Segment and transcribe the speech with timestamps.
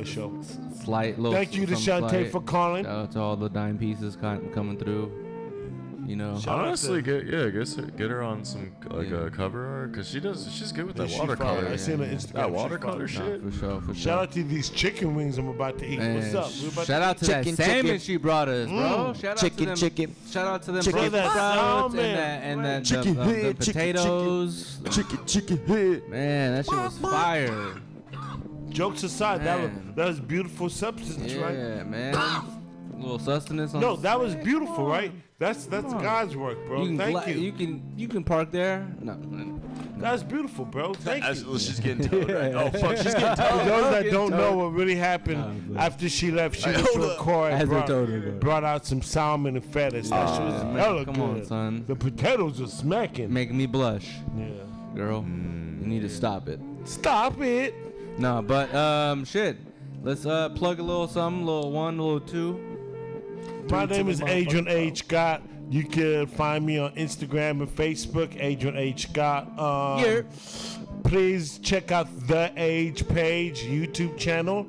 [0.00, 0.32] For sure.
[0.84, 1.32] Slight little.
[1.32, 2.84] Thank you to Shantae for calling.
[2.84, 5.26] Shout out to all the dime pieces coming through.
[6.06, 6.36] You know.
[6.40, 9.26] Shout Honestly, to- get yeah, get her, get her on some like Yeah.
[9.26, 10.50] a cover art because she does.
[10.52, 11.62] She's good with Yeah, that she watercolor.
[11.62, 11.72] fire.
[11.72, 12.14] I seen her yeah.
[12.14, 12.32] Instagram.
[12.32, 13.26] That watercolor fire.
[13.38, 13.42] shit.
[13.44, 13.94] For sure, for sure.
[13.94, 15.98] Shout out to these chicken wings I'm about to eat.
[16.00, 16.50] Man, What's up?
[16.62, 17.98] We about shout to out to Chicken, that salmon chicken.
[18.00, 18.76] she brought us, bro.
[18.76, 19.20] Mm.
[19.20, 19.76] Shout out Chicken, to them.
[19.76, 20.16] chicken.
[20.28, 21.10] Shout out to them Chicken.
[21.10, 21.98] Brussels That salmon.
[22.00, 23.92] and that and that Chicken the, um, the head, chicken, chicken.
[23.92, 24.78] potatoes.
[24.90, 26.08] Chicken, chicken head.
[26.08, 27.74] Man, that shit was fire.
[28.70, 31.54] Jokes aside, that was that was beautiful substance, right?
[31.56, 32.14] Yeah, man.
[32.96, 35.12] little sustenance on No, that was beautiful, right?
[35.38, 36.82] That's that's God's work, bro.
[36.82, 37.40] you can Thank gla- you.
[37.40, 38.86] you can you can park there.
[39.00, 39.58] No, no.
[39.96, 40.92] That's beautiful, bro.
[40.94, 41.58] Thank As, you.
[41.58, 42.54] she's getting towed, right?
[42.54, 46.30] Oh fuck, she's getting For those that don't know what really happened Nah, after she
[46.30, 47.18] left, she Hey, went to a up.
[47.18, 50.08] car and brought, told her, brought out some salmon and fetish.
[50.10, 51.22] That shit was man, hella come good.
[51.40, 51.84] on, son.
[51.86, 53.32] The potatoes are smacking.
[53.32, 54.46] Making me blush, yeah.
[54.94, 55.22] girl.
[55.22, 56.60] Mm, you need to stop it.
[56.84, 57.74] Stop it.
[58.18, 59.56] No, but um, shit.
[60.02, 62.58] Let's uh plug a little something, little one, little two.
[63.70, 64.66] My name is Adrian.
[64.68, 64.98] H.
[65.00, 65.42] Scott.
[65.68, 69.08] You can find me on Instagram and Facebook, Adrian H.
[69.08, 69.46] Scott.
[69.58, 70.22] Um, Yeah.
[71.04, 74.66] Please check out The Age Page YouTube channel.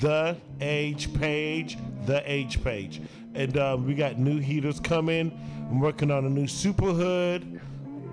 [0.00, 1.78] The Age Page.
[2.06, 3.00] The Age Page.
[3.34, 5.32] And uh, we got new heaters coming.
[5.70, 7.60] I'm working on a new Super Hood.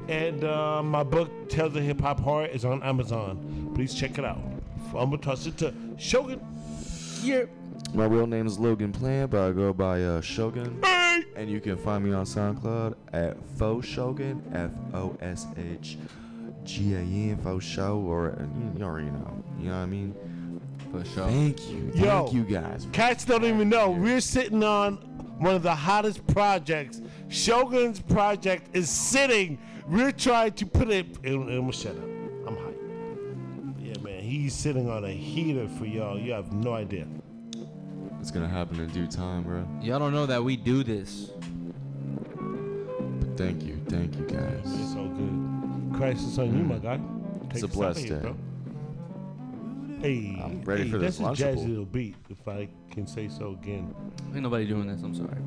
[0.08, 3.72] And uh, my book, Tales of Hip Hop Horror, is on Amazon.
[3.76, 4.40] Please check it out.
[4.96, 6.42] I'm going to toss it to Shogun.
[7.22, 7.44] Yeah.
[7.94, 10.80] My real name is Logan Plant, but I go by uh, Shogun.
[10.84, 11.24] Hey!
[11.36, 15.98] And you can find me on SoundCloud at Faux Shogun, F O S H
[16.64, 19.44] G A N, Faux Show, or uh, you, you already know.
[19.60, 20.62] You know what I mean?
[20.92, 21.28] For sure.
[21.28, 21.92] Thank you.
[21.96, 22.24] Yo.
[22.24, 22.88] Thank you guys.
[22.92, 23.90] Cats don't even know.
[23.90, 24.98] We're sitting on
[25.40, 27.02] one of the hottest projects.
[27.30, 29.58] Shogun's project is sitting.
[29.88, 31.18] We're trying to put it.
[31.26, 32.19] I'm gonna shut up.
[34.50, 36.18] He's sitting on a heater for y'all.
[36.18, 37.06] You have no idea.
[38.20, 39.64] It's gonna happen in due time, bro.
[39.80, 41.30] Y'all don't know that we do this.
[42.36, 43.80] But thank you.
[43.88, 44.64] Thank you guys.
[44.66, 45.96] It's all good.
[45.96, 47.00] Christ is on you, my guy.
[47.52, 48.22] It's a blessed of here, day.
[48.24, 48.36] bro.
[50.02, 53.28] Hey, I'm ready hey, for this that's a jazzy little beat, if I can say
[53.28, 53.94] so again.
[54.34, 55.04] Ain't nobody doing this.
[55.04, 55.38] I'm sorry.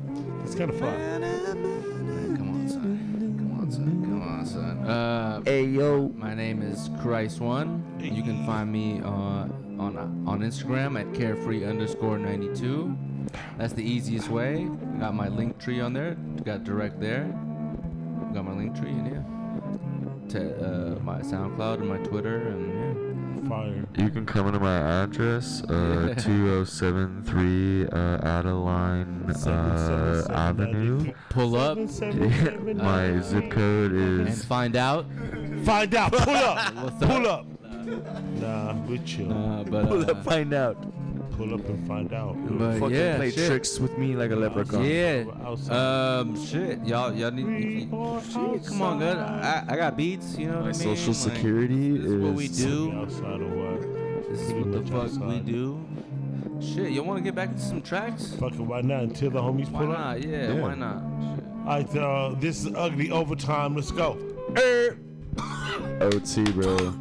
[0.45, 2.37] It's kind of fun.
[2.37, 3.42] Come on, son.
[3.75, 4.55] Come on, son.
[4.55, 4.87] Come on, son.
[4.89, 6.09] Uh, Hey yo.
[6.15, 7.83] my name is Christ One.
[7.99, 9.97] You can find me on on
[10.27, 12.95] on Instagram at carefree underscore ninety two.
[13.57, 14.67] That's the easiest way.
[14.99, 16.15] Got my link tree on there.
[16.43, 17.25] Got direct there.
[18.33, 19.23] Got my link tree and yeah.
[20.29, 22.71] Te- uh, my SoundCloud and my Twitter and
[23.53, 23.85] Fire.
[23.97, 31.13] You can come into my address, uh, 2073 uh, Adeline uh, Avenue.
[31.29, 34.43] Pull up my zip code and is.
[34.43, 35.05] find out.
[35.65, 36.11] Find out.
[36.13, 36.75] Pull up.
[36.83, 37.09] What's up?
[37.09, 37.45] Pull up.
[38.41, 39.31] Nah, we chill.
[39.31, 40.77] Uh, but uh, find out.
[41.37, 42.35] Pull up and find out.
[42.59, 43.47] But Fucking yeah, play shit.
[43.47, 44.85] tricks with me like a leprechaun.
[44.85, 45.23] Yeah.
[45.43, 45.75] Outside.
[46.19, 46.45] Um.
[46.45, 46.85] Shit.
[46.85, 47.11] Y'all.
[47.13, 47.47] Y'all need.
[47.47, 49.17] If you, shit, come on, good.
[49.17, 50.37] I, I got beats.
[50.37, 50.95] You know what My I mean?
[50.95, 52.91] social Like, security this is what we is- do.
[52.93, 54.29] outside or what?
[54.29, 55.83] This is what the much fuck we do.
[56.61, 56.91] Shit.
[56.91, 58.35] You want to get back into some tracks?
[58.35, 59.03] Fuck it, why not?
[59.03, 59.97] Until the homies Why pull up.
[59.97, 60.23] not?
[60.23, 60.53] Yeah.
[60.53, 60.61] Yeah.
[60.61, 61.01] Why not?
[61.35, 61.45] Shit.
[61.65, 63.75] All right, uh, this is ugly overtime.
[63.75, 64.17] Let's go.
[66.01, 66.93] OT, bro.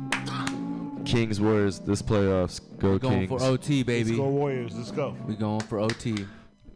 [1.05, 2.61] Kings Warriors this playoffs.
[2.79, 3.43] Go Going Kings.
[3.43, 4.17] for OT, Let's baby.
[4.17, 4.77] go Warriors.
[4.77, 5.17] Let's go.
[5.27, 6.27] We going for OT.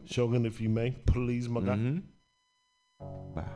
[0.05, 1.75] Shogun, if you may, please, my guy.
[1.75, 2.01] Mhm.
[3.33, 3.47] Smoky.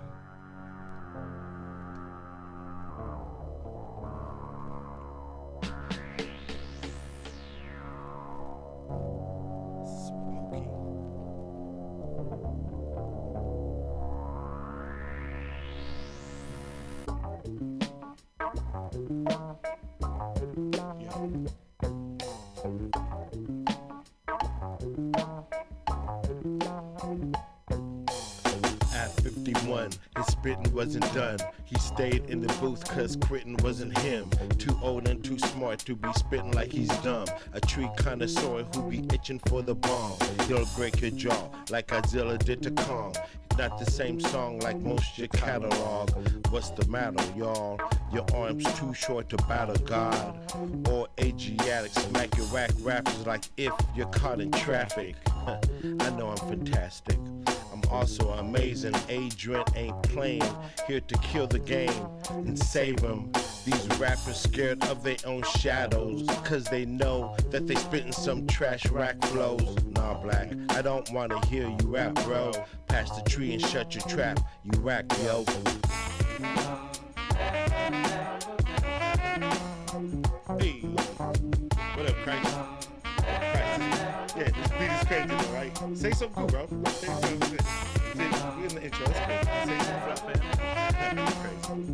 [30.71, 31.37] Wasn't done.
[31.65, 34.29] He stayed in the booth cause quitting wasn't him.
[34.57, 37.27] Too old and too smart to be spitting like he's dumb.
[37.53, 40.17] A tree connoisseur who be itching for the bomb.
[40.47, 43.15] He'll break your jaw like Godzilla did to Kong.
[43.57, 46.09] Not the same song like most your catalog.
[46.49, 47.79] What's the matter, y'all?
[48.13, 50.37] Your arms too short to battle God.
[50.89, 55.15] Or Asiatic smack your whack rappers like if you're caught in traffic.
[55.45, 57.17] I know I'm fantastic.
[57.91, 58.95] Also amazing.
[59.09, 60.43] Adrian ain't playing,
[60.87, 61.93] here to kill the game
[62.29, 63.31] and save them.
[63.65, 68.87] These rappers scared of their own shadows, cause they know that they spitting some trash
[68.87, 69.75] rack flows.
[69.91, 72.51] Nah, black, I don't wanna hear you rap, bro.
[72.87, 75.45] Pass the tree and shut your trap, you whack, yo.
[85.11, 85.77] Crazy though, right?
[85.97, 86.67] Say something cool, bro.
[86.91, 87.41] Say something.
[87.41, 89.05] Say, we in the intro.
[89.05, 89.13] Cool.
[89.13, 90.39] Say something flop, man.
[91.41, 91.91] crazy.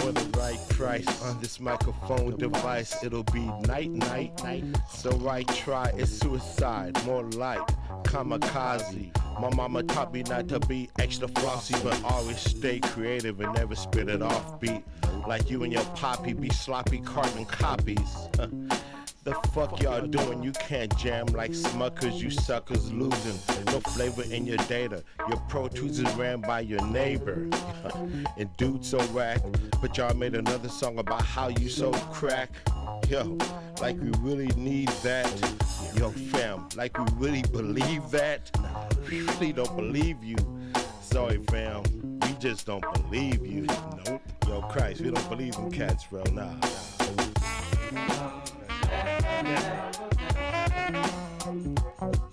[0.00, 4.64] For right price on this microphone device, it'll be night, night, night.
[4.88, 7.66] So I try it's suicide, more like
[8.04, 9.10] kamikaze.
[9.40, 13.76] My mama taught me not to be extra flossy, but always stay creative and never
[13.76, 14.82] spit it off beat.
[15.26, 18.16] Like you and your poppy be sloppy carbon copies.
[19.22, 20.42] The fuck y'all doing?
[20.42, 23.38] You can't jam like Smuckers, you suckers losing.
[23.66, 25.04] No flavor in your data.
[25.28, 27.46] Your Pro Tools is ran by your neighbor.
[28.38, 29.42] and dude so whack,
[29.82, 32.50] but y'all made another song about how you so crack.
[33.10, 33.36] Yo,
[33.82, 35.28] like we really need that.
[35.94, 38.50] Yo, fam, like we really believe that.
[39.10, 40.36] We really don't believe you.
[41.02, 41.82] Sorry, fam,
[42.22, 43.66] we just don't believe you.
[44.06, 44.22] Nope.
[44.48, 46.22] Yo, Christ, we don't believe in cats, bro.
[46.32, 46.54] Nah.
[47.92, 48.39] nah.
[52.00, 52.29] Brackets.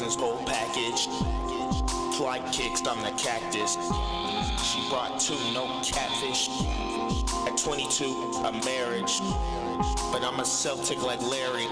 [0.00, 1.06] Whole package.
[2.16, 3.74] Flight kicks, I'm the cactus.
[4.64, 6.48] She brought two, no catfish.
[7.46, 9.20] At 22, a marriage.
[10.10, 11.66] But I'm a Celtic like Larry.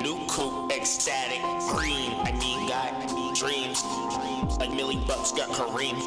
[0.00, 2.14] New coupe, ecstatic, green.
[2.24, 2.90] I mean, got
[3.34, 3.84] dreams.
[4.58, 6.00] Like Millie Bucks got Kareem.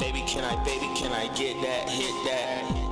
[0.00, 2.83] Baby, can I, baby, can I get that, hit that?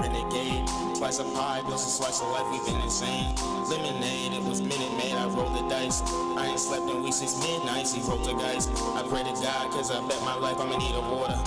[0.00, 3.34] Renegade, slice of pie, plus a slice of life, we've been insane.
[3.68, 6.02] Lemonade, it was Minute Maid, I rolled the dice.
[6.36, 8.68] I ain't slept in weeks since midnight, the dice.
[8.94, 11.38] I pray to God, cause I bet my life I'ma need a water.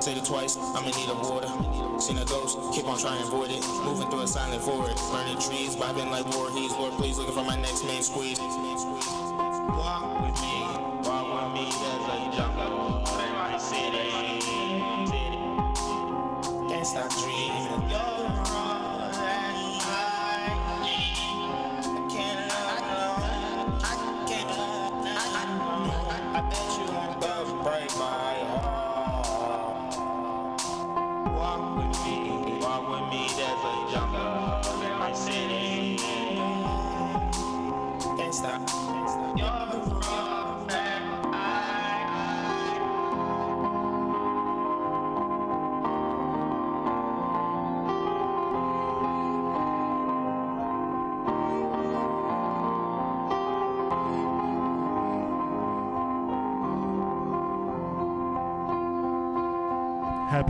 [0.00, 1.48] Say it twice, I'ma need a water.
[2.00, 3.64] Seen a ghost, keep on trying to avoid it.
[3.84, 6.72] Moving through a silent forest, Burning trees, vibing like Voorhees.
[6.72, 8.38] Lord, please looking for my next main squeeze.
[8.38, 10.95] Walk with me,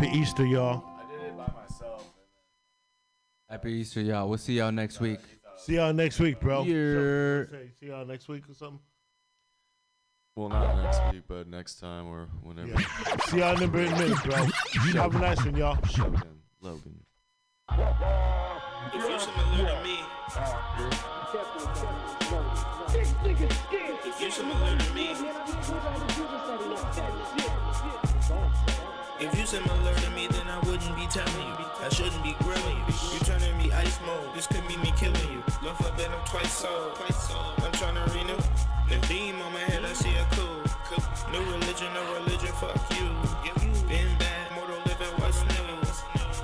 [0.07, 0.85] Happy Easter, y'all.
[1.01, 2.05] I did it by myself.
[3.51, 4.29] Happy Easter, y'all.
[4.29, 5.19] We'll see y'all next week.
[5.57, 6.63] See y'all next week, bro.
[6.63, 7.51] Yeah.
[7.51, 8.79] Say, See y'all next week or something.
[10.37, 12.69] Well, not next week, but next time or whenever.
[12.69, 13.17] Yeah.
[13.27, 14.47] See y'all in a minute, bro.
[15.03, 15.77] Have a nice one, y'all.
[36.37, 36.93] Twice so.
[37.65, 38.37] I'm trying to renew.
[38.89, 40.61] The beam on my head, I see a cool.
[41.33, 43.09] New religion, no religion, fuck you.
[43.89, 45.67] Been bad, mortal living, what's new?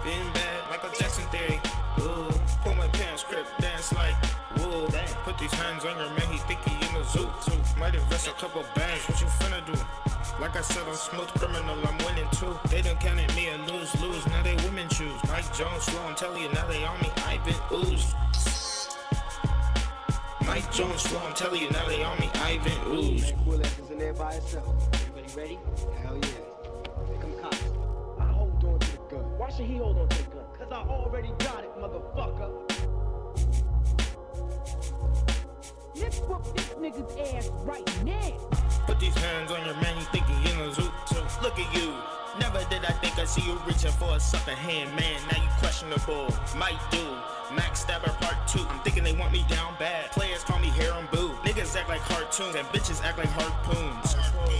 [0.04, 1.60] Been bad, Michael Jackson theory.
[2.00, 2.30] Ooh,
[2.62, 4.16] pull my pants, crip, dance like
[4.56, 4.88] woo.
[5.24, 7.28] Put these hands on your man, he think he in the zoo.
[7.78, 9.76] Might invest a couple bands, what you finna do?
[10.40, 12.58] Like I said, I'm smooth criminal, I'm winning too.
[12.68, 15.18] They done counted me a lose lose, now they women choose.
[15.28, 17.10] Mike Jones, slow, I'm telling you, now they on me.
[17.26, 18.14] I've been oozed.
[20.72, 22.30] Slow, I'm telling you, now they on me.
[22.64, 22.72] Been
[23.44, 23.60] cool
[23.90, 24.88] in there by itself.
[24.94, 25.58] Everybody ready?
[26.02, 27.20] Hell yeah.
[27.42, 27.50] Come.
[28.18, 29.20] I hold on to the gun.
[29.36, 30.44] Why should he hold on to the gun?
[30.58, 32.50] Cause I already got it, motherfucker.
[35.94, 36.20] Let's
[36.54, 38.30] this nigga's ass right now.
[38.86, 40.90] Put these hands on your man, you think he in a zoo.
[41.06, 41.92] So look at you.
[42.38, 45.20] Never did I think I'd see you reaching for a sucker hand, man.
[45.30, 46.32] Now you questionable.
[46.56, 47.04] Might do.
[47.54, 48.60] Max Stabber Part 2.
[48.70, 50.10] I'm thinking they want me down bad.
[50.12, 51.30] Players call me hair and boo.
[51.44, 54.14] Niggas act like cartoons and bitches act like harpoons.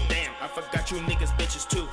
[0.07, 1.87] Damn, I forgot you niggas bitches too.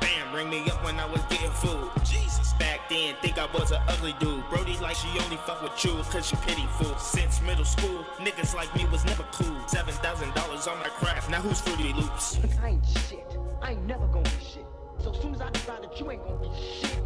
[0.00, 1.88] Bam, ring me up when I was getting food.
[2.04, 2.52] Jesus.
[2.54, 4.42] Back then, think I was an ugly dude.
[4.48, 6.96] Brody like she only fuck with you cause she pity fool.
[6.96, 9.56] Since middle school, niggas like me was never cool.
[9.68, 11.30] Seven thousand dollars on my craft.
[11.30, 12.40] Now who's Fruity Loops?
[12.60, 13.38] I ain't shit.
[13.62, 14.66] I ain't never gonna be shit.
[15.06, 16.98] So soon as I decide that you ain't gonna be shit,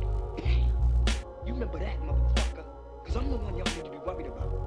[1.47, 2.64] you remember that, motherfucker.
[3.04, 4.60] Cause I'm the one y'all need to be worried about.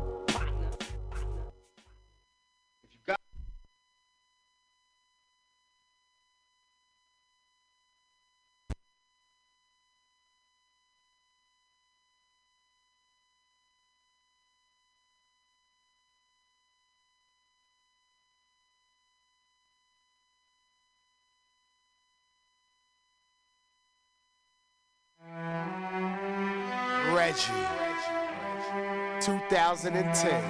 [27.34, 29.26] Reggie.
[29.26, 30.44] 2010.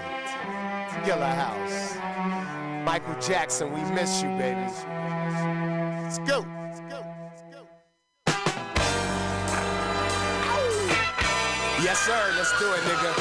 [1.05, 1.95] Gilla House.
[2.83, 4.59] Michael Jackson, we miss you, baby.
[4.59, 6.45] Let's go.
[6.45, 7.65] Let's go, let's go.
[11.81, 12.33] Yes, sir.
[12.35, 13.11] Let's do it, nigga.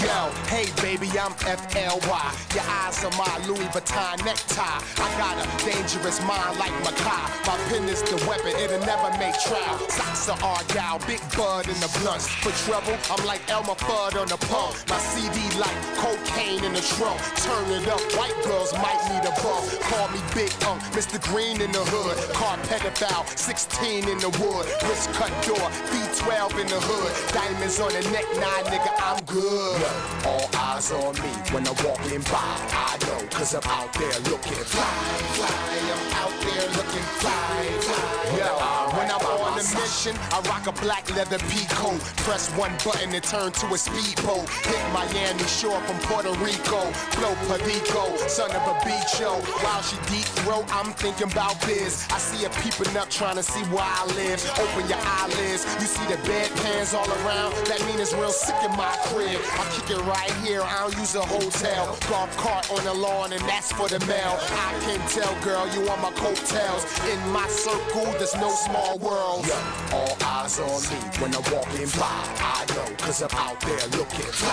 [0.00, 2.32] Yo, hey, baby, I'm FLY.
[2.54, 4.24] Your eyes are my Louis Vuitton
[4.58, 5.02] necktie.
[5.02, 7.46] I got a dangerous mind like Makai.
[7.46, 9.78] My pen is the weapon, it'll never make trial.
[9.88, 12.28] Socks are Argyle, big bud in the blunts.
[12.28, 14.74] For trouble, I'm like Elmer Fudd on the pump.
[14.88, 17.20] My CD like cocaine in the trunk.
[17.40, 19.64] Turn it up, white girls might need a bump.
[19.88, 21.20] Call me Big Unk, Mr.
[21.30, 22.16] Green in the hood.
[22.34, 24.66] Car pedophile, 16 in the wood.
[24.88, 27.10] Wrist cut door, B12 in the hood.
[27.32, 29.80] Diamonds on the neck, nah, nigga, I'm good.
[30.26, 32.58] All eyes on me when I'm walking by.
[32.72, 35.78] I know, cause I'm out there looking fly, fly.
[35.94, 38.38] I'm out there looking fly, fly.
[38.38, 41.98] Yo, when I'm a mission, I rock a black leather peacoat.
[42.22, 44.48] Press one button and turn to a speedboat.
[44.70, 46.86] Hit Miami shore from Puerto Rico.
[47.18, 49.34] Flow Perico, son of a beach show.
[49.62, 52.06] While she deep throat, I'm thinking about biz.
[52.10, 54.38] I see her peeping up trying to see where I live.
[54.62, 57.50] Open your eyelids, you see the bedpans all around.
[57.66, 59.40] That mean it's real sick in my crib.
[59.58, 61.98] I kick it right here, I don't use a hotel.
[62.08, 64.38] Golf cart on the lawn, and that's for the mail.
[64.38, 66.84] I can tell, girl, you on my coattails.
[67.10, 69.47] In my circle, there's no small world.
[69.92, 72.20] All eyes on me when I'm walking by.
[72.40, 74.50] I know, cause I'm out there looking fly,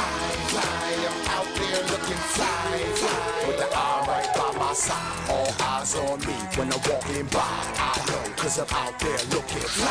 [0.52, 0.64] fly.
[1.12, 3.48] I'm out there looking fly, fly.
[3.48, 5.30] With the eye right by my side.
[5.30, 7.42] All eyes on me when I'm walking by.
[7.42, 9.88] I know, cause I'm out there looking fly,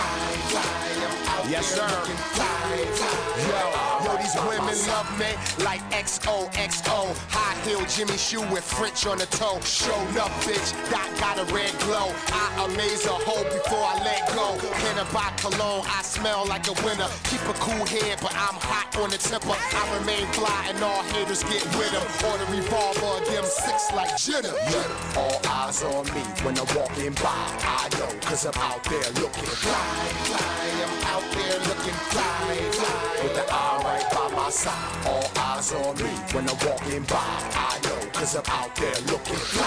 [0.48, 0.62] fly.
[0.62, 1.96] I'm out yes, there sir.
[1.96, 3.88] looking fly, fly.
[3.88, 5.32] Yo, yo, these women love me
[5.64, 7.16] like XOXO.
[7.32, 9.60] High heel Jimmy Choo with French on the toe.
[9.64, 10.68] Show up, bitch.
[10.90, 12.12] Dot got a red glow.
[12.28, 14.56] I amaze a hoe before I let go.
[14.84, 15.84] Can I buy cologne?
[15.88, 17.08] I smell like a winner.
[17.24, 19.56] Keep a cool head, but I'm hot on the temper.
[19.56, 22.04] I remain fly and all haters get with them.
[22.28, 24.52] Or the revolver, them six like Jenna.
[24.68, 25.16] Yeah.
[25.16, 27.32] All eyes on me when I'm walking by.
[27.64, 30.64] I know, cause I'm out there looking fly, fly.
[30.84, 33.13] I'm out there looking fly, fly.
[33.44, 35.06] With the eye right by my side.
[35.06, 37.18] All eyes on me when I'm walking by.
[37.20, 39.66] I know, cause I'm out there looking fly,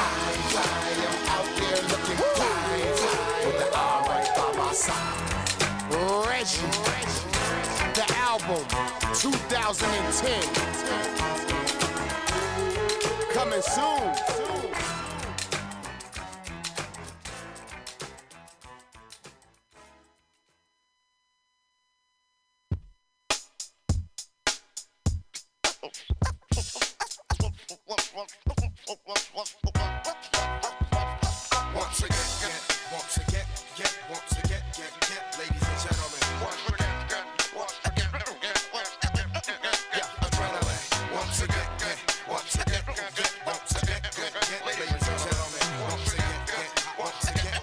[0.49, 0.63] fly.
[1.05, 2.55] I'm out there looking fly,
[2.95, 3.45] fly.
[3.45, 5.21] With the eye right by my side.
[6.27, 6.57] Reggie,
[7.93, 8.65] the album
[9.13, 10.41] 2010.
[13.31, 14.36] Coming soon.
[28.17, 28.57] Once again,
[32.91, 33.45] once again,
[34.09, 34.63] once again,
[35.37, 36.23] ladies and gentlemen.
[36.41, 36.97] Once again,
[37.53, 38.09] once again,
[38.73, 39.29] once again,
[39.93, 40.81] yeah, adrenaline.
[41.13, 41.69] Once again,
[42.27, 42.81] once again,
[43.45, 44.01] once again,
[44.65, 45.61] ladies and gentlemen.
[45.85, 46.41] Once again,
[46.97, 47.61] once again,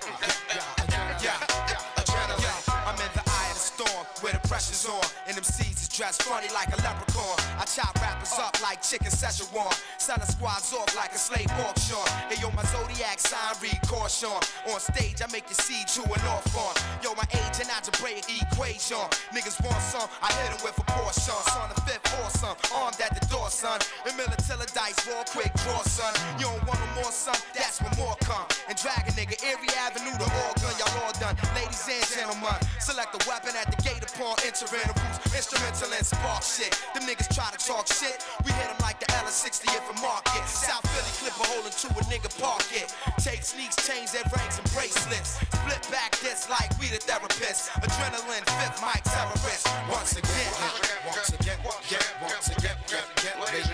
[0.54, 1.34] yeah,
[1.66, 2.62] yeah, adrenaline.
[2.86, 5.02] I'm in the eye of the storm where the pressure's on.
[5.26, 7.38] And them is dressed funny like a leprechaun.
[7.58, 9.72] I chop rappers up like chicken Szechuan.
[10.04, 11.96] Selling squads off like a slave auction.
[12.28, 14.36] Hey yo, my zodiac sign read caution.
[14.68, 16.76] On stage, I make you see true and off on.
[17.00, 19.00] Yo, my age and algebraic equation.
[19.32, 21.40] Niggas want some, I hit 'em with a portion.
[21.48, 23.80] Son of fifth awesome, armed at the door, son.
[24.04, 26.12] And Militilla dice, roll quick, draw, son.
[26.36, 28.44] You don't want no more, son, that's when more come.
[28.68, 31.32] And drag a nigga, every Avenue to Oregon, y'all all done.
[31.56, 35.32] Ladies and gentlemen, select a weapon at the gate upon entering the roots.
[35.32, 36.76] Instrumental and spark shit.
[36.92, 38.20] Them niggas try to talk shit.
[38.44, 40.44] We hit 'em like the L60 if a market.
[40.46, 42.94] South Philly clip a hole into a nigga park it.
[43.18, 45.40] Take sneaks, chains, and rings and bracelets.
[45.48, 47.72] Split back this like we the therapists.
[47.80, 49.66] Adrenaline, fifth mic terrorist.
[49.88, 50.52] Once again,
[51.08, 53.73] Once again, get, once again, get, get, ladies and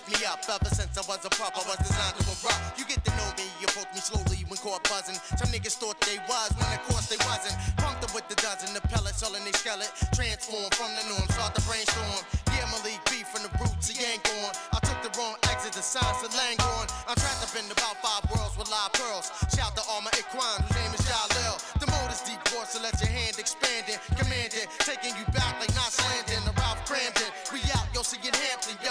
[0.00, 0.40] Lift me up.
[0.48, 2.78] Ever since I was a the pup, I was designed to erupt.
[2.78, 5.18] You get to know me, you approach me slowly when caught buzzing.
[5.36, 7.52] Some niggas thought they was, when of course they wasn't.
[7.76, 9.92] Pumped up with the dozen, the pellets all in they skeleton.
[10.16, 12.24] Transform from the norm, start to brainstorm.
[12.56, 14.54] Yeah, Malik B from the roots, he ain't gone.
[14.72, 16.88] I took the wrong exit, the signs of Langhorne.
[17.04, 19.28] I'm trapped up in about five worlds with live pearls.
[19.52, 21.60] Shout to all my Ikhwan, whose name is Jalil.
[21.76, 24.00] The mode is deep voice, so let your hand expand it.
[24.16, 26.40] Command it, taking you back like not landing.
[26.48, 28.89] The Ralph Kramden, we out, yo, see it Hampton, yo.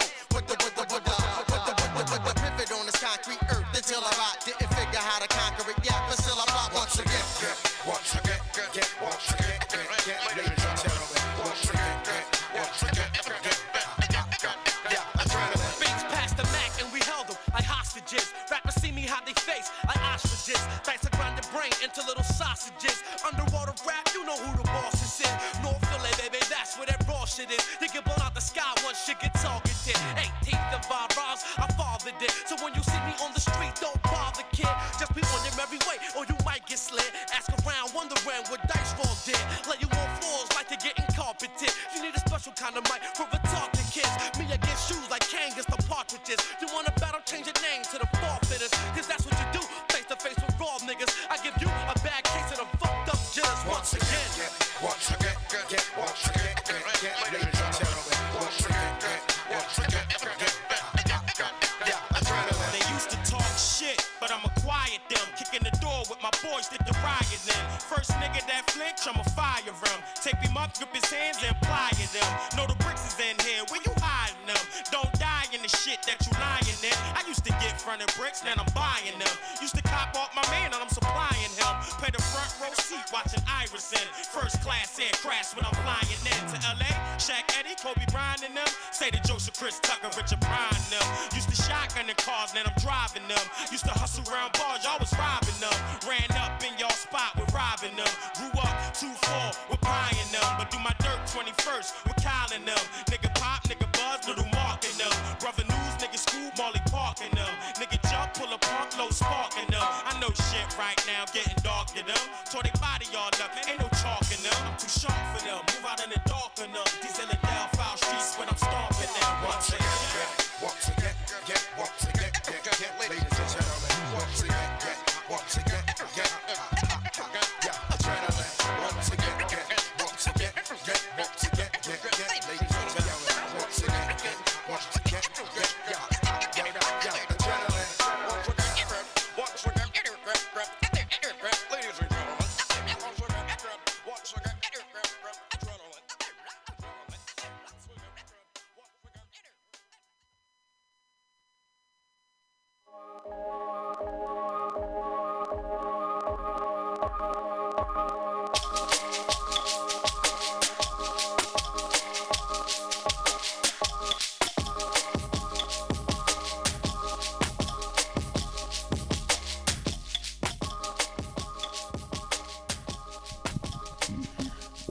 [27.47, 27.57] Raw.
[27.79, 29.95] They get blown out the sky once shit get targeted.
[30.43, 32.31] 18th of our rhymes, I fathered it.
[32.45, 32.78] So when you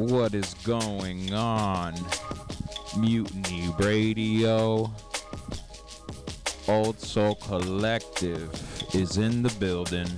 [0.09, 1.95] What is going on?
[2.99, 4.91] Mutiny Radio.
[6.67, 8.51] Old Soul Collective
[8.95, 10.09] is in the building.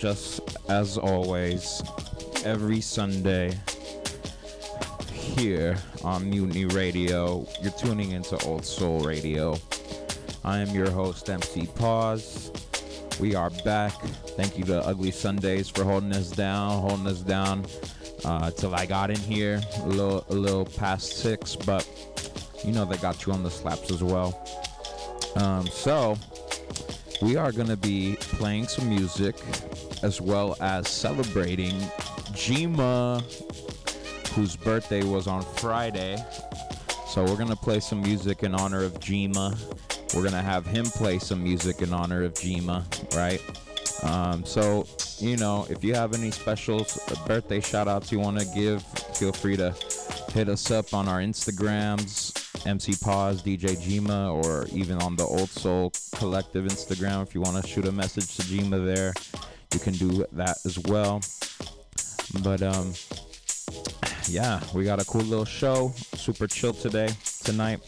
[0.00, 1.82] Just as always,
[2.46, 3.58] every Sunday
[5.12, 7.46] here on Mutiny Radio.
[7.60, 9.58] You're tuning into Old Soul Radio.
[10.46, 12.52] I am your host, MC Pause.
[13.20, 13.92] We are back.
[14.38, 17.66] Thank you to Ugly Sundays for holding us down, holding us down
[18.24, 21.88] uh, till I got in here a little, a little past six, but
[22.64, 24.46] you know they got you on the slaps as well.
[25.36, 26.16] Um, so
[27.22, 29.36] we are going to be playing some music
[30.02, 31.74] as well as celebrating
[32.32, 33.22] Jima,
[34.34, 36.16] whose birthday was on Friday.
[37.08, 39.56] So we're going to play some music in honor of Jima.
[40.14, 42.84] We're going to have him play some music in honor of Jima,
[43.16, 43.40] right?
[44.04, 44.86] Um, so,
[45.18, 48.82] you know, if you have any specials, birthday shout outs you want to give,
[49.16, 49.74] feel free to
[50.32, 55.48] hit us up on our Instagrams, MC Pause, DJ Jima, or even on the Old
[55.48, 57.22] Soul Collective Instagram.
[57.22, 59.12] If you want to shoot a message to Jima there,
[59.72, 61.20] you can do that as well.
[62.42, 62.92] But, um,
[64.28, 65.92] yeah, we got a cool little show.
[66.14, 67.08] Super chill today,
[67.42, 67.80] tonight.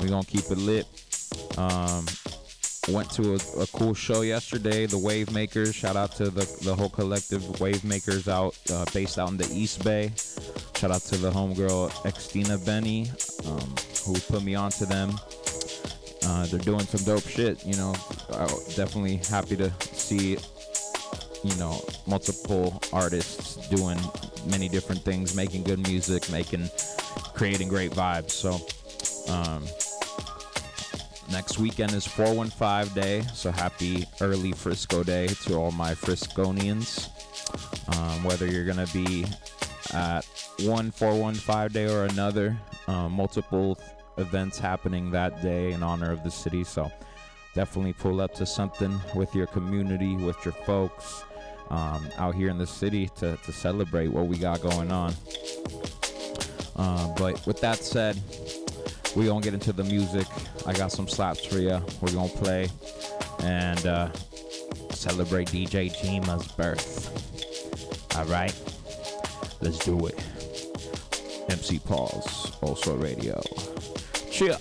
[0.00, 0.86] We're gonna keep it lit.
[1.58, 2.06] Um,
[2.88, 5.74] Went to a, a, cool show yesterday, the Wave Makers.
[5.74, 9.50] Shout out to the, the whole collective Wave Makers out uh, based out in the
[9.54, 10.12] East Bay.
[10.76, 13.08] Shout out to the homegirl Extina Benny,
[13.48, 15.18] um, who put me on to them.
[16.26, 17.94] Uh, they're doing some dope shit, you know.
[18.34, 20.36] I, definitely happy to see,
[21.42, 23.98] you know, multiple artists doing
[24.46, 26.68] many different things, making good music, making,
[27.32, 28.32] creating great vibes.
[28.32, 28.60] So,
[29.32, 29.64] um,
[31.30, 37.08] Next weekend is 415 Day, so happy early Frisco Day to all my Frisconians.
[37.96, 39.24] Um, whether you're going to be
[39.92, 40.22] at
[40.60, 42.56] one 415 Day or another,
[42.86, 46.90] uh, multiple th- events happening that day in honor of the city, so
[47.54, 51.24] definitely pull up to something with your community, with your folks
[51.70, 55.14] um, out here in the city to, to celebrate what we got going on.
[56.76, 58.20] Uh, but with that said,
[59.16, 60.26] we're going to get into the music.
[60.66, 61.80] I got some slaps for you.
[62.00, 62.68] We're going to play
[63.40, 64.12] and uh,
[64.90, 68.16] celebrate DJ Jima's birth.
[68.16, 68.54] All right?
[69.60, 70.18] Let's do it.
[71.48, 73.40] MC Pause Also Radio.
[74.30, 74.58] Cheer.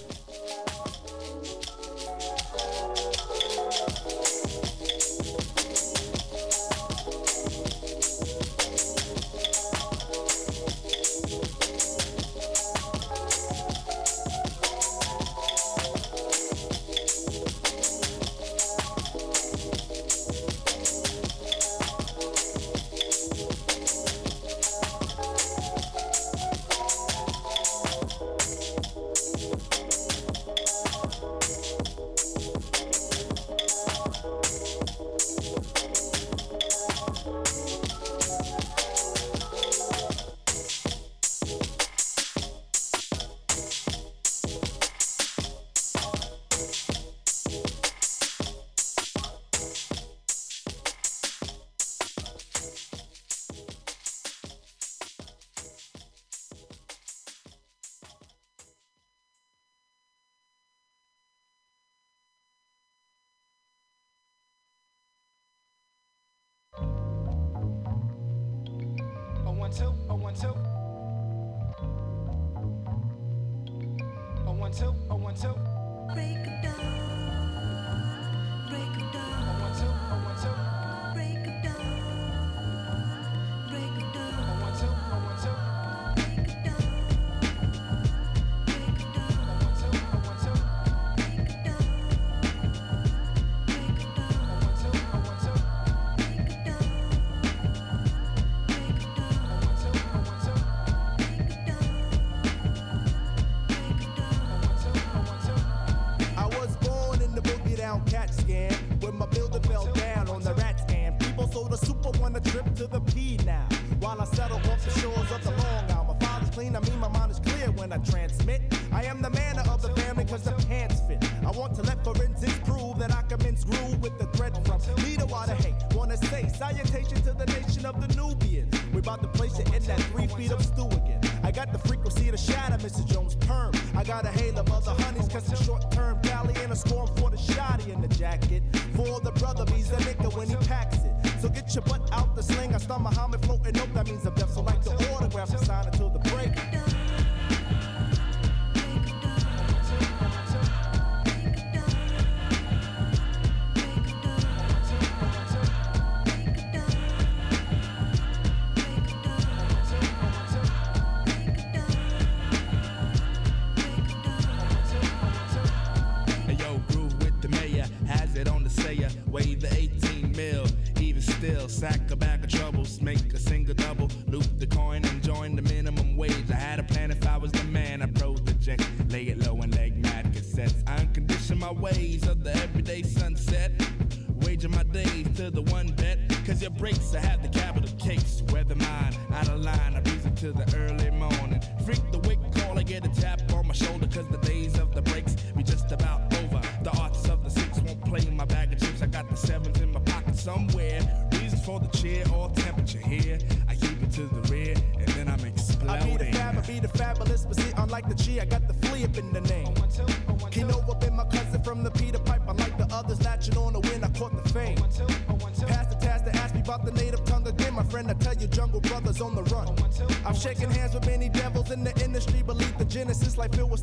[223.43, 223.82] life filled with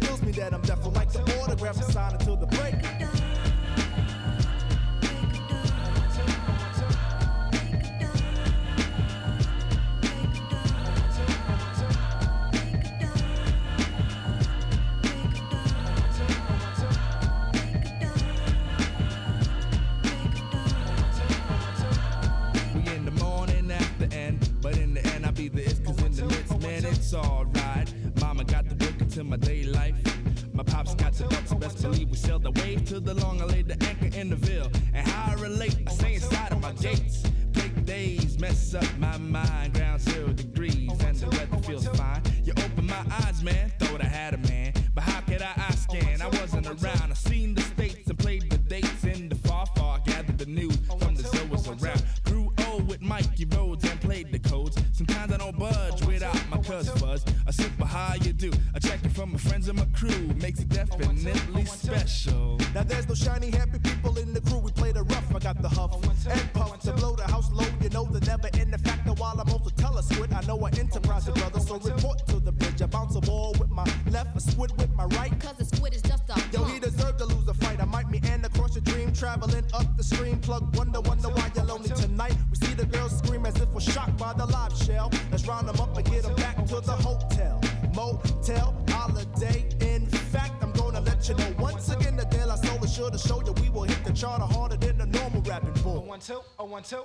[93.73, 96.05] will hit the charter harder than the normal rapping bull.
[96.05, 97.05] One, two, oh, one, two.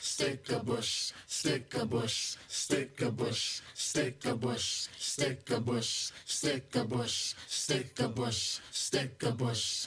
[0.00, 6.10] stick a bush, stick a bush, stick a bush, stick a bush, stick a bush,
[6.24, 9.86] stick a bush, stick a bush, stick a bush.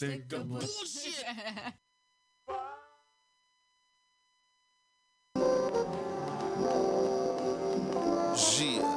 [0.00, 1.24] sick, of bullshit.
[8.34, 8.89] Gia.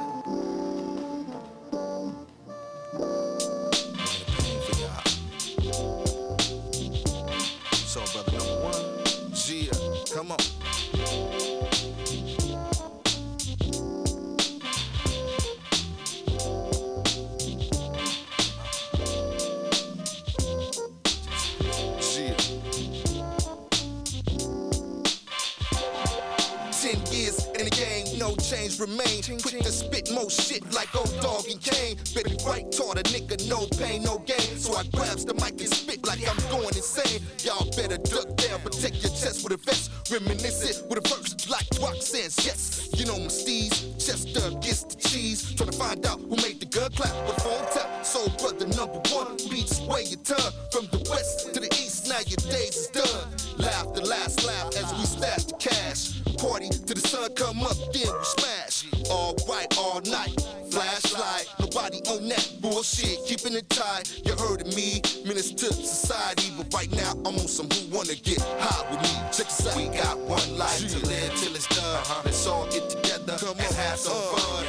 [28.86, 29.22] Remain.
[29.40, 31.96] Quick to spit more shit like old dog and cane.
[32.14, 34.58] Baby white taught a nigga no pain, no gain.
[34.58, 37.22] So I grabs the mic and spit like I'm going insane.
[37.42, 39.90] Y'all better duck down, protect your chest with a vest.
[40.10, 42.36] Reminisce it with a verse like Roxanne's.
[42.44, 43.72] Yes, you know my steez.
[44.04, 45.54] Chester gets the cheese.
[45.54, 48.04] Trying to find out who made the gun clap with phone tap.
[48.04, 52.08] So brother number one, beats way you turn from the west to the east.
[52.08, 53.24] Now your days is done.
[53.56, 56.23] Laugh the last laugh as we stash the cash.
[56.44, 58.84] Party till the sun come up, then we smash.
[59.08, 60.36] All right, all night.
[60.70, 63.16] Flashlight, nobody on that bullshit.
[63.26, 64.20] Keeping it tight.
[64.26, 66.52] You heard of me, menace to society.
[66.58, 69.08] But right now, I'm on some who wanna get high with me.
[69.32, 69.76] Check this out.
[69.76, 71.80] We got one life to live till it's done.
[71.80, 72.22] Uh-huh.
[72.26, 74.36] Let's all get together come and have some uh.
[74.36, 74.64] fun.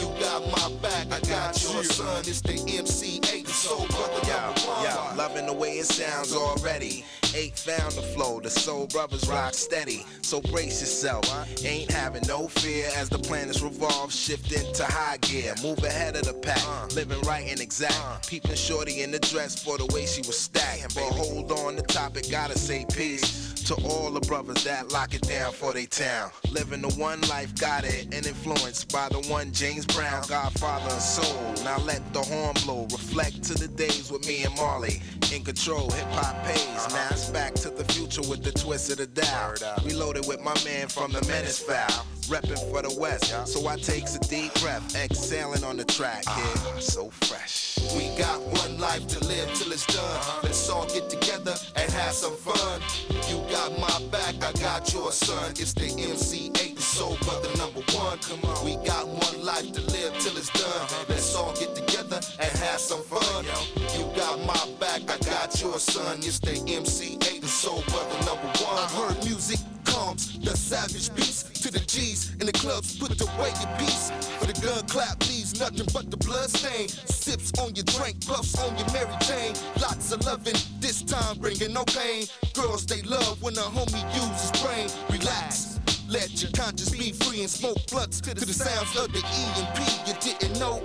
[0.00, 2.20] You got my back, I got your son.
[2.20, 4.20] It's the MC Eiht, the soul brother
[4.66, 4.84] one.
[4.84, 7.04] Yo, loving the way it sounds already.
[7.34, 10.04] Eight found the flow, the soul brothers rock steady.
[10.22, 11.24] So brace yourself,
[11.64, 15.54] ain't having no fear as the planets revolve, shifting to high gear.
[15.62, 16.86] Move ahead of the pack, uh.
[16.94, 17.94] living right and exact.
[18.02, 18.18] Uh.
[18.26, 20.94] Peeping shorty in the dress for the way she was stacked.
[20.94, 23.50] But hold on, the topic gotta say peace.
[23.70, 26.30] To all the brothers that lock it down for they town.
[26.50, 31.00] Living the one life, got it, and influenced by the one James Brown, Godfather and
[31.00, 31.54] soul.
[31.64, 35.02] Now let the horn blow, reflect to the days with me and Marley.
[35.32, 36.88] In control, hip hop pays.
[36.92, 39.54] Now it's back to the future with the twist of the dial.
[39.84, 42.06] Reloaded with my man from the Menace Foul.
[42.30, 46.22] Reppin' for the West, so I takes a deep breath, exhaling on the track.
[46.26, 47.78] Yeah, so fresh.
[47.96, 49.98] We got one life to live till it's done.
[49.98, 50.40] Uh-huh.
[50.44, 52.80] Let's all get together and have some fun.
[53.28, 55.50] You got my back, I got your son.
[55.52, 58.18] It's the MC Eiht, the soul brother number one.
[58.18, 60.86] Come on, we got one life to live till it's done.
[61.08, 63.46] Let's all get together and have some fun.
[63.96, 66.18] You got my back, I got your son.
[66.18, 68.76] It's the MC Eiht, the soul brother number one.
[68.84, 73.50] I heard music calms the savage beats to the G's in the clubs put away
[73.62, 74.10] your piece.
[74.38, 76.88] For the gun clap leaves nothing but the blood stain.
[76.88, 79.54] Sips on your drink, bluffs on your Mary Jane.
[79.80, 82.26] Lots of loving, this time bringing no pain.
[82.52, 84.88] Girls they love when a homie uses brain.
[85.08, 85.69] Relax.
[86.10, 89.68] Let your conscience be free and smoke blunts to the sounds of the E and
[89.76, 90.10] P.
[90.10, 90.82] You didn't know.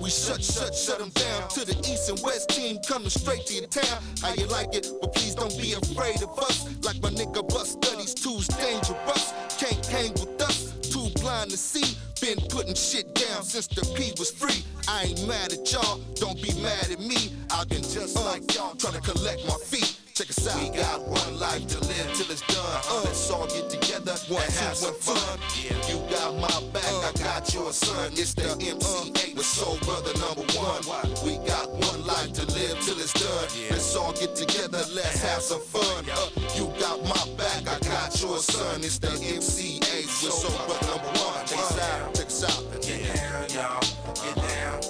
[0.00, 1.50] We shut, shut, shut them down.
[1.50, 4.02] To the east and west team coming straight to your town.
[4.22, 4.88] How you like it?
[5.02, 6.64] But please don't be afraid of us.
[6.82, 9.34] Like my nigga bus studies, two's dangerous.
[9.58, 11.94] Can't hang with us, too blind to see.
[12.22, 14.64] Been putting shit down since the P was free.
[14.88, 17.30] I ain't mad at y'all, don't be mad at me.
[17.50, 19.91] I've been just like y'all, trying to collect my feet.
[20.14, 20.60] Check us out.
[20.60, 22.80] We got one life to live till it's done.
[22.90, 25.16] Uh, let's all get together one, and have some fun.
[25.56, 28.12] Yeah, you got my back, I got your son.
[28.12, 30.84] It's the MC Eiht with Soul Brother number one.
[31.24, 33.48] We got one life to live till it's done.
[33.70, 36.04] Let's all get together, let's have some fun.
[36.04, 38.84] Uh, you got my back, I got your son.
[38.84, 41.46] It's the MC Eiht with Soul Brother number one.
[41.46, 42.82] Check us out, check us out.
[42.82, 43.80] Get down, y'all.
[44.12, 44.80] Get down.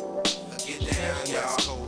[0.67, 1.82] Get down, y'all.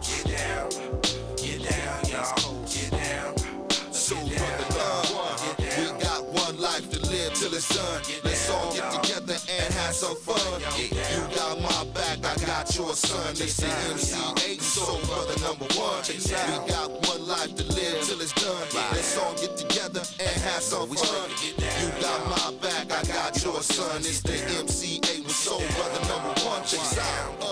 [7.69, 8.03] Done.
[8.25, 10.61] Let's all get together and have some fun.
[10.79, 13.31] You got my back, I got your son.
[13.33, 16.03] It's the MC Eiht Soul Brother number one.
[16.05, 18.67] We got one life to live till it's done.
[18.93, 21.31] Let's all get together and have some fun.
[21.57, 23.99] You got my back, I got your son.
[23.99, 26.65] It's the MC Eiht with Soul Brother number one.
[26.65, 27.44] Check out.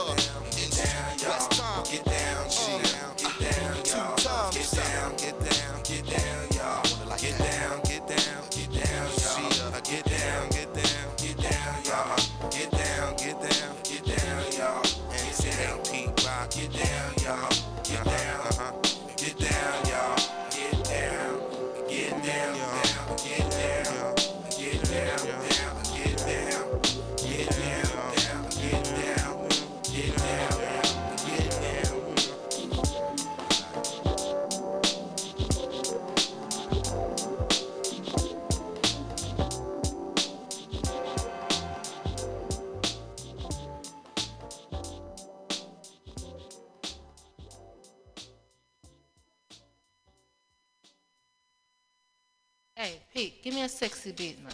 [53.62, 54.52] Me a sexy beat, man.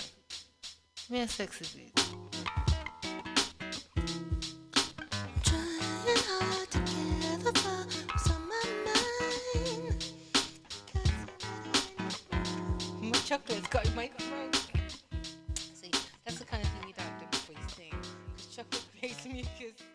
[0.96, 1.94] Give me a sexy beat.
[13.00, 14.56] My chocolate's got my mind.
[15.72, 15.90] See,
[16.26, 17.94] that's the kind of thing you don't do before you sing.
[18.36, 19.87] Because chocolate makes mucus.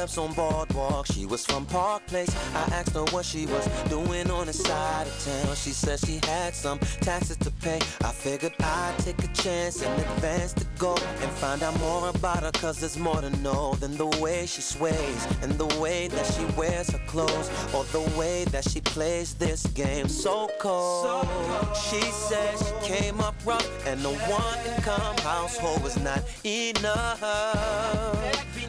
[0.00, 1.04] Steps on boardwalk.
[1.12, 2.34] She was from Park Place.
[2.54, 5.54] I asked her what she was doing on the side of town.
[5.56, 7.80] She said she had some taxes to pay.
[8.02, 12.42] I figured I'd take a chance in advance to go and find out more about
[12.44, 12.50] her.
[12.52, 16.46] Cause there's more to know than the way she sways and the way that she
[16.58, 21.28] wears her clothes or the way that she plays this game so cold.
[21.76, 27.20] She said she came up rough and the one income household was not enough.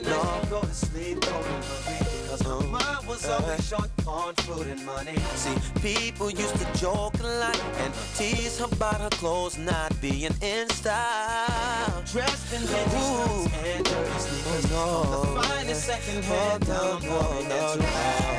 [0.04, 2.22] No, go to sleep, don't worry.
[2.30, 3.88] Cause my mind was always uh-huh.
[3.88, 5.16] short on food and money.
[5.36, 10.34] See, people used to joke a lot and tease her about her clothes not being
[10.42, 12.04] in style.
[12.12, 13.48] Dressed in Ooh.
[13.66, 14.72] and dirty sneakers.
[14.72, 15.42] Oh, no.
[15.42, 17.86] The finest second hand Oh, down no, no, no.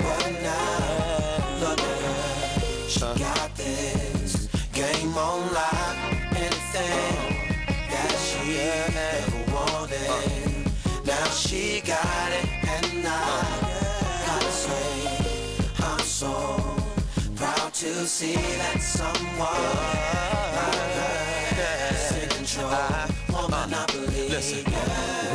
[0.02, 2.88] But now, look at her.
[2.88, 3.18] She uh-huh.
[3.18, 5.96] got this game on lock.
[6.32, 7.90] Anything uh-huh.
[7.90, 10.51] that she ever wanted.
[11.22, 13.16] Now she got it, and I
[14.26, 14.90] gotta say,
[15.78, 16.32] I'm so
[17.36, 19.62] proud to see that someone
[20.58, 20.94] like
[21.58, 23.40] her is in control.
[23.40, 24.30] Woman, I believe.
[24.30, 24.64] Listen.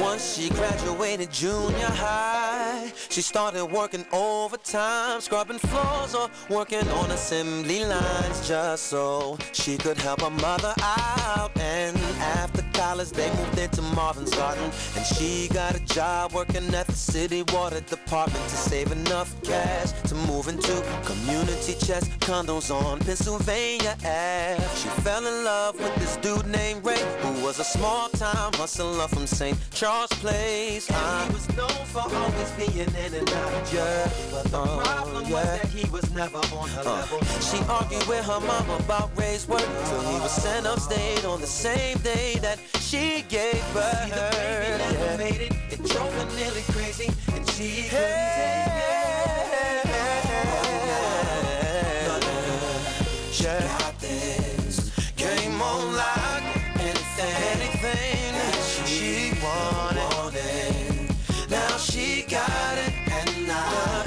[0.02, 7.86] Once she graduated junior high, she started working overtime, scrubbing floors or working on assembly
[7.86, 11.52] lines just so she could help her mother out.
[11.58, 14.72] And after college, they moved into Marvin's Garden.
[14.96, 19.92] And she got a job working at the city water department to save enough cash
[20.10, 24.64] to move into community chest condos on Pennsylvania Ave.
[24.76, 29.08] She fell in love with this dude named Ray, who was a small time hustler
[29.08, 29.58] from St.
[29.72, 30.90] Charles Place.
[30.92, 34.10] And he was known for always being in and out, yeah.
[34.32, 37.00] But the problem was that he was never on her uh.
[37.02, 37.20] level.
[37.42, 41.48] She argued with her mom about Ray's work till he was sent upstate on the
[41.48, 44.10] same day that she gave birth.
[44.10, 45.54] The baby never made it.
[45.72, 48.98] It drove her nearly crazy, and she couldn't take it.
[53.32, 56.44] She got this game on lock.
[56.80, 58.56] Anything, anything that
[58.86, 61.16] she wanted.
[61.50, 64.04] Now she got it, and now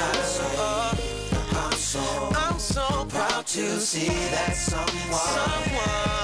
[0.00, 0.46] I'm so,
[1.52, 6.15] I'm so, I'm so proud to see that someone, someone,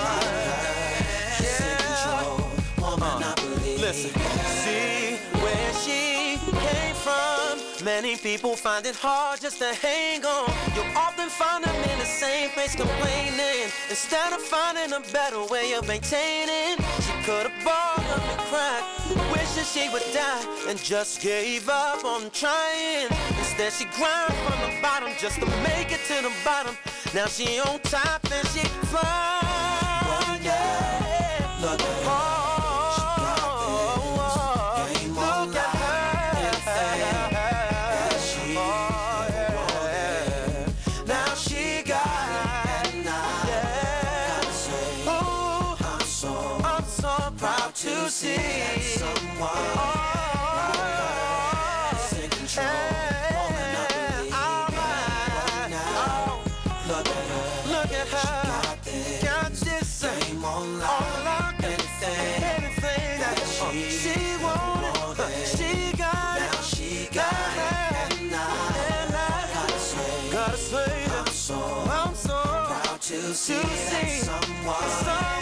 [7.96, 10.48] Many people find it hard just to hang on.
[10.74, 13.68] You'll often find them in the same place complaining.
[13.90, 18.84] Instead of finding a better way of maintaining, she could have bought up and cried,
[19.30, 23.08] wishing she would die, and just gave up on trying.
[23.36, 26.74] Instead, she grind from the bottom just to make it to the bottom.
[27.14, 30.40] Now she on top and she fly.
[30.40, 31.60] Yeah.
[31.60, 31.96] Look at.
[31.96, 32.01] Look
[73.02, 75.41] to see, that someone, someone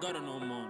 [0.00, 0.68] gutter no more.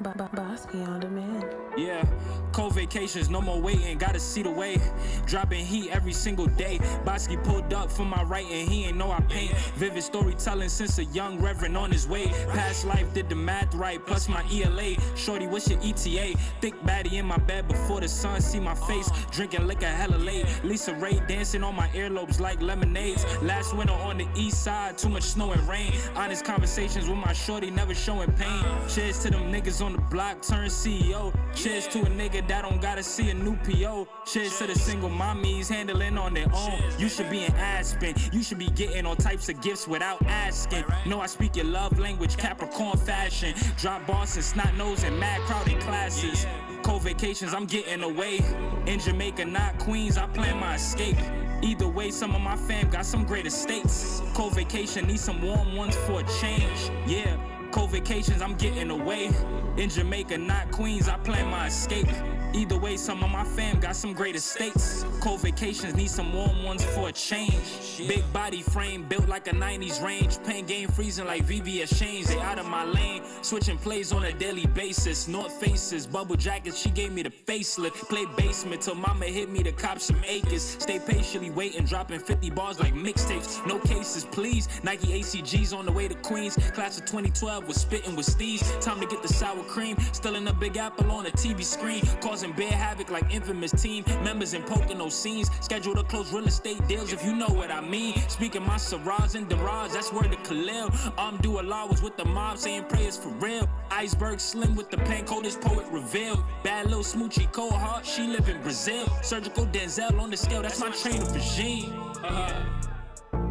[0.00, 0.30] no.
[0.32, 1.59] Bosky on demand.
[1.76, 2.04] Yeah,
[2.52, 4.80] cold vacations, no more waiting, gotta see the way.
[5.26, 6.78] Dropping heat every single day.
[7.04, 9.52] Bosky pulled up for my right and he ain't know I paint.
[9.76, 12.26] Vivid storytelling since a young reverend on his way.
[12.48, 14.96] Past life did the math right, plus my ELA.
[15.16, 16.36] Shorty, what's your ETA?
[16.60, 19.08] Thick baddie in my bed before the sun see my face.
[19.30, 20.46] Drinking liquor hella late.
[20.64, 23.24] Lisa Ray dancing on my earlobes like lemonades.
[23.42, 25.92] Last winter on the east side, too much snow and rain.
[26.16, 28.64] Honest conversations with my shorty, never showing pain.
[28.88, 31.32] Cheers to them niggas on the block, turn CEO.
[31.62, 34.08] Cheers to a nigga that don't gotta see a new PO.
[34.24, 36.80] Cheers to the single mommies handling on their own.
[36.98, 38.14] You should be in Aspen.
[38.32, 40.84] You should be getting all types of gifts without asking.
[41.04, 43.54] No, I speak your love language, Capricorn fashion.
[43.76, 46.46] Drop boss and snot nose and mad crowded classes.
[46.82, 48.40] Cold vacations, I'm getting away.
[48.86, 51.18] In Jamaica, not Queens, I plan my escape.
[51.60, 54.22] Either way, some of my fam got some great estates.
[54.32, 56.90] Cold vacation, need some warm ones for a change.
[57.06, 57.36] Yeah,
[57.70, 59.28] cold vacations, I'm getting away.
[59.76, 62.08] In Jamaica, not Queens, I plan my escape.
[62.52, 65.04] Either way, some of my fam got some great estates.
[65.20, 67.98] Cold vacations, need some warm ones for a change.
[68.08, 70.42] Big body frame, built like a 90s range.
[70.44, 72.26] Pain game freezing like VVS chains.
[72.26, 73.22] They out of my lane.
[73.42, 75.28] Switching plays on a daily basis.
[75.28, 78.08] North faces, bubble jackets, she gave me the facelift.
[78.08, 80.76] Play basement till mama hit me to cop some acres.
[80.78, 83.64] Stay patiently waiting, dropping 50 bars like mixtapes.
[83.66, 84.68] No cases, please.
[84.82, 86.56] Nike ACGs on the way to Queens.
[86.74, 88.60] Class of 2012 was spitting with steez.
[88.80, 89.96] Time to get the sour cream.
[90.12, 92.02] Still in the big apple on the TV screen.
[92.40, 95.50] Causing bare havoc like infamous team members in Pocono scenes.
[95.60, 98.16] Scheduled to close real estate deals if you know what I mean.
[98.30, 100.90] Speaking my Saraz and Daraz, that's word to Khalil.
[101.18, 103.68] Um Allah was with the mob saying prayers for real.
[103.90, 106.42] Iceberg slim with the pen, coldest poet revealed.
[106.64, 109.06] Bad little smoochy, cold heart, she live in Brazil.
[109.20, 111.92] Surgical Denzel on the scale, that's my train of regime.
[112.24, 112.64] Uh,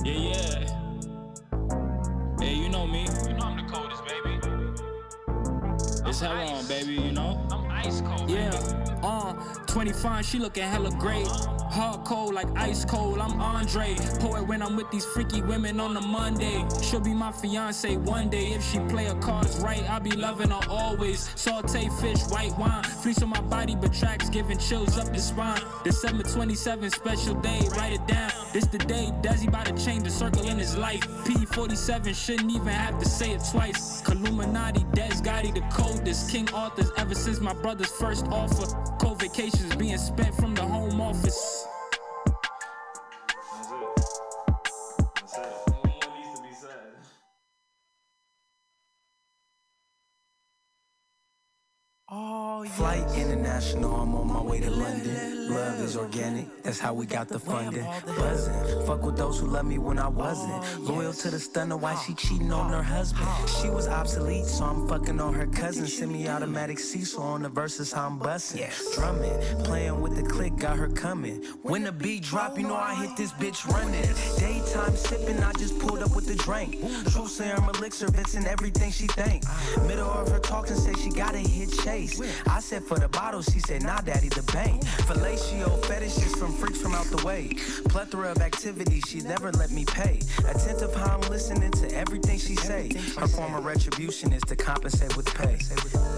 [0.03, 0.79] yeah, yeah.
[2.41, 3.05] Yeah, you know me.
[3.27, 4.39] You know I'm the coldest, baby.
[6.09, 7.68] It's hell on, baby, you know?
[8.27, 8.51] Yeah,
[9.03, 9.33] uh,
[9.67, 11.27] 25, she looking hella great.
[11.71, 13.95] Hard cold like ice cold, I'm Andre.
[14.19, 16.65] Poet when I'm with these freaky women on a Monday.
[16.81, 18.47] She'll be my fiance one day.
[18.53, 21.29] If she play her cards right, I'll be loving her always.
[21.35, 22.83] Saute fish, white wine.
[22.83, 25.61] Fleece on my body, but tracks giving chills up the spine.
[25.83, 28.31] December 27th, special day, write it down.
[28.51, 31.01] This the day Desi about to change the circle in his life.
[31.25, 34.01] P47 shouldn't even have to say it twice.
[34.09, 36.31] Illuminati, Des Gotti, the coldest.
[36.31, 38.65] King Arthur's ever since my brother's first offer.
[38.99, 41.58] Co vacations being spent from the home office.
[52.59, 55.49] Oh, Flight international, I'm on my way to London.
[55.49, 57.85] Love is organic, that's how we got the funding.
[58.05, 60.61] Buzzing, fuck with those who love me when I wasn't.
[60.81, 63.29] Loyal to the stunner, why she cheating on her husband?
[63.61, 65.87] She was obsolete, so I'm fucking on her cousin.
[65.87, 68.67] Semi automatic Cecil on the verses, how I'm busting.
[68.93, 71.41] Drumming, playing with the click, got her coming.
[71.63, 74.03] When the beat drop, you know I hit this bitch running.
[74.37, 76.81] Daytime sipping, I just pulled up with the drink.
[77.09, 79.43] True serum elixir, it's in everything she think.
[79.87, 82.19] Middle of her talking, say she gotta hit chase.
[82.49, 84.83] I said for the bottle, she said nah, daddy, the bank.
[85.07, 87.49] Fellatio fetishes from freaks from out the way.
[87.89, 90.19] Plethora of activities, she never let me pay.
[90.39, 92.91] Attentive how I'm listening to everything she say.
[93.17, 95.57] Her form of retribution is to compensate with pay.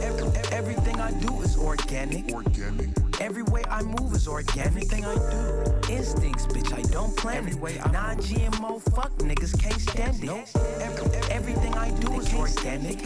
[0.02, 2.32] Every, everything I do is organic.
[2.32, 3.11] Organic.
[3.22, 4.66] Every way I move is organic.
[4.66, 5.94] Everything I do.
[5.94, 10.50] Instincts, bitch, I don't plan Every way I Non-GMO, fuck niggas can't stand it.
[10.82, 13.00] Every, everything I do is organic.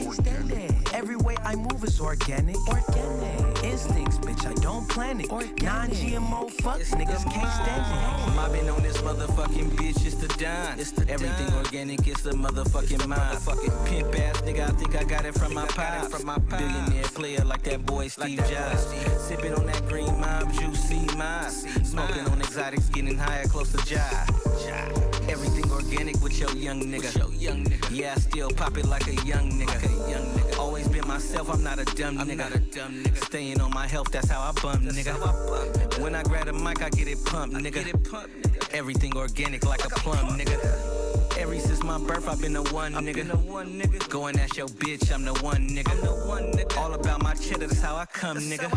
[0.94, 2.56] Every way I move is organic.
[2.70, 3.55] Organic.
[3.76, 5.30] Instincts, bitch, I don't plan it.
[5.30, 8.34] Non-GMO, fuck niggas can't stand it.
[8.34, 10.80] Mobbing on this motherfucking bitch, it's the dime.
[10.80, 13.38] It's the Everything organic, it's the motherfucking mind.
[13.38, 16.08] Motherfucking pimp ass nigga, I think I got it from my pops.
[16.08, 18.86] From my Billionaire player like that boy Steve Jobs.
[19.18, 21.52] Sipping on that green mob juice, see mine.
[21.52, 25.05] Smoking on exotics, getting higher, close to jive.
[25.28, 27.18] Everything organic with your young nigga.
[27.18, 27.90] Your young nigga.
[27.92, 30.60] Yeah, I still pop it like a young nigga.
[30.60, 33.16] Always been myself, I'm not a dumb nigga.
[33.26, 36.00] Staying on my health, that's how I bum, nigga.
[36.02, 38.74] When I grab a mic, I get it pumped, nigga.
[38.74, 41.25] Everything organic like a plum, nigga.
[41.38, 44.10] Ever since my birth, I've been the one nigga.
[44.10, 46.78] Going at your bitch, I'm the one nigga.
[46.78, 48.72] All about my cheddar, that's how I come, nigga.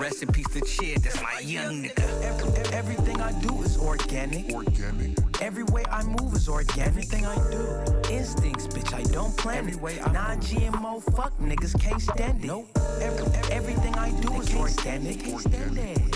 [0.00, 2.72] Rest in peace to Chid, that's my young nigga.
[2.72, 4.52] Everything I do is organic.
[4.52, 5.18] Organic.
[5.40, 6.86] Every way I move is organic.
[6.86, 8.12] Everything I do.
[8.12, 12.46] Instincts, bitch, I don't plan Every way I Non-GMO, fuck niggas can't stand it.
[12.46, 12.68] Nope.
[13.00, 15.18] Every, everything I do is organic.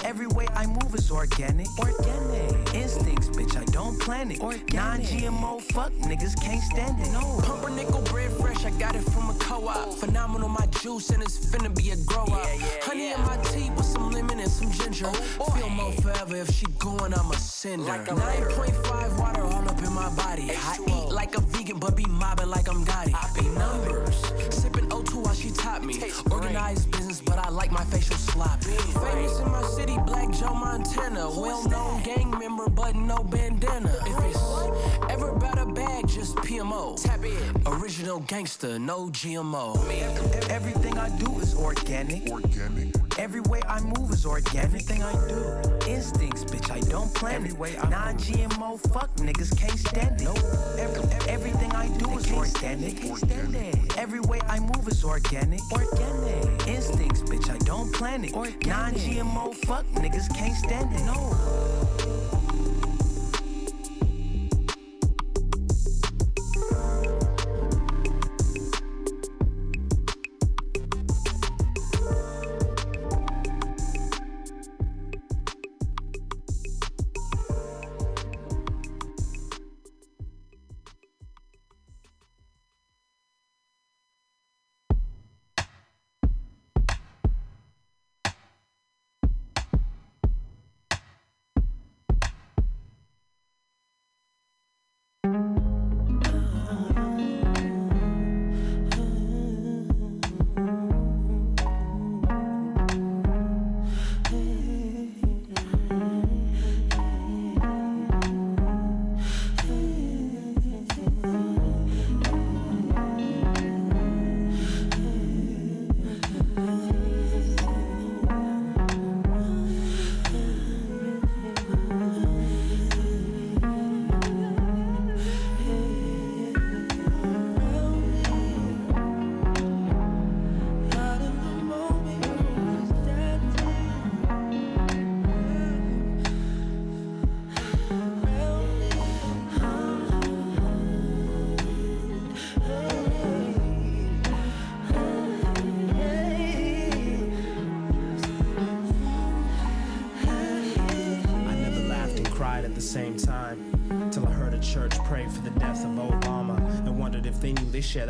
[0.04, 1.66] Every way I move is organic.
[1.78, 2.74] Organic.
[2.74, 4.40] Instincts, bitch, I don't plan it.
[4.40, 4.72] Organic.
[4.74, 7.12] Non-GMO, fuck niggas can't stand it.
[7.12, 7.40] No.
[7.42, 9.94] Pumpernickel bread fresh, I got it from a co-op.
[9.94, 12.46] Phenomenal, my juice, and it's finna be a grow up.
[12.82, 15.10] Honey in my tea with some lemon and some ginger.
[15.12, 18.04] Feel more forever if she going, I'ma send her.
[18.04, 20.50] 9.5 water all up in my body.
[20.50, 23.14] I eat like a vegan, but be mobbing like I'm Gotti.
[23.14, 24.16] I be numbers,
[24.50, 26.02] sipping O2 while she top me.
[26.30, 28.70] Organized business, I like my facial sloppy.
[28.70, 31.28] Famous in my city, Black Joe Montana.
[31.28, 33.94] Well-known gang member, but no bandana.
[34.06, 37.02] If it's ever about a bag, just PMO.
[37.02, 37.62] Tap in.
[37.66, 39.76] Original gangster, no GMO.
[40.48, 42.30] Everything I do is organic.
[42.30, 42.94] Organic.
[43.18, 44.64] Every way I move is organic.
[44.64, 45.90] Everything I do.
[45.90, 50.24] Instincts, bitch, I don't plan Every way I Non-GMO, fuck niggas can't stand it.
[50.24, 50.38] Nope.
[50.78, 53.04] Every, everything I do is organic.
[53.04, 53.98] organic.
[53.98, 55.60] Every way I move is organic.
[55.70, 56.66] Organic.
[56.66, 58.32] Instincts, bitch, I don't plan it.
[58.32, 61.04] Non-GMO, fuck niggas can't stand it.
[61.04, 62.23] No.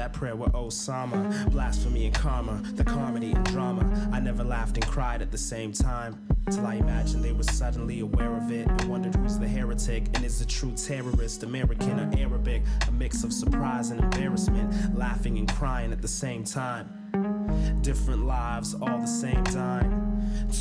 [0.04, 1.50] That prayer with Osama.
[1.50, 4.10] Blasphemy and karma, the comedy and drama.
[4.12, 6.20] I never laughed and cried at the same time.
[6.50, 10.22] Till I imagined they were suddenly aware of it and wondered who's the heretic and
[10.22, 12.62] is the true terrorist, American or Arabic.
[12.86, 16.86] A mix of surprise and embarrassment, laughing and crying at the same time.
[17.80, 20.03] Different lives, all the same dime.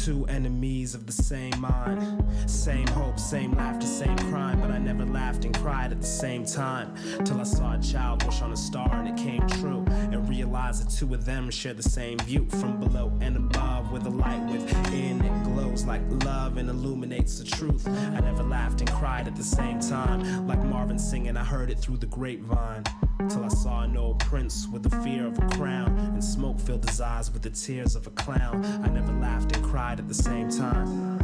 [0.03, 2.23] Two enemies of the same mind.
[2.49, 4.59] Same hope, same laughter, same crime.
[4.59, 6.95] But I never laughed and cried at the same time.
[7.23, 9.85] Till I saw a child wish on a star and it came true.
[9.87, 13.91] And realized the two of them share the same view from below and above.
[13.91, 17.87] With a light within it glows like love and illuminates the truth.
[17.87, 20.47] I never laughed and cried at the same time.
[20.47, 22.83] Like Marvin singing, I heard it through the grapevine.
[23.29, 25.97] Till I saw an old prince with the fear of a crown.
[26.13, 28.65] And smoke filled his eyes with the tears of a clown.
[28.83, 31.19] I never laughed and cried at the same time.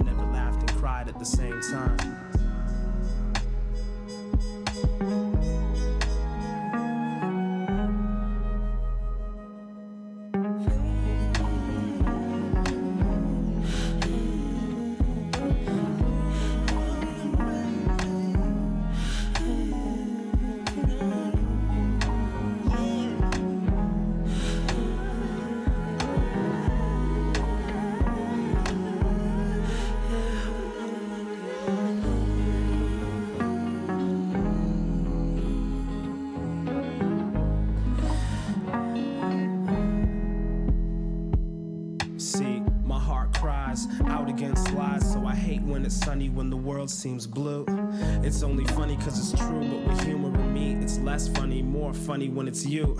[0.00, 2.24] I Never laughed and cried at the same time.
[52.04, 52.96] Funny, when it's you.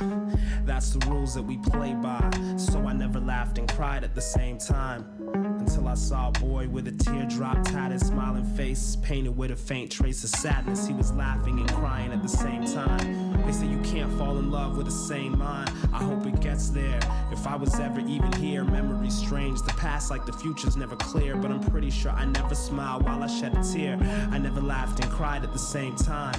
[0.65, 4.23] That's the rules that we play by, so I never laughed and cried at the
[4.23, 5.05] same time.
[5.35, 9.91] Until I saw a boy with a teardrop tatted, smiling face, painted with a faint
[9.91, 10.87] trace of sadness.
[10.87, 13.43] He was laughing and crying at the same time.
[13.45, 15.71] They say you can't fall in love with the same mind.
[15.93, 17.01] I hope it gets there.
[17.31, 19.61] If I was ever even here, memories strange.
[19.63, 23.23] The past, like the future's never clear, but I'm pretty sure I never smiled while
[23.23, 23.99] I shed a tear.
[24.31, 26.35] I never laughed and cried at the same time.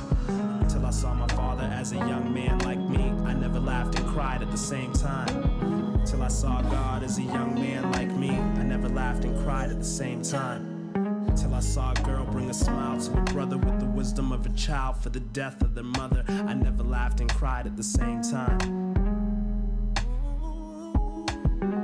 [0.66, 3.12] Until I saw my father as a young man like me.
[3.24, 6.02] I never laughed and cried at the same time.
[6.08, 8.32] Till I saw God as a young man like me.
[8.32, 10.92] I never laughed and cried at the same time.
[11.38, 14.48] Till I saw a girl bring a smile to a brother with the wisdom of
[14.48, 16.26] a child for the death of their mother.
[16.28, 18.60] I never laughed and cried at the same time.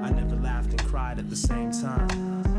[0.03, 2.50] I never laughed and cried at the same time.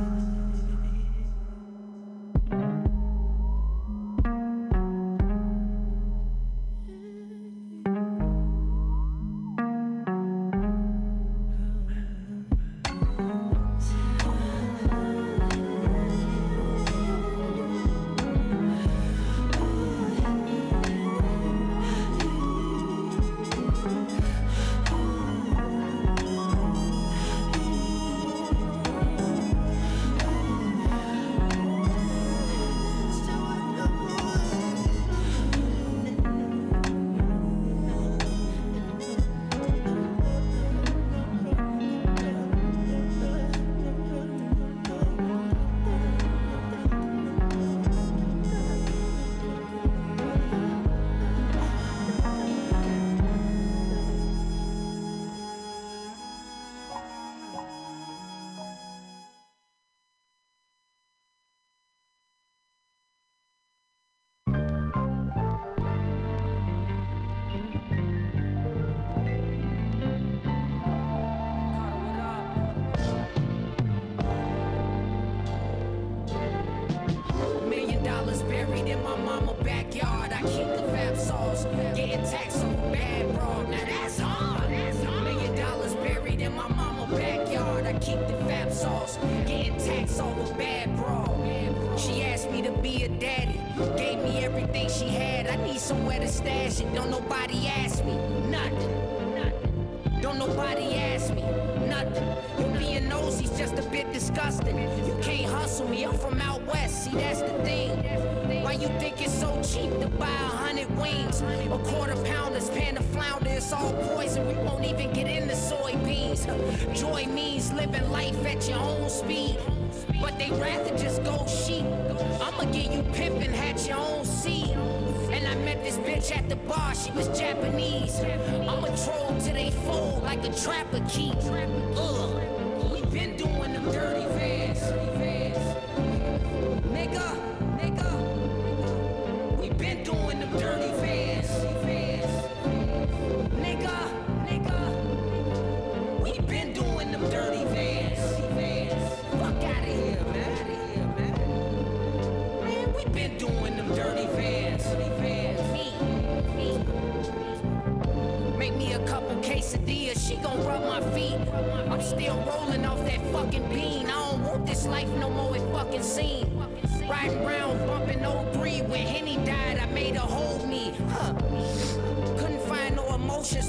[126.95, 128.21] She was Japanese.
[128.21, 131.33] I'm a troll till they fold like a trapper key.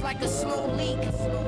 [0.04, 1.02] like a slow leak.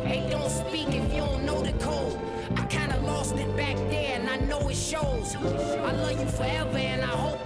[0.05, 2.17] Hey, don't speak if you don't know the code.
[2.55, 5.35] I kinda lost it back there, and I know it shows.
[5.35, 7.44] I love you forever, and I hope.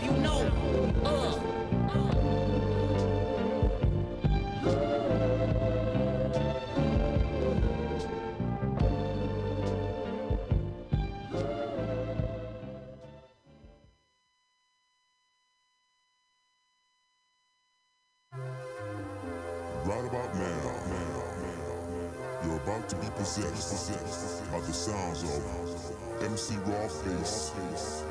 [24.69, 27.51] the sounds of MC Raw Face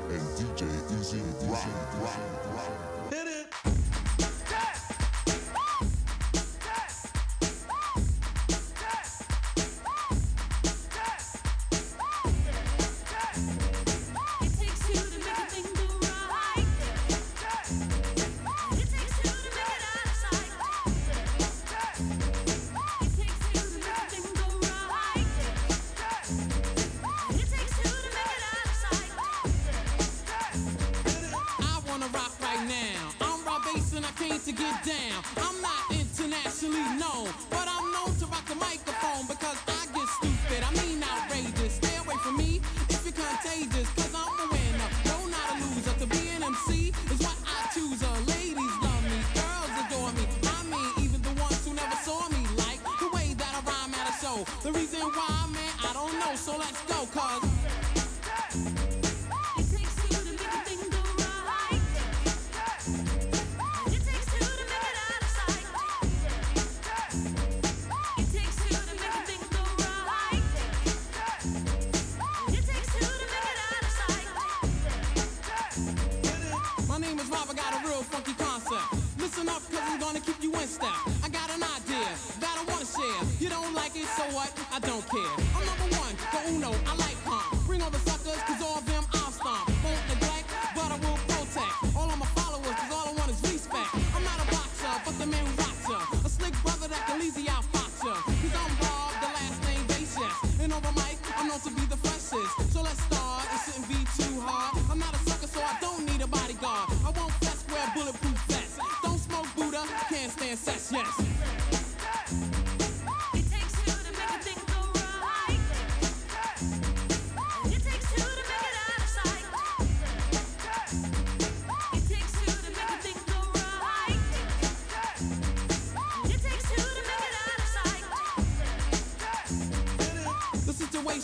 [0.09, 0.67] and DJ
[0.99, 2.88] Easy Rock.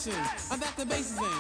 [0.07, 1.34] I'm at the bases in.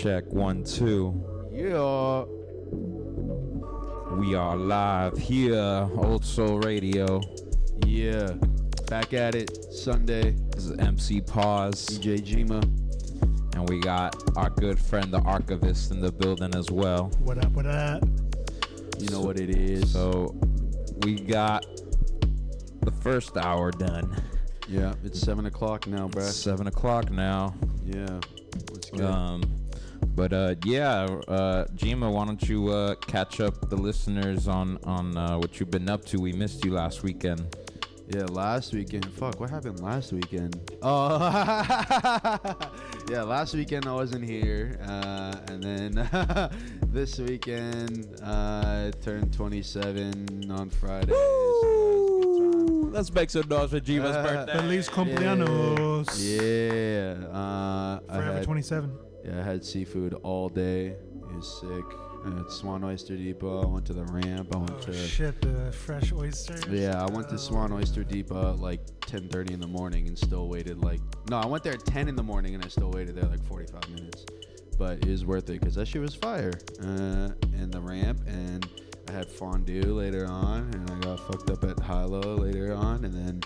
[0.00, 1.12] Check one, two.
[1.52, 2.24] Yeah.
[4.16, 7.20] We are live here, Old Soul Radio.
[7.84, 8.32] Yeah.
[8.88, 10.36] Back at it Sunday.
[10.54, 11.98] This is MC Pause.
[11.98, 12.62] DJ Jima.
[13.54, 17.10] And we got our good friend, the archivist, in the building as well.
[17.18, 18.02] What up, what up?
[18.98, 19.92] You know what it is.
[19.92, 20.34] So
[21.02, 21.66] we got
[22.80, 24.16] the first hour done.
[24.66, 26.22] Yeah, it's seven o'clock now, bruh.
[26.22, 27.54] Seven o'clock now.
[27.84, 28.18] Yeah.
[28.72, 29.06] Let's go.
[29.06, 29.59] Um,
[30.20, 35.16] but uh, yeah, uh, Jima, why don't you uh, catch up the listeners on on
[35.16, 36.20] uh, what you've been up to?
[36.20, 37.56] We missed you last weekend.
[38.14, 39.06] Yeah, last weekend.
[39.14, 40.60] Fuck, what happened last weekend?
[40.82, 41.18] Oh,
[43.10, 46.08] yeah, last weekend I wasn't here, uh, and then
[46.92, 51.14] this weekend uh, I turned 27 on Friday.
[52.92, 54.52] Let's make some noise for Jima's birthday.
[54.52, 56.08] Feliz cumpleaños.
[56.18, 59.09] Yeah, uh, I Forever had- 27.
[59.30, 60.88] Yeah, I had seafood all day.
[60.88, 61.84] It was sick.
[62.24, 63.62] Had Swan Oyster Depot.
[63.62, 64.54] I went to the ramp.
[64.54, 66.66] I went Oh to shit, the fresh oysters.
[66.68, 70.46] yeah, I went to Swan Oyster Depot at like 10:30 in the morning and still
[70.48, 71.00] waited like
[71.30, 73.42] no, I went there at 10 in the morning and I still waited there like
[73.44, 74.26] 45 minutes.
[74.76, 76.52] But it was worth it because that shit was fire.
[76.82, 78.68] Uh, and the ramp and
[79.08, 83.14] I had fondue later on and I got fucked up at Hilo later on and
[83.14, 83.40] then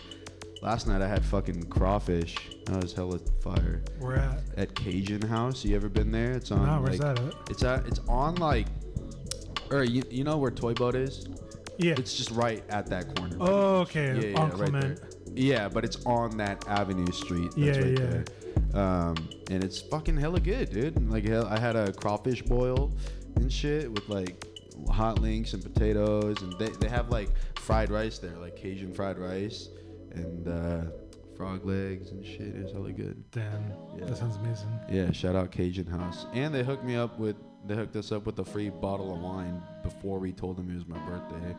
[0.64, 2.36] last night I had fucking crawfish.
[2.64, 3.82] That was hella fire.
[4.00, 4.42] Where at?
[4.56, 5.64] At Cajun House.
[5.64, 6.32] You ever been there?
[6.32, 6.66] It's on.
[6.66, 7.34] No, where's like, that at?
[7.50, 7.86] It's at.
[7.86, 8.66] It's on like.
[9.70, 11.28] Or you, you know where Toy Boat is?
[11.78, 11.94] Yeah.
[11.98, 13.36] It's just right at that corner.
[13.40, 14.14] Oh, okay.
[14.14, 15.00] Yeah, yeah, On right Clement.
[15.00, 15.08] there.
[15.34, 17.50] Yeah, but it's on that Avenue Street.
[17.56, 18.06] That's Yeah, right yeah.
[18.06, 18.24] There.
[18.82, 21.10] Um, and it's fucking hella good, dude.
[21.10, 22.92] Like hell, I had a crawfish boil
[23.36, 24.46] and shit with like
[24.88, 29.18] hot links and potatoes, and they, they have like fried rice there, like Cajun fried
[29.18, 29.68] rice
[30.14, 30.82] and uh,
[31.36, 32.54] frog legs and shit.
[32.54, 33.22] It was hella good.
[33.30, 34.68] Damn, that sounds amazing.
[34.90, 36.26] Yeah, shout out Cajun House.
[36.32, 37.36] And they hooked me up with
[37.66, 40.74] they hooked us up with a free bottle of wine before we told them it
[40.74, 41.56] was my birthday.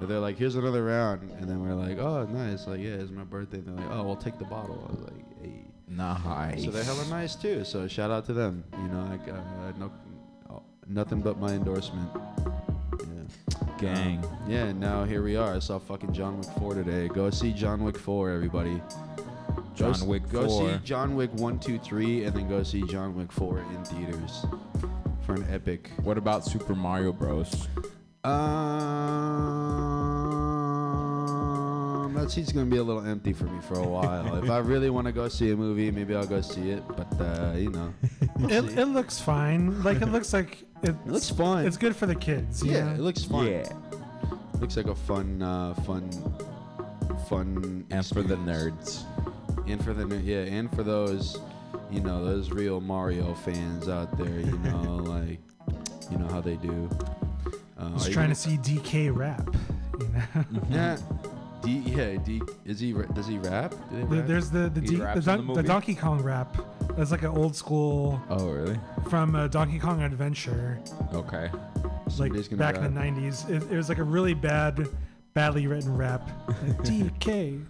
[0.00, 2.66] But they're like, here's another round, and then we're like, oh, nice.
[2.66, 3.58] Like, yeah, it's my birthday.
[3.58, 4.84] And they're like, oh, we'll take the bottle.
[4.88, 5.64] I was like, hey.
[5.86, 6.64] Nice.
[6.64, 7.64] So they're hella nice too.
[7.64, 8.64] So shout out to them.
[8.72, 9.92] You know, like, uh, no,
[10.88, 12.08] nothing but my endorsement.
[13.82, 13.94] Yeah.
[13.94, 14.24] Gang.
[14.24, 14.64] Um, yeah.
[14.66, 15.54] and Now here we are.
[15.54, 17.08] I saw fucking John Wick 4 today.
[17.08, 18.80] Go see John Wick 4, everybody.
[19.56, 20.70] Go John s- Wick Go 4.
[20.70, 24.44] see John Wick 1, 2, 3, and then go see John Wick 4 in theaters
[25.26, 25.90] for an epic.
[26.02, 27.68] What about Super Mario Bros?
[28.24, 28.32] Um,
[32.22, 34.36] that seat's gonna be a little empty for me for a while.
[34.42, 36.82] if I really want to go see a movie, maybe I'll go see it.
[36.88, 37.92] But uh, you know,
[38.48, 39.82] It, it looks fine.
[39.82, 41.66] Like it looks like it looks fun.
[41.66, 42.62] It's good for the kids.
[42.64, 42.92] you yeah, know?
[42.94, 43.46] it looks fun.
[43.46, 43.68] Yeah.
[44.60, 46.10] looks like a fun, uh, fun,
[47.28, 47.84] fun.
[47.90, 49.04] And for the nerds.
[49.66, 51.38] and for the ner- yeah, and for those,
[51.90, 54.40] you know, those real Mario fans out there.
[54.40, 55.40] You know, like,
[56.10, 56.88] you know how they do.
[57.78, 59.48] Uh, Just are trying gonna- to see DK rap.
[60.00, 60.44] You know?
[60.70, 60.98] Yeah.
[61.62, 62.92] D, yeah, D, is he?
[63.14, 63.70] Does he rap?
[63.90, 64.26] Do they The- rap?
[64.26, 65.68] There's the the, He D, the, raps in Don- the the movie?
[65.68, 66.56] Donkey Kong rap.
[66.96, 68.20] That's like an old school.
[68.28, 68.78] Oh, really?
[69.08, 70.80] From uh, Donkey Kong Adventure.
[71.14, 71.50] Okay.
[71.52, 72.92] Like Somebody's gonna back in rap.
[72.94, 74.86] the '90s, it, it was like a really bad,
[75.34, 76.28] badly written rap.
[76.48, 77.64] Like, DK,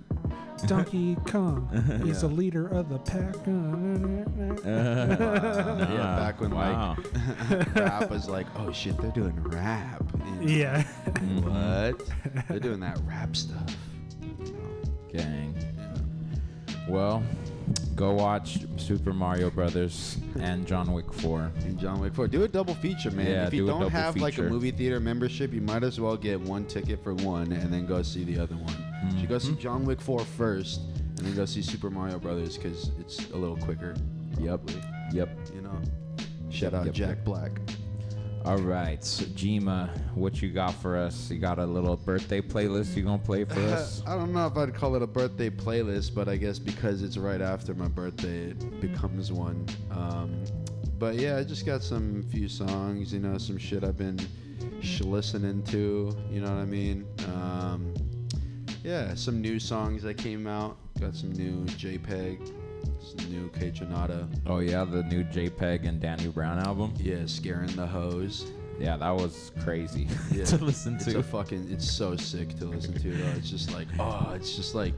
[0.66, 1.68] Donkey Kong,
[2.04, 2.28] he's Yeah.
[2.28, 3.34] the leader of the pack.
[4.64, 6.96] yeah, back when Wow.
[7.50, 10.02] like rap was like, oh shit, they're doing rap.
[10.24, 10.82] And Yeah.
[11.42, 12.00] What?
[12.48, 13.76] they're doing that rap stuff.
[15.12, 15.54] Gang.
[16.88, 17.22] Well,
[17.94, 21.50] go watch Super Mario Brothers and John Wick 4.
[21.64, 22.28] And John Wick 4.
[22.28, 23.26] Do a double feature, man.
[23.26, 26.00] Yeah, if you do don't double have like a movie theater membership, you might as
[26.00, 28.76] well get one ticket for one and then go see the other one.
[29.10, 29.54] So you go Mm-hmm.
[29.56, 30.80] see John Wick 4 first
[31.18, 33.94] and then go see Super Mario Brothers because it's a little quicker.
[34.40, 34.70] Yep.
[35.12, 35.28] Yep.
[35.54, 35.80] You know?
[36.50, 37.24] Shout out Yep, Jack.
[37.24, 37.50] Black.
[38.44, 41.30] All right, so Jima, what you got for us?
[41.30, 44.02] You got a little birthday playlist you gonna play for us?
[44.06, 47.16] I don't know if I'd call it a birthday playlist, but I guess because it's
[47.16, 49.64] right after my birthday, it becomes one.
[49.92, 50.42] Um,
[50.98, 54.18] but yeah, I just got some few songs, you know, some shit I've been
[54.80, 57.06] sh- listening to, you know what I mean?
[57.34, 57.94] Um,
[58.82, 60.78] yeah, some new songs that came out.
[60.98, 62.52] Got some new JPEG,
[63.18, 64.28] some new Kaytranada.
[64.46, 66.94] Oh yeah, the new JPEG and Danny Brown album.
[66.98, 68.50] Yeah, Scaring the Hoes.
[68.78, 71.18] Yeah, that was crazy Yeah, to listen it's to.
[71.18, 73.10] a fucking, it's so sick to listen to.
[73.12, 73.30] Though.
[73.36, 74.94] It's just like, oh, it's just like,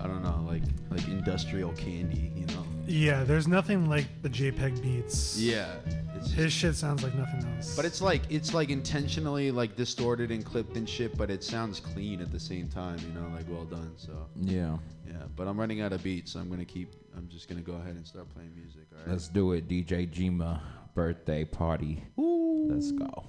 [0.00, 2.64] I don't know, like like industrial candy, you know?
[2.86, 5.38] Yeah, there's nothing like the JPEG beats.
[5.38, 5.66] Yeah,
[6.34, 7.76] His shit sounds like nothing else.
[7.76, 11.80] But it's like it's like intentionally like distorted and clipped and shit, but it sounds
[11.80, 13.92] clean at the same time, you know, like well done.
[13.96, 14.78] So Yeah.
[15.06, 15.14] yeah.
[15.36, 17.94] But I'm running out of beats, so I'm gonna keep I'm just gonna go ahead
[17.94, 18.86] and start playing music.
[18.92, 19.08] All right.
[19.08, 20.60] Let's do it, DJ Jima
[20.94, 22.04] birthday party.
[22.18, 22.68] Ooh.
[22.70, 23.24] Let's go.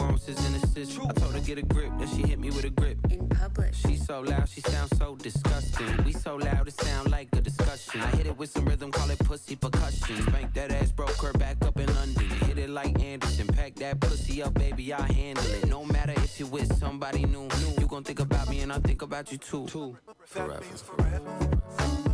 [0.00, 0.20] and.
[1.08, 2.98] I told her get a grip, then she hit me with a grip.
[3.10, 3.74] In public.
[3.74, 6.04] She so loud, she sounds so disgusting.
[6.04, 8.00] We so loud, it sound like a discussion.
[8.00, 10.24] I hit it with some rhythm, call it pussy percussion.
[10.26, 12.28] Bank that ass, broke her back up in London.
[12.46, 15.68] Hit it like Anderson, pack that pussy up, baby, I handle it.
[15.68, 17.48] No matter if you with somebody new,
[17.78, 19.66] you gon' think about me and I think about you too.
[20.26, 20.60] Forever.
[20.60, 22.09] forever.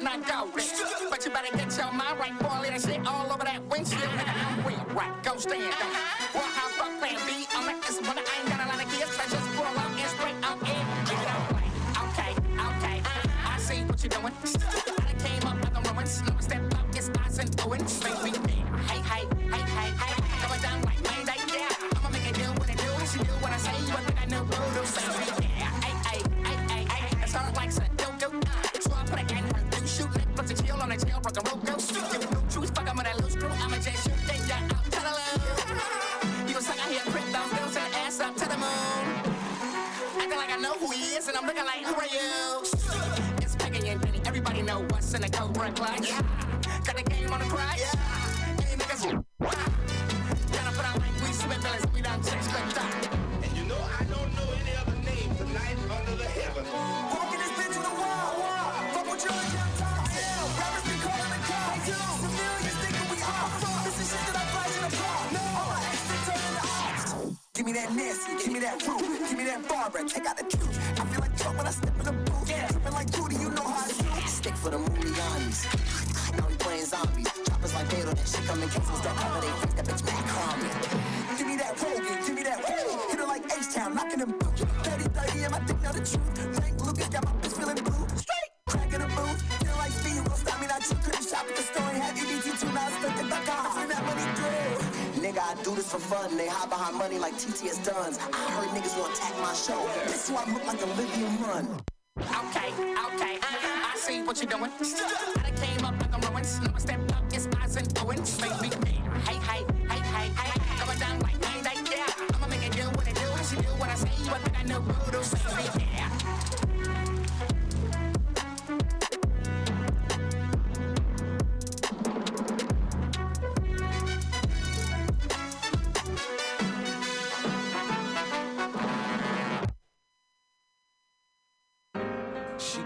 [0.00, 0.48] go.
[1.10, 2.58] But you better get your mind right, boy.
[2.62, 4.02] Let it shit all over that windshield.
[4.02, 5.22] Nigga, I'm real right.
[5.22, 6.01] Go stand.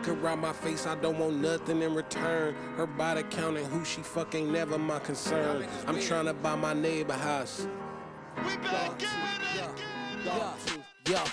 [0.06, 2.54] She could ride my face, I don't want nothing in return.
[2.76, 5.66] Her body counting who she fuck ain't never my concern.
[5.84, 7.66] I'm trying to buy my neighbor house.
[8.36, 9.02] We back
[11.06, 11.24] Yeah.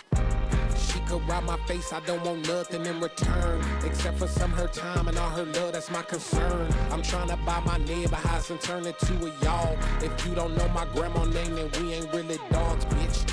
[0.76, 3.64] She could ride my face, I don't want nothing in return.
[3.86, 6.68] Except for some her time and all her love, that's my concern.
[6.90, 9.78] I'm trying to buy my neighbor house and turn it to a y'all.
[10.02, 13.33] If you don't know my grandma name, then we ain't really dogs, bitch.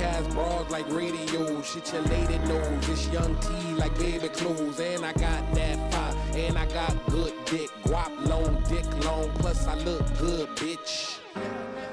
[0.00, 1.60] cast broads like radio.
[1.62, 2.86] Shit your lady knows.
[2.86, 4.80] This young T like baby clothes.
[4.80, 6.14] And I got that fire.
[6.34, 7.70] And I got good dick.
[7.84, 9.30] Guap long, dick long.
[9.34, 11.18] Plus I look good, bitch.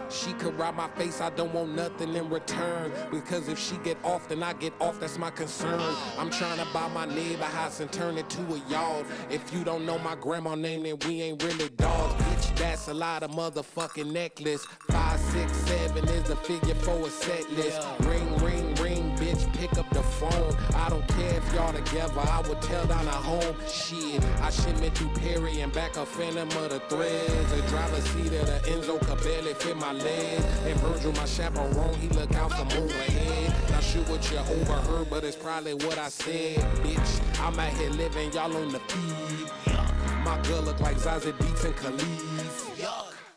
[0.10, 2.92] She could ride my face, I don't want nothing in return.
[3.12, 5.80] Because if she get off, then I get off, that's my concern.
[6.18, 9.06] I'm trying to buy my neighbor house and turn it to a yard.
[9.30, 12.58] If you don't know my grandma name, then we ain't really dogs, bitch.
[12.58, 14.66] That's a lot of motherfucking necklace.
[14.90, 17.86] Five, six, seven is the figure for a set list.
[18.00, 18.87] Ring, ring, ring,
[19.58, 20.56] pick up the phone.
[20.76, 23.56] I don't care if y'all together, I would tell down a home.
[23.68, 27.52] Shit, I shipment through Perry and back a phantom of the threads.
[27.52, 30.46] The driver's seat of the Enzo could barely fit my legs.
[30.66, 33.72] And Virgil, my chaperone, he look out from overhead.
[33.72, 37.40] Not sure what you overheard, but it's probably what I said, bitch.
[37.40, 39.76] I'm out here living, y'all on the feed.
[40.24, 42.27] My girl look like Zazie Beetz and Khalid.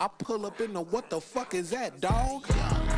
[0.03, 2.47] I pull up in the what the fuck is that, dog?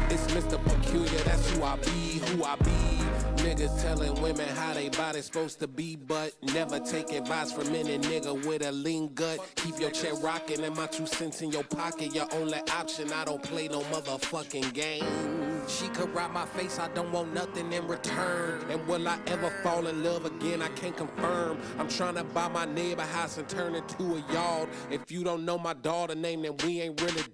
[0.08, 0.62] It's Mr.
[0.62, 3.02] Peculiar, that's who I be, who I be.
[3.42, 7.98] Niggas telling women how they body supposed to be, but never take advice from any
[7.98, 9.40] nigga with a lean gut.
[9.56, 13.12] Keep your chair rocking and my two cents in your pocket, your only option.
[13.12, 15.42] I don't play no motherfucking game.
[15.68, 18.64] She could ride my face, I don't want nothing in return.
[18.70, 20.60] And will I ever fall in love again?
[20.60, 21.60] I can't confirm.
[21.78, 24.68] I'm trying to buy my neighbor house and turn it to a yard.
[24.90, 27.24] If you don't know my daughter name, then we ain't really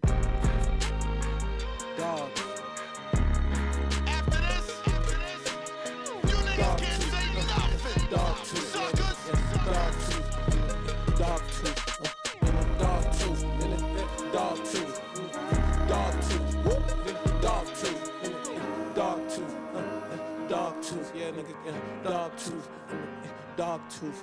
[1.97, 2.45] dogs.
[8.11, 10.29] Dog tooth, dog tooth,
[11.19, 12.09] dog tooth, uh,
[12.79, 13.45] dog tooth,
[14.33, 14.99] dog tooth,
[15.89, 16.85] dog tooth, whoop,
[17.43, 18.05] dog tooth,
[18.95, 21.55] dog tooth, uh, dog tooth, yeah, nigga,
[22.05, 22.95] dog tooth, uh,
[23.57, 24.23] dog tooth.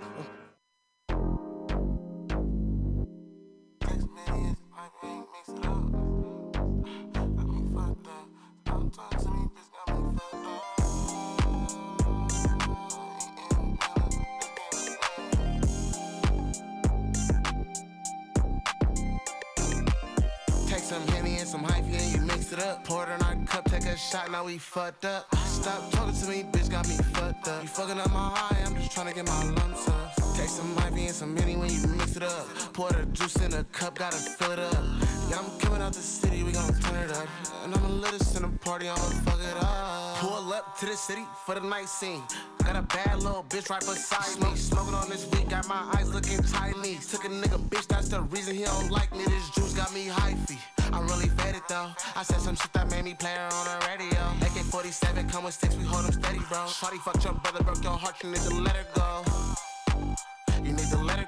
[20.85, 22.83] Some Henny and some hyphy and you mix it up.
[22.83, 25.33] Pour it in our cup, take a shot, now we fucked up.
[25.35, 27.63] Stop talking to me, bitch, got me fucked up.
[27.63, 30.24] You fucking up my high, I'm just trying to get my lumps up.
[30.45, 32.47] Take some hyphy and some Henny when you mix it up.
[32.71, 34.83] Pour the juice in a cup, gotta fill it up.
[35.27, 37.27] Yeah, I'm coming out the city, we gon' turn it up.
[37.63, 40.17] And I'm the latest in the party, I'ma fuck it up.
[40.17, 42.21] Pull up to the city for the night scene.
[42.63, 44.55] Got a bad little bitch right beside me.
[44.55, 46.99] Smoking on this week, got my eyes looking tiny.
[47.09, 49.25] Took a nigga bitch, that's the reason he don't like me.
[49.25, 50.59] This juice got me hyphy.
[50.93, 51.89] I'm really fed it though.
[52.15, 54.21] I said some shit that made me play her on the radio.
[54.41, 56.67] AK 47 come with sticks, we hold them steady, bro.
[56.67, 59.54] Shorty fucked your brother, broke your heart, you need to let her go.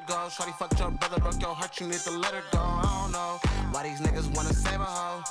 [0.07, 0.29] Go.
[0.29, 2.59] Shorty fucked your brother, broke your heart, you need to let her go.
[2.59, 3.39] I don't know
[3.71, 5.21] why these niggas wanna save a hoe.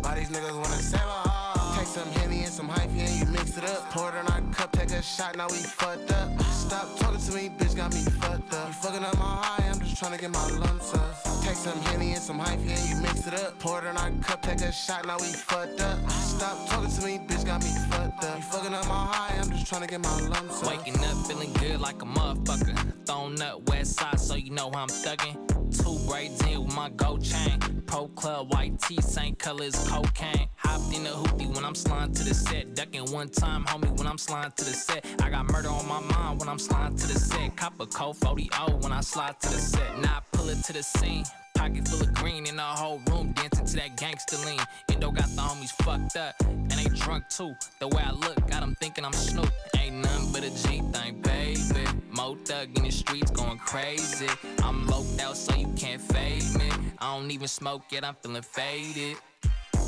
[0.00, 1.78] Why these niggas wanna save a hoe?
[1.78, 3.90] Take some Henny and some hyphy and you mix it up.
[3.90, 6.42] Pour it in our cup, take a shot, now we fucked up.
[6.42, 8.68] Stop talking to me, bitch, got me fucked up.
[8.68, 11.33] You fucking up my high, I'm just trying to get my lumps up.
[11.44, 13.58] Take some Henny and some hyphy and you mix it up.
[13.58, 16.10] Pour it in our cup, take a shot, now we fucked up.
[16.10, 18.36] Stop talking to me, bitch, got me fucked up.
[18.38, 20.70] You fucking up my high, I'm just trying to get my lumps up.
[20.70, 22.94] Waking up feeling good like a motherfucker.
[23.04, 25.53] Thrown up west side, so you know I'm thuggin'.
[25.84, 27.58] Two braids in with my gold chain.
[27.86, 30.48] Pro club, white tee, same color as cocaine.
[30.56, 32.74] Hopped in the hoopty when I'm sliding to the set.
[32.74, 35.04] Ducking one time, homie, when I'm sliding to the set.
[35.22, 37.56] I got murder on my mind when I'm sliding to the set.
[37.56, 38.50] Cop a cold 40
[38.80, 39.98] when I slide to the set.
[40.00, 41.24] Now I pull it to the scene.
[41.54, 44.60] Pocket full of green in the whole room, dancing to that gangster lean.
[44.92, 47.54] Indo got the homies fucked up, and they drunk too.
[47.80, 49.50] The way I look, got them thinking I'm Snoop.
[49.78, 51.86] Ain't nothing but a G thing, baby.
[52.10, 54.28] Mo thug in the streets going crazy.
[54.62, 56.70] I'm loped out, so you can't fade me.
[56.98, 59.16] I don't even smoke yet, I'm feeling faded.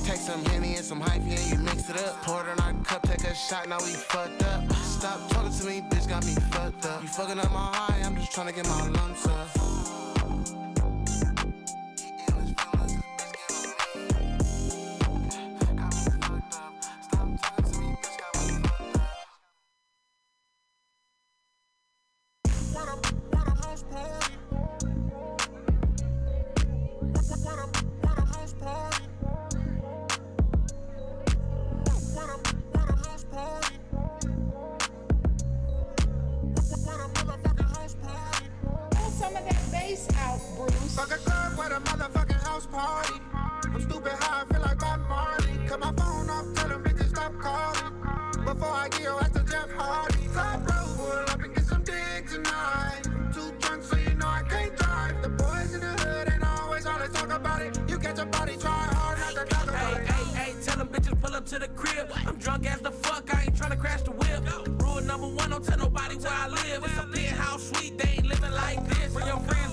[0.05, 2.23] Take some Henny and some hype, yeah, you mix it up.
[2.23, 4.73] Pour it in our cup, take a shot, now we fucked up.
[4.75, 7.03] Stop talking to me, bitch, got me fucked up.
[7.03, 9.56] You fucking up my high, I'm just trying to get my lumps up.
[40.97, 43.21] Fuck a club with a motherfucking house party.
[43.35, 45.69] I'm stupid high, I feel like Bob Marley.
[45.69, 47.93] Cut my phone off, tell them bitches stop calling.
[48.47, 50.27] Before I get your ass to Jeff Hardy.
[50.33, 53.03] Top road, pull up and get some dick tonight.
[53.35, 55.21] Too drunk, so you know I can't drive.
[55.21, 57.79] The boys in the hood ain't always all they talk about it.
[57.91, 60.09] You get your body, try hard not to talk about it.
[60.09, 62.11] hey, hey, tell them bitches pull up to the crib.
[62.25, 64.81] I'm drunk as the fuck, I ain't tryna crash the whip.
[64.83, 66.85] Rule number one, don't tell nobody where I live.
[66.85, 69.13] It's a penthouse suite, they ain't living like this.
[69.13, 69.66] Bring your friends,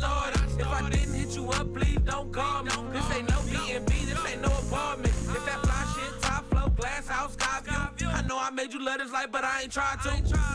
[0.00, 0.60] look I started.
[0.60, 2.70] If I didn't hit you up, please don't call me.
[2.92, 5.14] This ain't no B&B, this ain't no apartment.
[5.14, 7.60] If that fly shit, top flow, glass house, sky
[7.96, 8.08] view.
[8.08, 10.10] I know I made you love this life, but I ain't tried to.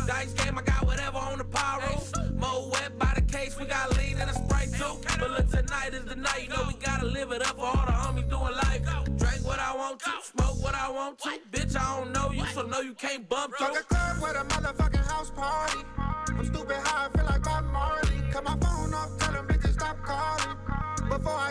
[0.07, 2.02] Dice game, I got whatever on the pyro.
[2.38, 4.98] Moët by the case, we got lean and a sprite too.
[5.20, 7.86] But look, tonight is the night, you know we gotta live it up for all
[7.86, 8.82] the homies doing life.
[9.18, 11.30] Drink what I want to, smoke what I want to.
[11.52, 13.80] Bitch, I don't know you, so no, you can't bump Fuck to.
[13.80, 15.80] a club with a motherfucking house party.
[15.98, 17.10] I'm stupid high,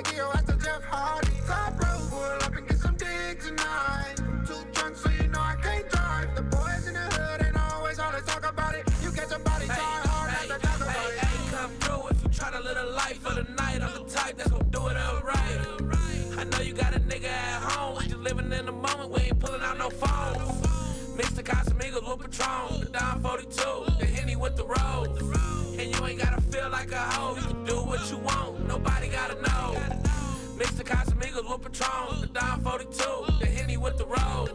[0.04, 1.32] Before I get your ass to Jeff Hardy.
[1.46, 4.14] Top road, pull up and get some dick tonight.
[4.20, 6.34] I'm too drunk, so you know I can't drive.
[6.34, 8.88] The boys in the hood ain't always all they talk about it.
[9.02, 11.18] You get your body, try hard to talk about Hey, it.
[11.24, 13.82] hey, come through if you tryna live a life for the night.
[13.82, 16.38] I'm the type that's gonna do it alright.
[16.38, 17.98] I know you got a nigga at home.
[17.98, 21.16] We just living in the moment, we ain't pulling out no phones.
[21.16, 25.51] Mix the Casamigos with Patron, the Don 42, the Henny with the Rose.
[25.82, 29.09] And you ain't gotta feel like a hoe, you can do what you want, nobody
[29.09, 29.74] gotta know.
[30.56, 34.48] Mix the Casamigos with Patron, the Don 42, the Henny with the Rose.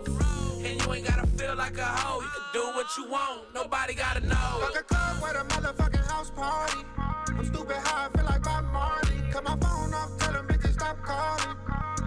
[0.64, 3.94] And you ain't gotta feel like a hoe, you can do what you want, nobody
[3.94, 4.36] gotta know.
[4.62, 6.80] Fuck a club with a motherfucking house party.
[6.98, 9.22] I'm stupid high, I feel like Bob Marley.
[9.30, 11.58] Cut my phone off, tell them bitches stop calling.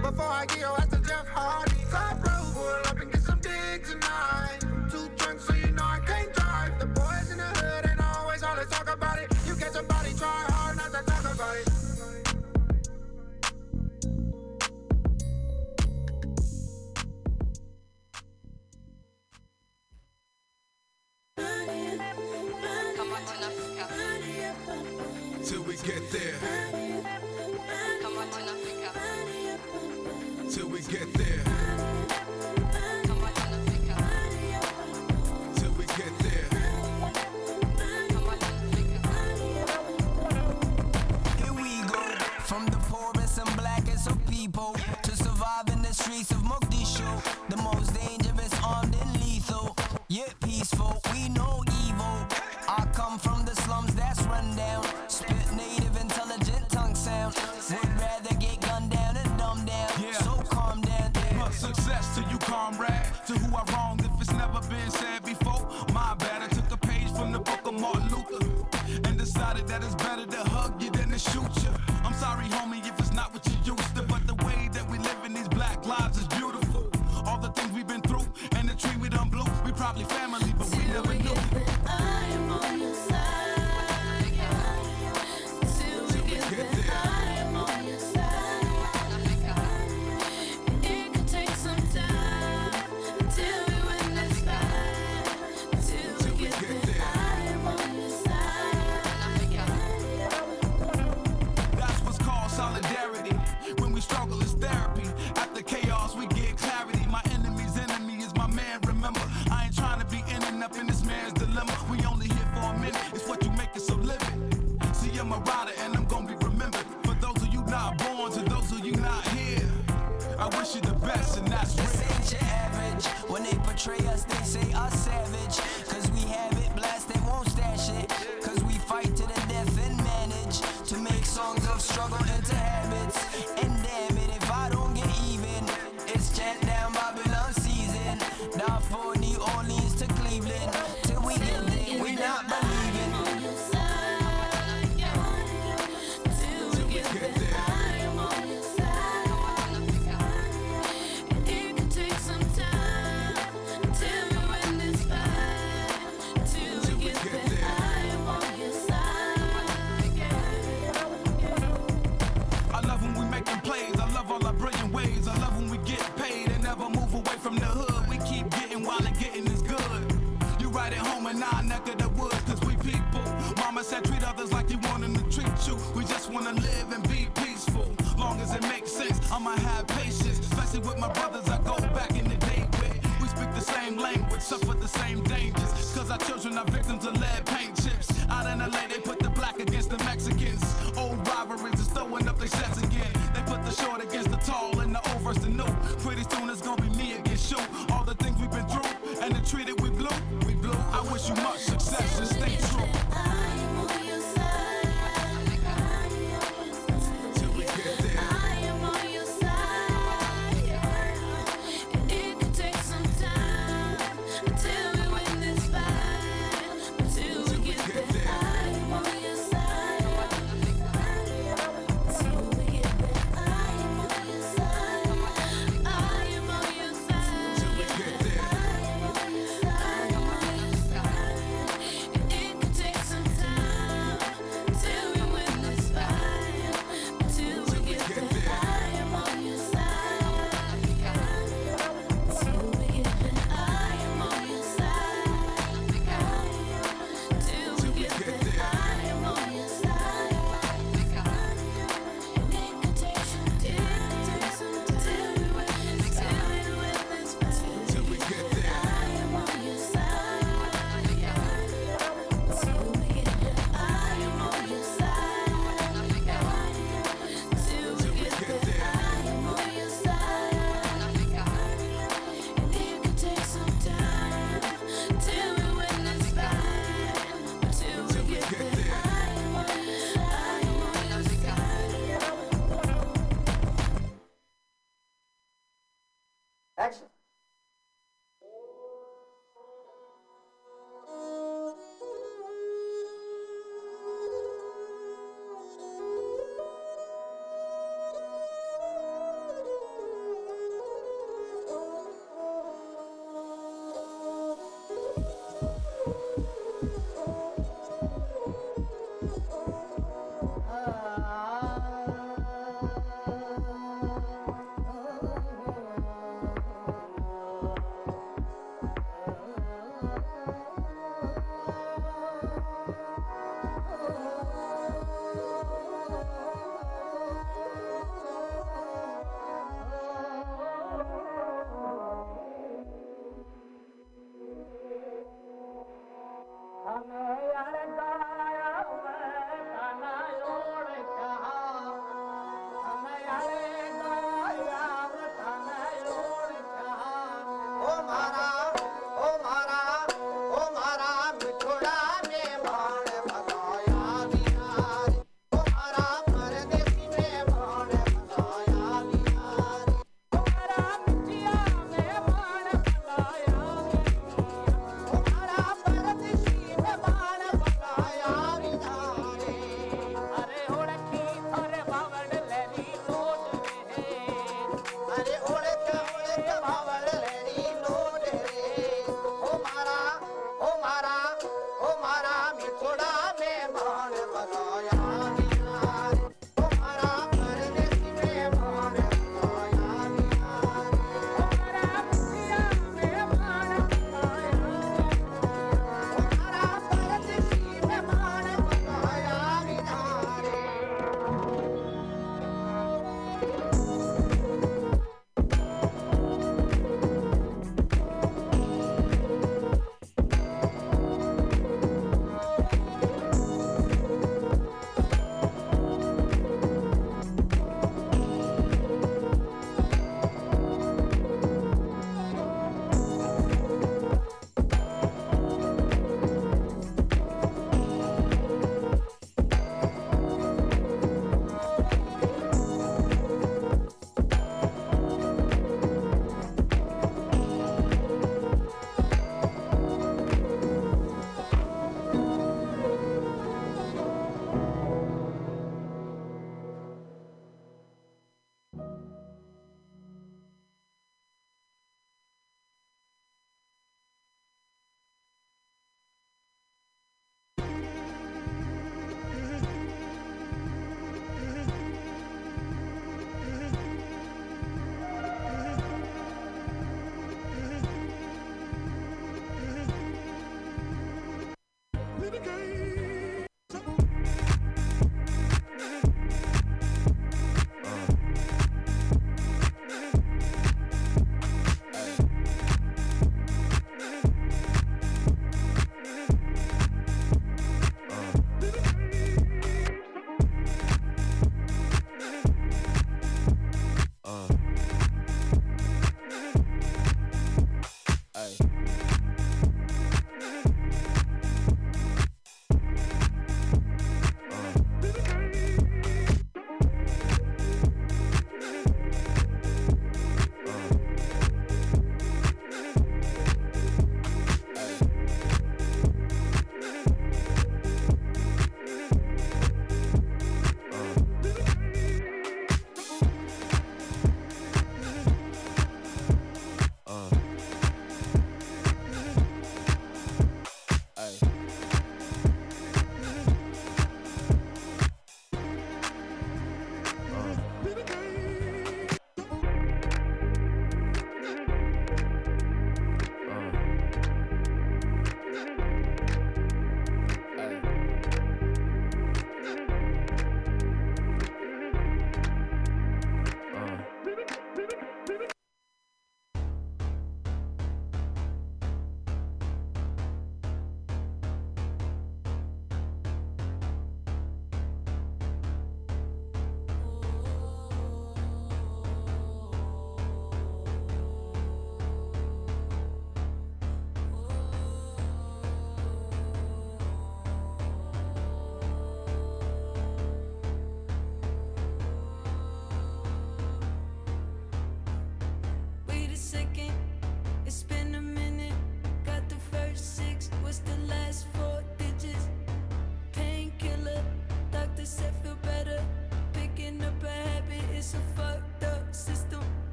[0.00, 1.79] Before I get your ass to Jeff Hardy.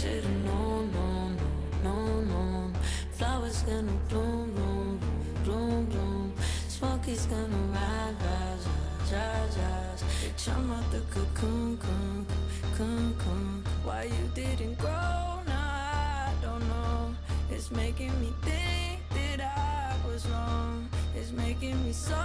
[0.00, 1.36] Should've known, known,
[1.84, 2.74] known, known.
[3.12, 6.32] Flowers gonna bloom, bloom, bloom, bloom, bloom.
[6.68, 8.66] Smoke is gonna rise, rise,
[9.12, 12.26] rise, rise, I'm out the cocoon, cocoon,
[12.74, 13.64] cocoon, cocoon.
[13.84, 14.90] Why you didn't grow?
[15.46, 17.14] Nah, I don't know.
[17.50, 20.88] It's making me think that I was wrong.
[21.14, 22.24] It's making me so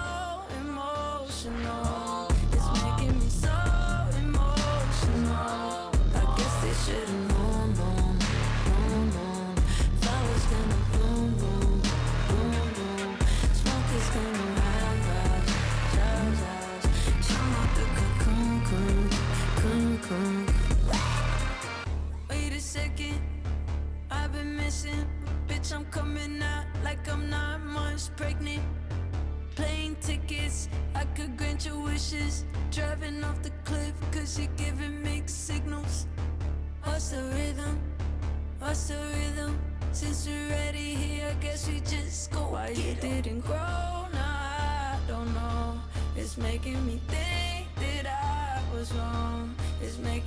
[0.62, 2.28] emotional.
[2.54, 3.47] It's making me so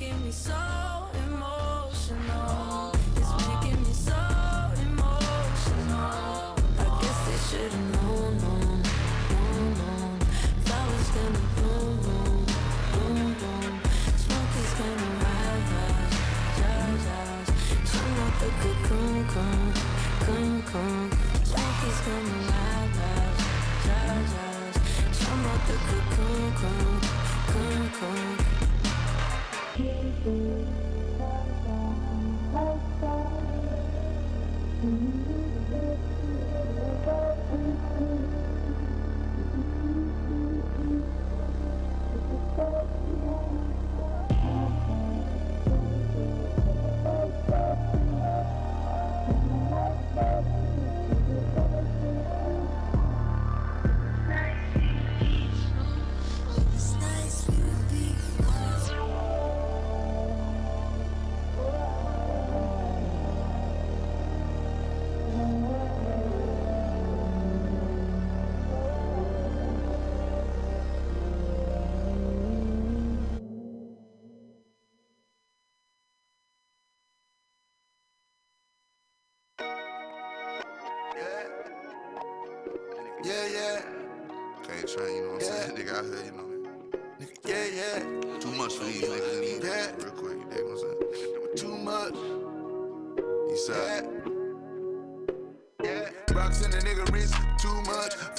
[0.01, 0.55] making me so
[1.27, 2.93] emotional.
[3.17, 4.17] It's making me so
[4.81, 6.57] emotional.
[6.79, 8.83] I guess they should've known, known,
[9.31, 10.19] known, known.
[10.65, 12.45] Flowers gonna bloom, bloom,
[12.93, 13.35] bloom,
[14.81, 17.51] gonna rise, rise, rise,
[18.41, 21.11] the cocoon, cocoon, cocoon,
[22.07, 24.79] gonna rise, rise, rise,
[25.69, 28.50] the cocoon, cocoon, cocoon,
[29.81, 29.89] Yeah,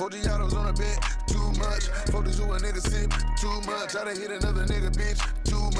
[0.01, 0.97] 40 autos on a bed,
[1.27, 1.85] too much.
[2.09, 3.95] 40s who a nigga sip, too much.
[3.95, 5.21] I done hit another nigga, bitch,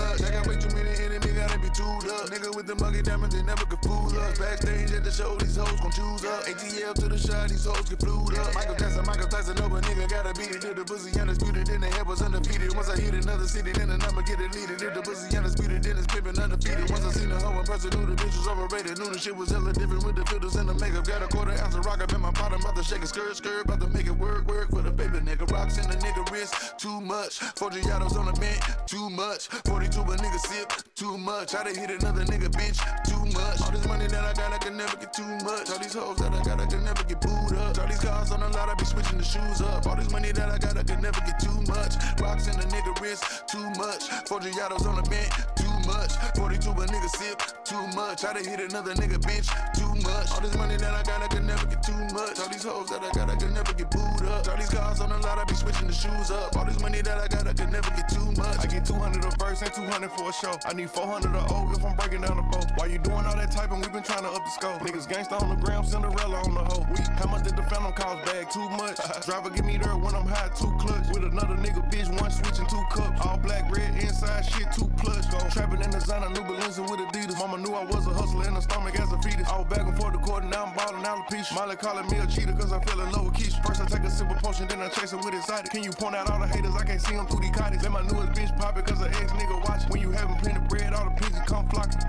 [0.01, 0.21] much.
[0.23, 2.29] I got way too many enemies, gotta be tuned up.
[2.33, 4.39] Nigga with the muggy diamonds, they never could fool us.
[4.39, 6.45] Backstage at the show, these hoes gon' choose up.
[6.45, 8.53] ATL to the shot, these hoes get flued up.
[8.53, 10.63] Michael Jackson, Michael Tyson, no, but nigga gotta beat it.
[10.63, 12.73] If the pussy undisputed, then the head was undefeated.
[12.75, 14.81] Once I hit another city, then the number get deleted.
[14.81, 16.89] If the pussy undisputed, then it's pimpin' undefeated.
[16.89, 18.97] Once I seen the hoe in person, knew the bitch was overrated.
[18.99, 21.05] Knew the shit was hella different with the filters and the makeup.
[21.05, 23.35] Got a quarter ounce of rock up in my bottom, about to shake a skirt,
[23.35, 25.49] skirt, about to make it work, work for the baby nigga.
[25.51, 27.39] Rocks in the nigga wrist, too much.
[27.39, 29.47] 40 autos on the bench, too much.
[29.91, 31.53] 42 a nigga sip, too much.
[31.53, 33.61] I done hit another nigga bitch, too much.
[33.61, 35.69] All this money that I got, I can never get too much.
[35.69, 37.77] All these hoes that I got, I can never get booed up.
[37.77, 39.85] All these cars on the lot, I be switching the shoes up.
[39.85, 41.99] All this money that I got, I can never get too much.
[42.21, 44.07] Rocks in the nigga wrist, too much.
[44.27, 46.15] 40 autos on the bench, too much.
[46.39, 48.23] 42 a nigga sip, too much.
[48.23, 50.31] I done hit another nigga bitch, too much.
[50.31, 52.39] All this money that I got, I can never get too much.
[52.39, 54.47] All these hoes that I got, I can never get booed up.
[54.47, 56.55] All these cars on the lot, I be switching the shoes up.
[56.55, 58.63] All this money that I got, I can never get too much.
[58.63, 60.53] I get 200 a verse and 200 for a show.
[60.65, 62.65] I need 400 a O if I'm breaking down the boat.
[62.75, 64.81] While you doing all that typing, we been trying to up the scope.
[64.81, 66.85] Niggas gangsta on the gram, Cinderella on the hoe.
[66.91, 68.49] We, how much did the phantom cost bag?
[68.49, 68.97] Too much.
[69.25, 71.07] Driver give me there when I'm high, two clutch.
[71.09, 73.19] With another nigga bitch, one switch and two cups.
[73.25, 75.25] All black, red, inside shit, two plush.
[75.27, 77.37] Go trapping in designer, new Balenci with Adidas.
[77.37, 79.47] Mama knew I was a hustler in the stomach as a fetus.
[79.49, 81.55] I was back and forth the court, now I'm balling alopecia.
[81.55, 83.65] Molly calling me a cheater cause I fell in love with Keisha.
[83.65, 85.71] First I take a sip of potion, then I chase her with excited.
[85.71, 86.75] Can you point out all the haters?
[86.75, 87.81] I can't see them through these cottage.
[87.81, 89.83] Let my newest bitch pop it cause her ex nigga watch.
[89.89, 91.99] When you having plenty bread, all the pigeons come flocking.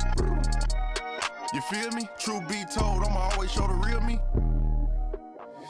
[1.54, 2.08] You feel me?
[2.18, 4.18] True be told, I'ma always show the real me.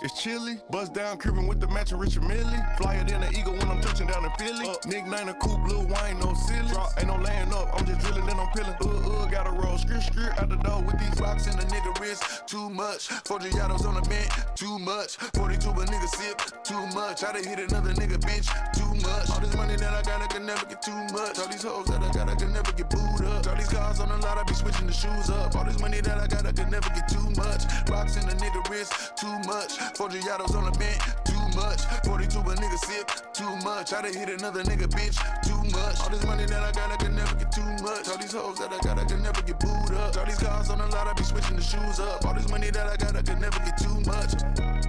[0.05, 0.59] It's chilly.
[0.69, 2.43] Bust down cribbin' with the matching Richard Mille.
[2.77, 4.69] Flyer than an eagle when I'm touching down in Philly.
[4.69, 6.73] Uh, Nick Nine a coupe, Lil wine, no silly.
[6.73, 8.75] Drop, ain't no laying up, I'm just drilling, then I'm peeling.
[8.83, 11.97] Uh, uh, gotta roll, skirt, skirt out the door with these rocks in the nigga
[12.01, 12.25] wrist.
[12.49, 13.07] Too much.
[13.31, 15.19] 40 Yados on the bench, too much.
[15.39, 17.23] 42 a nigga sip, too much.
[17.23, 19.31] I done hit another nigga bitch, too much.
[19.31, 21.39] All this money that I got, I can never get too much.
[21.39, 23.47] All these hoes that I got, I can never get booed up.
[23.47, 25.55] All these cars on the lot, I be switching the shoes up.
[25.55, 27.63] All this money that I got, I can never get too much.
[27.89, 29.79] Rocks in the nigga wrist, too much.
[29.95, 31.85] 40 Yados on the bench, too much.
[32.05, 33.93] 42 a nigga sip, too much.
[33.93, 36.01] I done hit another nigga bitch, too much.
[36.01, 38.09] All this money that I got, I can never get too much.
[38.09, 40.17] All these hoes that I got, I can never get booed up.
[40.17, 42.25] All these cars on the lot, I be switching the shoes up.
[42.25, 44.82] All this money that I got, I can never get too much.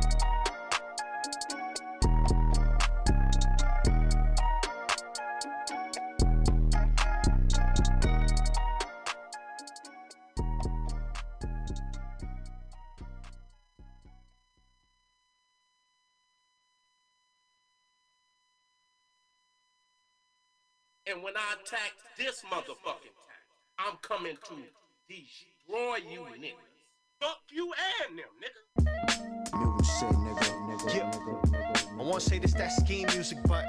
[21.14, 23.44] And when I attack this motherfucking tank,
[23.78, 24.56] I'm coming to
[25.08, 26.56] destroy you niggas.
[27.22, 27.72] Fuck you
[28.10, 29.60] and them, nigga.
[29.60, 31.12] Milton say nigga, nigga, Yeah.
[31.12, 32.00] nigga, nigga.
[32.00, 33.64] I wanna say this that scheme music, but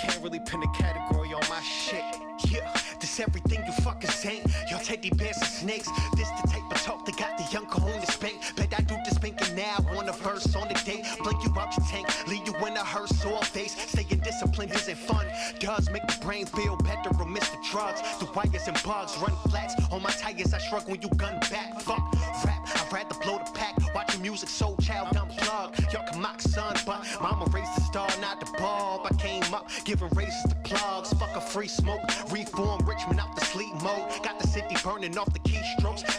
[0.00, 2.02] can't really pin a category on my shit.
[2.48, 4.46] Yeah, this everything you fuckers ain't.
[4.70, 5.88] Y'all teddy bears and snakes.
[6.16, 8.40] This the type of talk that got the young Kahuna spank.
[8.56, 11.04] Bet I do this spanking now on a verse on the day.
[11.22, 13.76] Blink you out your tank, leave you in a hearse sore face.
[13.90, 13.99] Staying
[14.40, 15.26] disciplined isn't fun.
[15.58, 18.00] Does make the brain feel better or miss the drugs.
[18.18, 20.54] The wires and bugs run flats on my tires.
[20.54, 21.80] I shrug when you gun back.
[21.80, 22.00] Fuck
[22.44, 23.76] rap, I'd rather blow the pack.
[23.94, 25.92] Watching music, soul child unplugged.
[25.92, 29.06] Y'all can mock son, but mama raised the star, not the bulb.
[29.10, 31.12] I came up giving raises to plugs.
[31.14, 34.08] Fuck a free smoke, reform Richmond out the sleep mode.
[34.22, 35.49] Got the city burning off the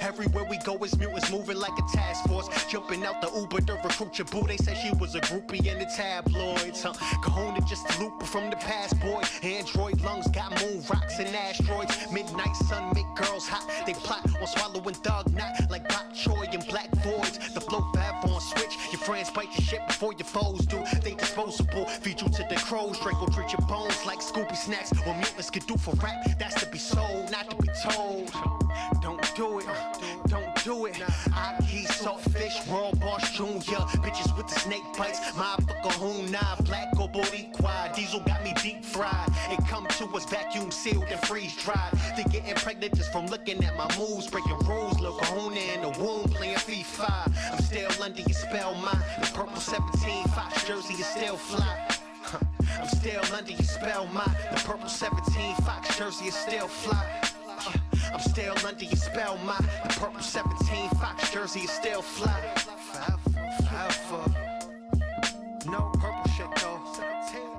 [0.01, 2.47] Everywhere we go, is mutants moving like a task force.
[2.65, 4.45] Jumping out the Uber to recruit your boo.
[4.47, 6.83] They said she was a groupie in the tabloids.
[6.83, 6.93] Huh?
[7.23, 9.21] Kahuna just a looper from the past, boy.
[9.43, 11.95] Android lungs got moon rocks and asteroids.
[12.11, 13.63] Midnight sun make girls hot.
[13.85, 17.53] They plot on swallowing thug knot like Bok Choy and Black Voids.
[17.53, 18.77] The flow fab on switch.
[18.91, 20.83] Your friends bite your shit before your foes do.
[21.03, 21.85] They disposable.
[21.85, 22.99] Feed you to the crows.
[22.99, 24.91] Draco treat your bones like Scooby snacks.
[25.05, 28.31] What mutants can do for rap, that's to be sold, not to be told.
[29.01, 29.67] Don't do it,
[30.27, 31.01] don't do it.
[31.33, 33.81] I keep saltfish, world boss junior.
[34.03, 36.55] Bitches with the snake bites, motherfucker who nah.
[36.61, 39.29] Black or Boricua, diesel got me deep fried.
[39.49, 41.93] It come to us vacuum sealed and freeze dried.
[42.15, 44.99] They getting pregnant just from looking at my moves, breaking rules.
[44.99, 47.31] Lil Kahuna in the womb, playing FIFA.
[47.51, 51.87] I'm still under your spell, my the purple 17 Fox jersey is still fly.
[52.79, 57.40] I'm still under your spell, my the purple 17 Fox jersey is still fly.
[58.13, 62.39] I'm still under your spell, my the purple 17 Fox jersey is still fly.
[62.91, 63.19] Forever,
[63.67, 64.51] forever.
[65.65, 66.79] No purple shit though.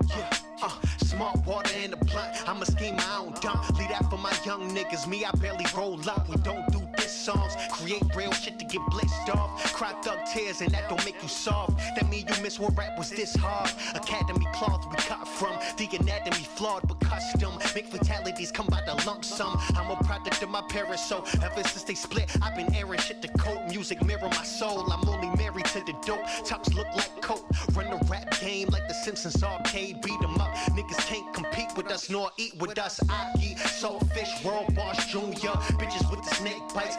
[0.09, 0.29] Yeah,
[0.61, 2.47] uh, smart water in the blunt.
[2.47, 3.69] I'm a scheme, I don't dump.
[3.77, 5.07] Leave that for my young niggas.
[5.07, 6.29] Me, I barely roll up.
[6.29, 6.82] We don't do
[7.13, 7.53] songs.
[7.71, 9.73] Create real shit to get blitzed off.
[9.73, 11.77] Cry thug tears and that don't make you soft.
[11.95, 13.71] That mean you miss what rap was this hard.
[13.95, 15.55] Academy cloth we cut from.
[15.77, 17.53] The anatomy flawed but custom.
[17.75, 19.59] Make fatalities come by the lump sum.
[19.75, 23.21] I'm a product of my parents, so ever since they split, I've been airing shit
[23.21, 23.67] to coat.
[23.69, 24.91] Music mirror my soul.
[24.91, 26.25] I'm only married to the dope.
[26.45, 27.45] Tops look like coke.
[27.73, 30.01] Run the rap game like the Simpsons arcade.
[30.01, 30.53] Beat 'em up.
[30.77, 32.99] Niggas can't compete with us nor eat with us.
[33.09, 35.55] I eat saltfish, world boss junior.
[35.79, 36.97] Bitches with the snake bites.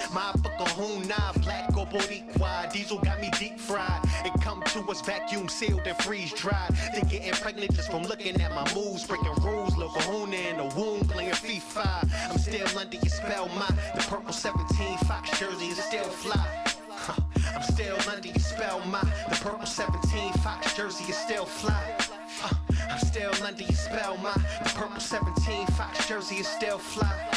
[0.76, 1.32] Who nah.
[1.42, 2.72] Black or Boricua.
[2.72, 4.00] Diesel got me deep fried.
[4.24, 6.74] It come to us vacuum sealed and freeze dried.
[6.92, 9.06] They getting pregnant just from looking at my moves.
[9.06, 9.76] Breaking rules.
[9.76, 12.08] Lil Kahuna in the womb playing FIFA.
[12.30, 16.46] I'm still under your spell, my the purple 17 Fox jersey is still fly.
[16.90, 17.22] Huh.
[17.54, 21.96] I'm still under your spell, my the purple 17 Fox jersey is still fly.
[22.42, 22.50] Uh,
[22.90, 27.30] I'm still under your spell, my the purple 17 Fox jersey is still fly.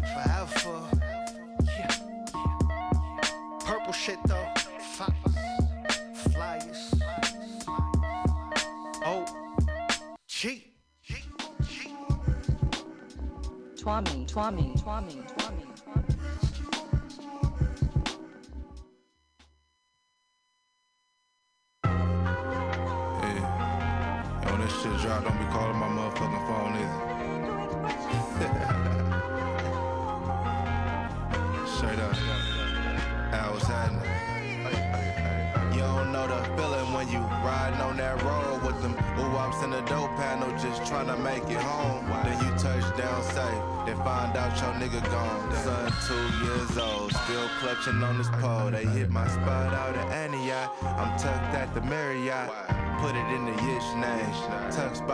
[0.00, 0.83] Forever.
[14.34, 15.14] Twami, Twami,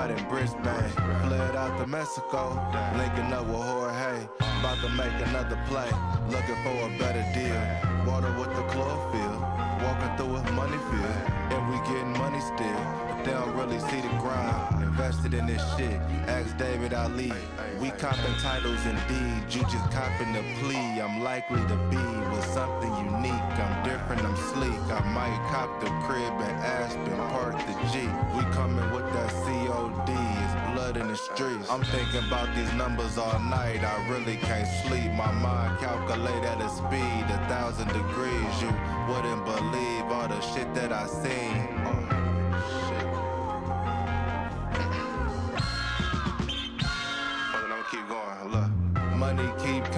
[0.00, 0.90] spot in Brisbane.
[1.26, 2.54] Fled out to Mexico.
[2.96, 4.26] Linking up with Jorge.
[4.60, 5.90] About to make another play.
[6.28, 7.60] Looking for a better deal.
[8.06, 9.40] Water with the chlorophyll.
[9.84, 11.20] Walking through a money field.
[11.52, 13.09] And we getting money still.
[13.24, 14.82] They don't really see the grind.
[14.82, 16.00] Invested in this shit.
[16.26, 17.32] Ask David Ali.
[17.78, 19.42] We copping titles indeed.
[19.54, 21.00] You just copping the plea.
[21.00, 23.32] I'm likely to be with something unique.
[23.64, 24.80] I'm different, I'm sleek.
[24.90, 28.08] I might cop the crib in Aspen, park the G.
[28.36, 30.08] We coming with that COD.
[30.08, 31.68] It's blood in the streets.
[31.70, 33.84] I'm thinking about these numbers all night.
[33.84, 35.12] I really can't sleep.
[35.12, 38.52] My mind calculate at a speed, a thousand degrees.
[38.62, 38.72] You
[39.08, 42.19] wouldn't believe all the shit that I seen.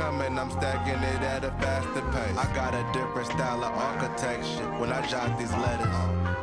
[0.02, 2.36] Coming, I'm stacking it at a faster pace.
[2.36, 5.96] I got a different style of architecture when I jot these letters.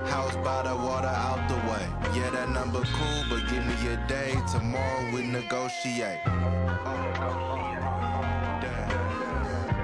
[0.10, 1.86] House by the water out the way.
[2.16, 4.32] Yeah, that number cool, but give me a day.
[4.56, 6.22] Tomorrow we negotiate.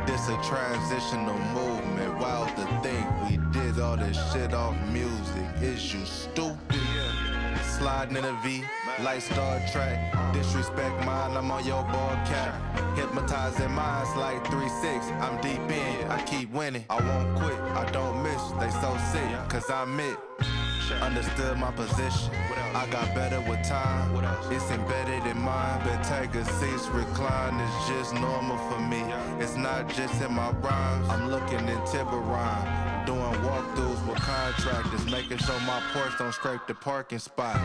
[0.08, 2.18] This a transitional movement.
[2.18, 5.48] Wild to think we did all this shit off music.
[5.62, 6.85] Is you stupid?
[7.78, 8.64] Sliding in a V,
[9.04, 10.14] like Star Trek.
[10.34, 12.56] Disrespect mine, I'm on your ball cap.
[12.96, 15.12] Hypnotizing minds like 3-6.
[15.20, 16.86] I'm deep in, I keep winning.
[16.90, 18.42] I won't quit, I don't miss.
[18.60, 20.18] They so sick, cause I'm it.
[21.02, 22.32] Understood my position.
[22.74, 24.16] I got better with time.
[24.52, 25.84] It's embedded in mine.
[25.84, 27.60] Been taking seats, recline.
[27.60, 29.04] It's just normal for me.
[29.44, 31.10] It's not just in my rhymes.
[31.10, 32.85] I'm looking in Tiburon.
[33.06, 37.56] Doing walkthroughs with contractors, making sure my porch don't scrape the parking spot.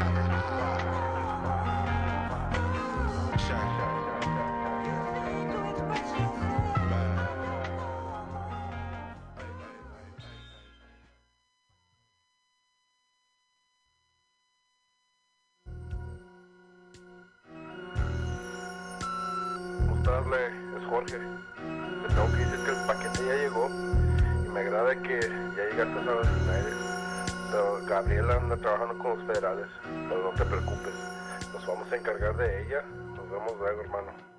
[32.01, 32.82] Encargar de ella.
[33.14, 34.30] Nos vemos luego, hermano.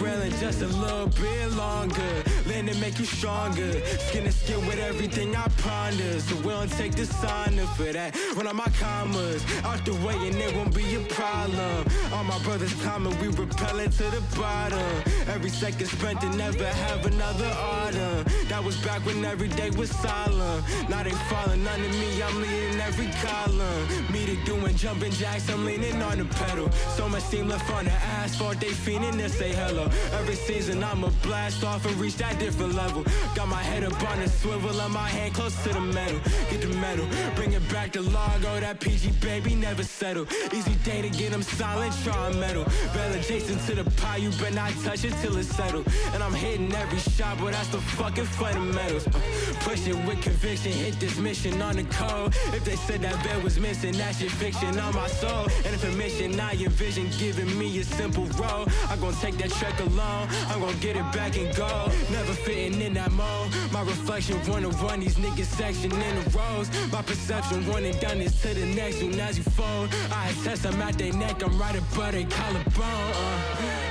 [0.00, 2.29] Railing just a little bit longer.
[2.60, 3.72] Let it make you stronger.
[3.86, 6.20] Skin to skin with everything I ponder.
[6.20, 8.14] So we don't take up for that.
[8.36, 11.86] Run on my commas out the way and it won't be a problem.
[12.12, 14.92] All my brothers climbing, we repelling to the bottom.
[15.28, 18.26] Every second spent to never have another autumn.
[18.50, 20.62] That was back when every day was solemn.
[20.90, 24.12] Now they falling under me, I'm leading every column.
[24.12, 26.70] Me to doing jumping jacks, I'm leaning on the pedal.
[26.96, 29.84] So much steam left on the asphalt, they fiending to say hello.
[30.12, 33.04] Every season I'ma blast off and reach that different level.
[33.34, 36.20] Got my head up on the swivel and my hand close to the metal.
[36.50, 37.06] Get the metal,
[37.36, 40.26] bring it back to Largo, that PG baby never settle.
[40.52, 42.64] Easy day to get them silent, try metal.
[42.94, 45.86] Bell adjacent to the pie, you better not touch it till it's settled.
[46.12, 49.06] And I'm hitting every shot, but that's the fucking fundamentals.
[49.06, 49.20] Uh,
[49.60, 52.34] push it with conviction, hit this mission on the code.
[52.54, 55.46] If they said that bed was missing, that shit fiction on my soul.
[55.64, 58.66] And if a mission, your vision giving me a simple role.
[58.88, 61.90] I'm gonna take that trek alone, I'm gonna get it back and go.
[62.10, 63.48] Never fitting in that mold.
[63.72, 66.68] My reflection wanna run these niggas section in the rows.
[66.92, 69.88] My perception one and done is to the next one as you fold.
[70.12, 73.12] I attest I'm at their neck, I'm right above their collarbone.
[73.14, 73.38] Uh,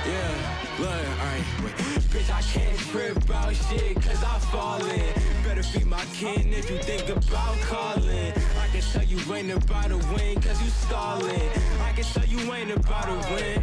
[0.06, 1.44] yeah, look, alright.
[2.10, 5.14] Bitch, I can't trip about shit cause I fall in.
[5.44, 8.32] Better feed my kin if you think about calling.
[8.72, 11.50] Can tell you ain't about a win cause you stalling.
[11.80, 13.60] I can tell you ain't about a win.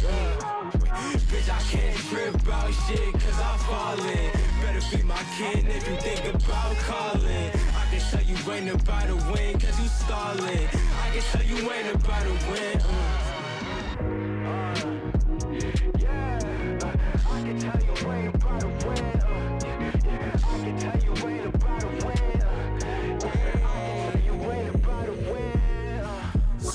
[1.30, 4.32] Bitch, I can't trip about shit cause I fall in.
[4.60, 7.50] Better feed my kin if you think about calling.
[7.74, 10.68] I can tell you ain't about a win cause you stalling.
[11.02, 12.80] I can tell you ain't about a win.
[12.82, 13.28] Uh.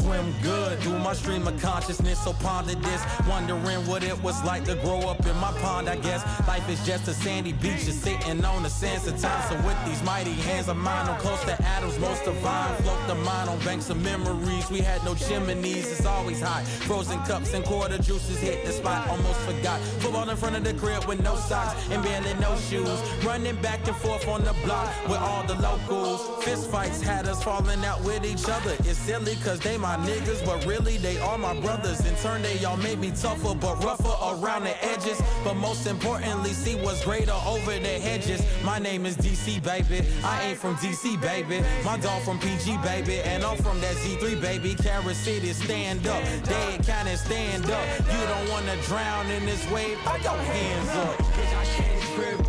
[0.04, 3.02] Swim good through my stream of consciousness, so ponder this.
[3.26, 6.22] Wondering what it was like to grow up in my pond, I guess.
[6.46, 9.50] Life is just a sandy beach, just sitting on the sands of time.
[9.50, 12.76] So with these mighty hands of mine, I'm close to atoms, most divine.
[12.84, 14.70] Float the mind on banks of memories.
[14.70, 16.64] We had no chimneys, it's always hot.
[16.88, 19.80] Frozen cups and quarter juices hit the spot, almost forgot.
[20.02, 23.00] Football in front of the crib with no socks and barely no shoes.
[23.24, 26.44] Running back and forth on the block with all the locals.
[26.44, 28.76] Fist fights had us falling out with each other.
[28.80, 32.06] It's silly cause they my niggas, but really they are my brothers.
[32.06, 35.22] In turn, they all made me tougher but rougher around the edges.
[35.44, 38.42] But most importantly, see what's greater over the hedges.
[38.64, 40.06] My name is DC, baby.
[40.24, 41.64] I ain't from DC, baby.
[41.84, 43.20] My dog from PG, baby.
[43.22, 44.76] And I'm from that Z3, baby.
[44.76, 46.24] Carrot City, stand up.
[46.44, 47.86] Dead cannon, stand up.
[48.00, 51.18] You don't wanna drown in this wave, throw your hands up.
[51.18, 52.44] Bitch, I can't trip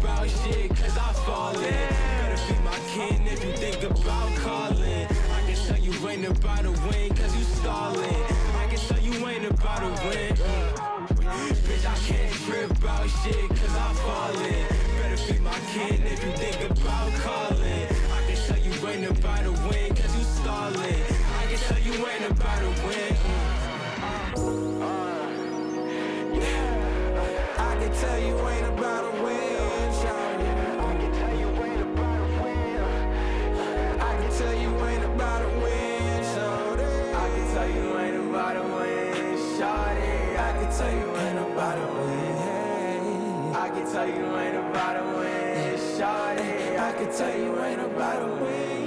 [0.44, 1.62] shit, cause I fall in.
[1.62, 5.13] Better be my kin if you think about calling.
[6.14, 7.98] Ain't about to win, cause you stalling.
[8.04, 10.36] I can tell you ain't about to win.
[11.66, 14.66] Bitch, I can't trip about shit, cause I fall in.
[15.00, 17.88] Better be my kin if you think about calling.
[18.12, 21.02] I can tell you ain't about to win, cause you stalling.
[21.40, 23.16] I can tell you ain't about to win.
[27.58, 29.58] I can tell you ain't about to win.
[30.78, 32.80] I can tell you ain't about to win.
[34.00, 35.53] I can tell you ain't about to win,
[41.76, 43.54] about win.
[43.54, 46.78] I can tell you ain't about to win, shawty.
[46.78, 48.83] I can tell you ain't about to win.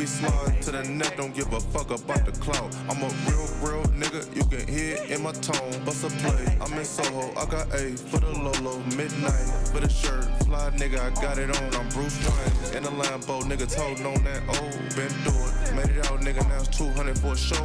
[0.00, 2.74] Be sliding to the neck, don't give a fuck about the clout.
[2.88, 5.84] I'm a real, real nigga, you can hear it in my tone.
[5.84, 9.90] Bust a play, I'm in Soho, I got A for the Lolo, midnight for the
[9.90, 10.24] shirt.
[10.44, 12.76] Fly nigga, I got it on, I'm Bruce Wayne.
[12.78, 14.80] In the Lambo, nigga told on that old.
[14.96, 17.62] Been through it, made it out, nigga, now it's 200 for a show.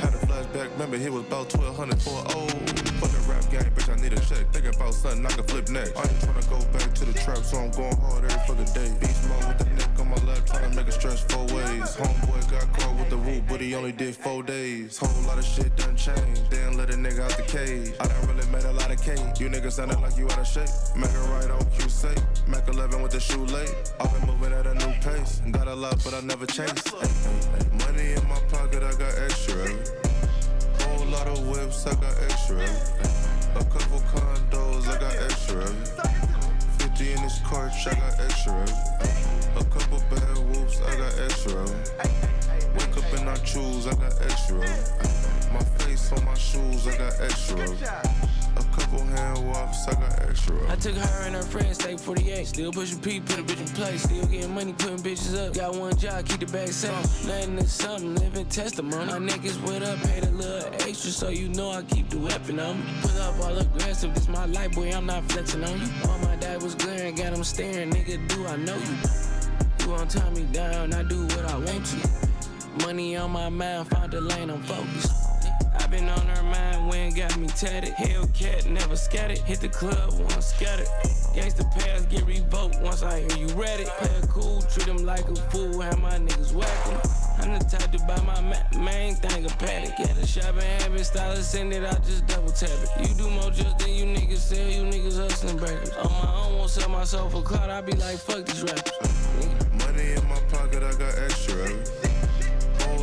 [0.00, 2.80] Had a flashback, remember he was about 1200 for an old.
[2.96, 4.48] For the rap game, bitch, I need a check.
[4.50, 5.92] Thinking about something I can flip next.
[5.92, 8.88] I ain't tryna go back to the trap, so I'm going hard every fucking day.
[8.98, 9.65] Beast mode with the
[10.78, 11.96] it stretch four ways.
[11.96, 14.98] Homeboy got caught with the whoop, but he only did four days.
[14.98, 16.50] Whole lot of shit done changed.
[16.50, 17.94] Then let a nigga out the cage.
[17.98, 19.40] I done really made a lot of cake.
[19.40, 20.68] You niggas sounding like you out of shape.
[20.94, 21.86] A right on Q.
[22.46, 23.74] Mac 11 with the shoe late.
[23.98, 25.40] I've been moving at a new pace.
[25.50, 26.92] Got a lot, but I never chase.
[27.72, 29.66] Money in my pocket, I got extra.
[30.80, 32.62] Whole lot of whips, I got extra.
[33.54, 35.66] A couple condos, I got extra.
[36.78, 39.25] 50 in this carch, I got extra.
[39.56, 41.64] A couple bad whoops, I got extra.
[42.74, 44.58] Wake up and I choose, I got extra.
[45.50, 47.64] My face on my shoes, I got extra.
[48.56, 50.70] A couple hand wafts, I got extra.
[50.70, 52.46] I took her and her friends, stay 48.
[52.46, 54.02] Still pushing P, put a bitch in place.
[54.02, 55.54] Still getting money, putting bitches up.
[55.54, 57.26] Got one job, keep the bag safe.
[57.26, 59.06] Nothing is something, living testimony.
[59.06, 62.60] My niggas with up, paid a little extra, so you know I keep the weapon
[62.60, 62.84] on me.
[63.00, 65.88] Put up all aggressive, this my life, boy, I'm not flexing on you.
[66.10, 69.35] All my dad was glaring, got him staring, nigga, do I know you?
[69.86, 72.84] You won't tie me down, I do what I want to.
[72.84, 75.25] Money on my mind, find the lane, I'm focused.
[75.78, 77.94] I been on her mind when got me tatted.
[77.94, 79.38] Hellcat never scattered.
[79.38, 80.86] Hit the club once scattered.
[81.34, 83.88] Gangsta pass get revoked once I hear you read it.
[83.88, 86.98] Play it cool, treat him like a fool, have my niggas whacking.
[87.38, 89.94] I'm the type to buy my ma- main thing a paddock.
[89.98, 93.08] Yeah, the shopping habit, stylist send it, I just double tap it.
[93.08, 95.90] You do more just than you niggas sell, you niggas hustling breakers.
[95.90, 99.28] On my own, won't sell myself for clout, I be like, fuck these rappers.
[99.72, 102.05] Money in my pocket, I got extra.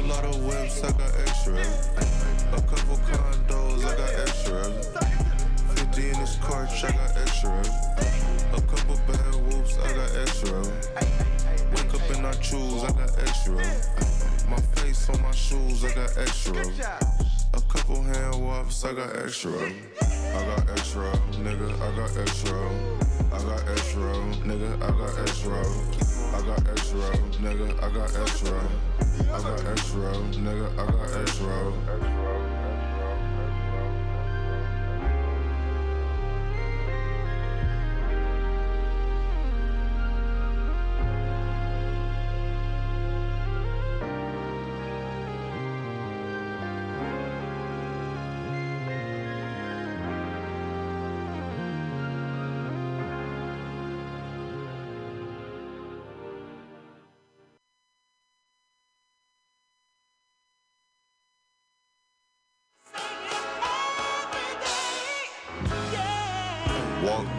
[0.04, 1.56] Whole lot of whips, I got extra.
[1.56, 4.70] A couple condos, I got extra.
[5.76, 7.52] 50 in this carch, I got extra.
[8.52, 10.60] A couple bad whoops, I got extra.
[11.72, 13.56] Wake up and I choose, I got extra.
[14.50, 16.66] My face on my shoes, I got extra.
[17.54, 19.54] A couple hand wafts, I got extra.
[19.54, 22.60] I got extra, nigga, I got extra.
[23.32, 24.12] I got extra,
[24.44, 26.12] nigga, I got extra.
[26.34, 26.99] I got extra,
[27.43, 28.60] nigga, I got extra.
[29.31, 32.73] I got extra, nigga, I got extra.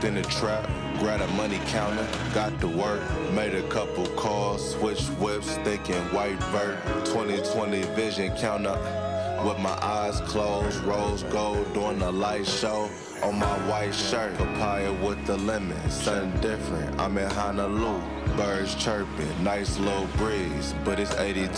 [0.05, 0.68] In the trap,
[0.98, 3.01] grabbed a money counter, got to work,
[3.32, 8.76] made a couple calls, switched whips, thinking white vert, 2020 vision counter.
[9.47, 12.90] With my eyes closed, rose gold doing the light show.
[13.22, 17.01] On my white shirt, papaya with the lemon, something different.
[17.01, 18.02] I'm in Honolulu,
[18.36, 21.48] birds chirping, nice little breeze, but it's 82.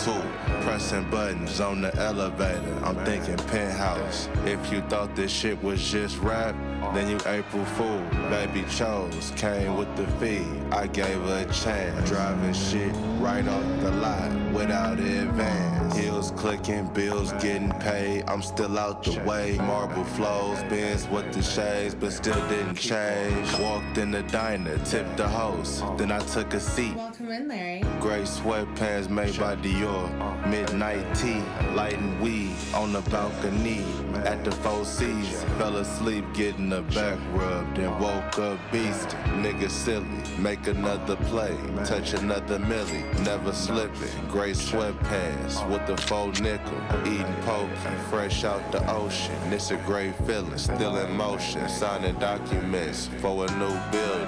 [0.61, 4.29] Pressing buttons on the elevator, I'm thinking penthouse.
[4.45, 6.55] If you thought this shit was just rap,
[6.93, 8.01] then you April Fool.
[8.29, 10.45] Baby chose, came with the fee.
[10.71, 12.09] I gave her a chance.
[12.09, 15.76] Driving shit right off the lot without advance.
[15.93, 18.23] Heels clicking, bills getting paid.
[18.27, 19.57] I'm still out the way.
[19.57, 23.53] Marble flows, bins with the shades, but still didn't change.
[23.59, 25.83] Walked in the diner, tipped the host.
[25.97, 26.95] Then I took a seat.
[26.95, 27.81] Welcome in, Larry.
[27.99, 30.47] Gray sweatpants made by Dior.
[30.47, 31.41] Midnight tea,
[31.73, 33.83] lighting weed on the balcony.
[34.25, 37.77] At the Four Seasons, fell asleep getting the back rubbed.
[37.77, 39.09] Then woke up beast.
[39.41, 40.05] Nigga silly,
[40.39, 41.55] make another play.
[41.85, 44.27] Touch another millie, never slipping.
[44.29, 46.81] Gray sweatpants with the faux nickel.
[47.05, 47.69] Eating poke,
[48.09, 49.35] fresh out the ocean.
[49.51, 51.67] It's a great feeling, still in motion.
[51.69, 54.27] Signing documents for a new building.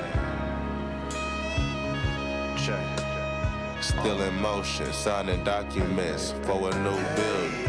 [3.82, 7.66] Still in motion, signing documents for a new building.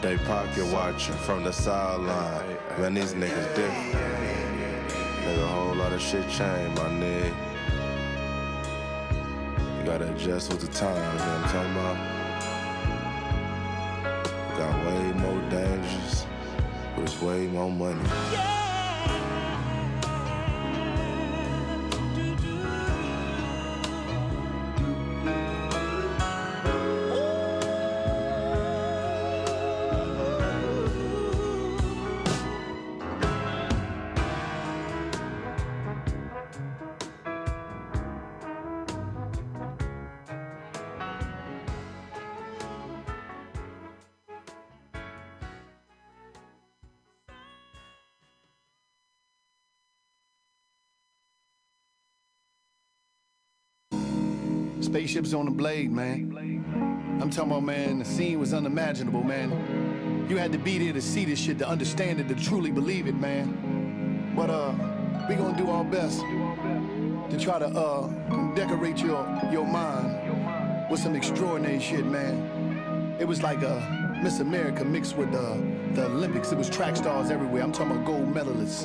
[0.00, 2.56] They pocket watching from the sideline.
[2.78, 3.94] Man, these niggas different.
[5.24, 7.53] Nigga, a whole lot of shit changed, my nigga.
[9.84, 11.96] Gotta adjust with the times, you know what I'm talking about?
[14.56, 16.26] Got way more dangers,
[16.96, 18.63] but it's way more money.
[54.94, 57.18] Spaceships on the blade, man.
[57.20, 60.26] I'm talking about, man, the scene was unimaginable, man.
[60.30, 63.08] You had to be there to see this shit, to understand it, to truly believe
[63.08, 64.32] it, man.
[64.36, 64.72] But, uh,
[65.28, 68.06] we gonna do our best to try to, uh,
[68.54, 73.16] decorate your, your mind with some extraordinary shit, man.
[73.18, 73.80] It was like, uh,
[74.22, 75.56] Miss America mixed with, uh,
[75.94, 76.52] the Olympics.
[76.52, 77.64] It was track stars everywhere.
[77.64, 78.84] I'm talking about gold medalists.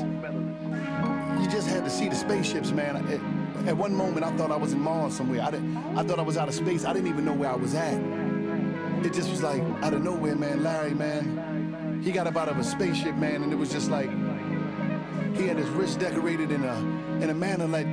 [1.39, 2.95] You just had to see the spaceships, man.
[3.09, 3.21] It,
[3.67, 5.41] at one moment, I thought I was in Mars somewhere.
[5.41, 6.85] I, didn't, I thought I was out of space.
[6.85, 7.93] I didn't even know where I was at.
[9.05, 10.63] It just was like out of nowhere, man.
[10.63, 14.09] Larry, man, he got up out of a spaceship, man, and it was just like
[15.35, 16.75] he had his wrist decorated in a
[17.21, 17.87] in a manner like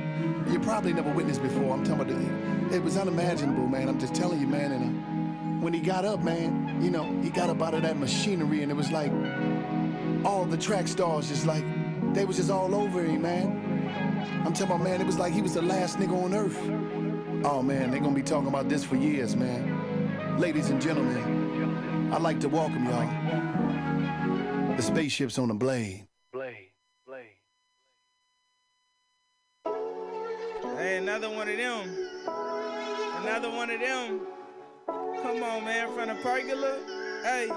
[0.51, 1.73] you probably never witnessed before.
[1.73, 3.89] I'm about the, it was unimaginable, man.
[3.89, 4.71] I'm just telling you, man.
[4.71, 7.97] And uh, when he got up, man, you know, he got up out of that
[7.97, 9.11] machinery, and it was like
[10.25, 11.63] all the track stars just like
[12.13, 13.66] they was just all over him, man.
[14.45, 16.57] I'm talking my man, it was like he was the last nigga on earth.
[17.45, 20.39] Oh, man, they gonna be talking about this for years, man.
[20.39, 24.75] Ladies and gentlemen, I'd like to welcome y'all.
[24.75, 26.07] The spaceship's on the blade.
[26.31, 26.71] Blade,
[27.05, 27.37] blade.
[30.77, 31.89] Hey, another one of them.
[33.21, 34.21] Another one of them.
[34.87, 36.77] Come on, man, from the pergola.
[37.23, 37.49] Hey.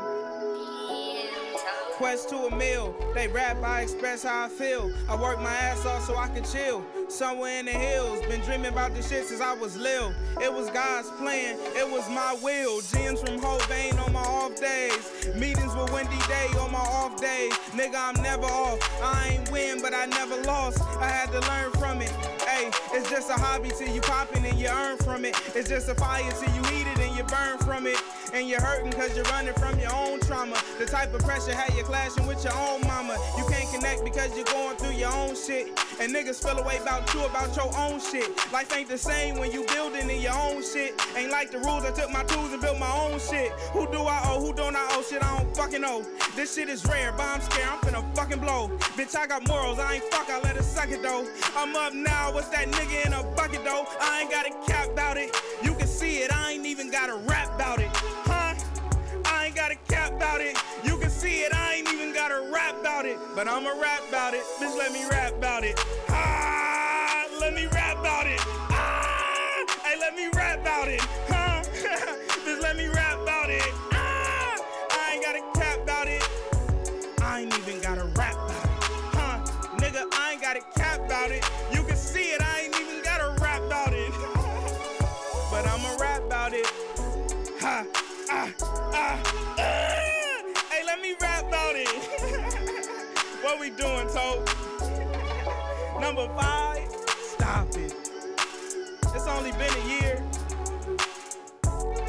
[2.00, 2.94] Quest to a meal.
[3.14, 4.90] They rap, I express how I feel.
[5.06, 6.82] I work my ass off so I can chill.
[7.08, 8.22] Somewhere in the hills.
[8.22, 10.14] Been dreaming about this shit since I was lil.
[10.40, 12.80] It was God's plan, it was my will.
[12.80, 15.28] Gems from Hovain on my off days.
[15.36, 17.52] Meetings with Wendy Day on my off days.
[17.76, 18.78] Nigga, I'm never off.
[19.02, 20.80] I ain't win, but I never lost.
[21.00, 22.19] I had to learn from it.
[23.00, 25.34] It's just a hobby till you poppin' and you earn from it.
[25.54, 27.96] It's just a fire till you eat it and you burn from it.
[28.34, 30.54] And you're hurting cause you're running from your own trauma.
[30.78, 33.16] The type of pressure had you clashing with your own mama.
[33.38, 35.68] You can't connect because you're going through your own shit.
[35.98, 38.28] And niggas feel away about you, about your own shit.
[38.52, 40.94] Life ain't the same when you building in your own shit.
[41.16, 43.50] Ain't like the rules, I took my tools and built my own shit.
[43.72, 44.40] Who do I owe?
[44.40, 45.02] Who don't I owe?
[45.02, 46.04] Shit, I don't fucking know.
[46.36, 48.68] This shit is rare, but I'm scared, I'm finna fucking blow.
[48.94, 51.26] Bitch, I got morals, I ain't fuck, I let it suck it though.
[51.56, 53.86] I'm up now, what's that nigga in a bucket though?
[54.00, 55.34] I ain't got a cap about it.
[55.62, 57.88] You can see it, I ain't even got a rap about it.
[57.92, 58.54] Huh?
[59.24, 60.56] I ain't got a cap about it.
[60.84, 63.18] You can see it, I ain't even got a rap about it.
[63.34, 64.42] But I'ma rap about it.
[64.58, 65.78] Bitch, let me rap about it.
[88.62, 89.20] Ah,
[89.58, 89.62] ah.
[90.70, 91.88] Hey, let me rap about it.
[93.42, 94.44] what we doing, Toe?
[96.00, 96.88] Number five,
[97.20, 97.94] stop it.
[99.14, 100.22] It's only been a year.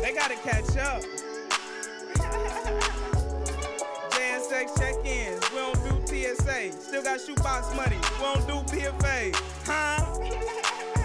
[0.02, 1.02] They gotta catch up.
[4.12, 6.72] JSX check-ins, we don't do TSA.
[6.72, 9.36] Still got shoebox money, we don't do PFA.
[9.66, 10.98] Huh?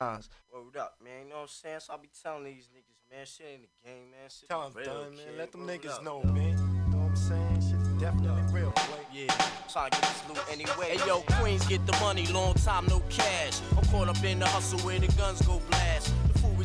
[0.00, 1.24] Word up, man.
[1.24, 1.80] You know what I'm saying?
[1.80, 4.30] So I be telling these niggas, man, shit ain't the game, man.
[4.30, 5.26] Shit Tell be 'em, real, done, man.
[5.26, 5.36] kid.
[5.36, 6.02] Let them Word niggas up.
[6.04, 6.56] know, man.
[6.56, 7.54] You know what I'm saying?
[7.68, 9.04] Shit's definitely real, boy.
[9.12, 9.26] Yeah,
[9.70, 10.96] trying to get this loot anyway.
[10.96, 13.60] Hey yo, Queens get the money, long time no cash.
[13.76, 16.10] I'm caught up in the hustle where the guns go blast.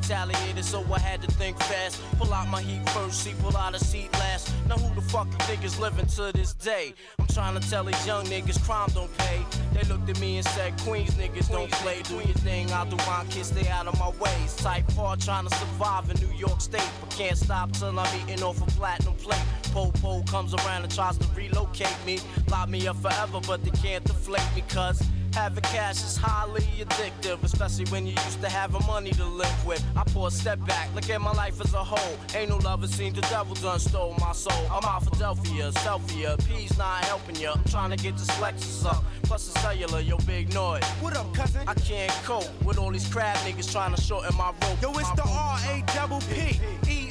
[0.08, 2.00] Retaliated, so I had to think fast.
[2.20, 4.54] Pull out my heat first, see, pull out a seat last.
[4.70, 6.94] Now who the fuck you think is living to this day?
[7.18, 9.44] I'm trying to tell these young niggas crime don't pay.
[9.74, 12.04] They looked at me and said, Queens niggas don't play.
[12.04, 14.56] Do your thing, I'll do mine, kids stay out of my ways.
[14.58, 18.44] Type hard trying to survive in New York State, but can't stop till I'm eating
[18.44, 19.42] off a platinum plate.
[19.74, 22.20] Po-po comes around and tries to relocate me.
[22.52, 25.02] Lock me up forever, but they can't deflate me, cuz
[25.36, 29.84] having cash is highly addictive, especially when you used to having money to live with.
[29.96, 32.18] I pull a step back, look at my life as a whole.
[32.34, 34.66] Ain't no love, it seems the devil done stole my soul.
[34.72, 37.54] I'm out Philadelphia, selfie, P's not helping ya.
[37.54, 39.04] I'm trying to get this Lexus up.
[39.24, 40.84] Plus the cellular, yo, big noise.
[41.02, 41.68] What up, cousin?
[41.68, 44.82] I can't cope with all these crab niggas trying to shorten my rope.
[44.82, 45.24] Yo, it's My the.
[45.28, 46.60] R A double P
[46.90, 47.05] E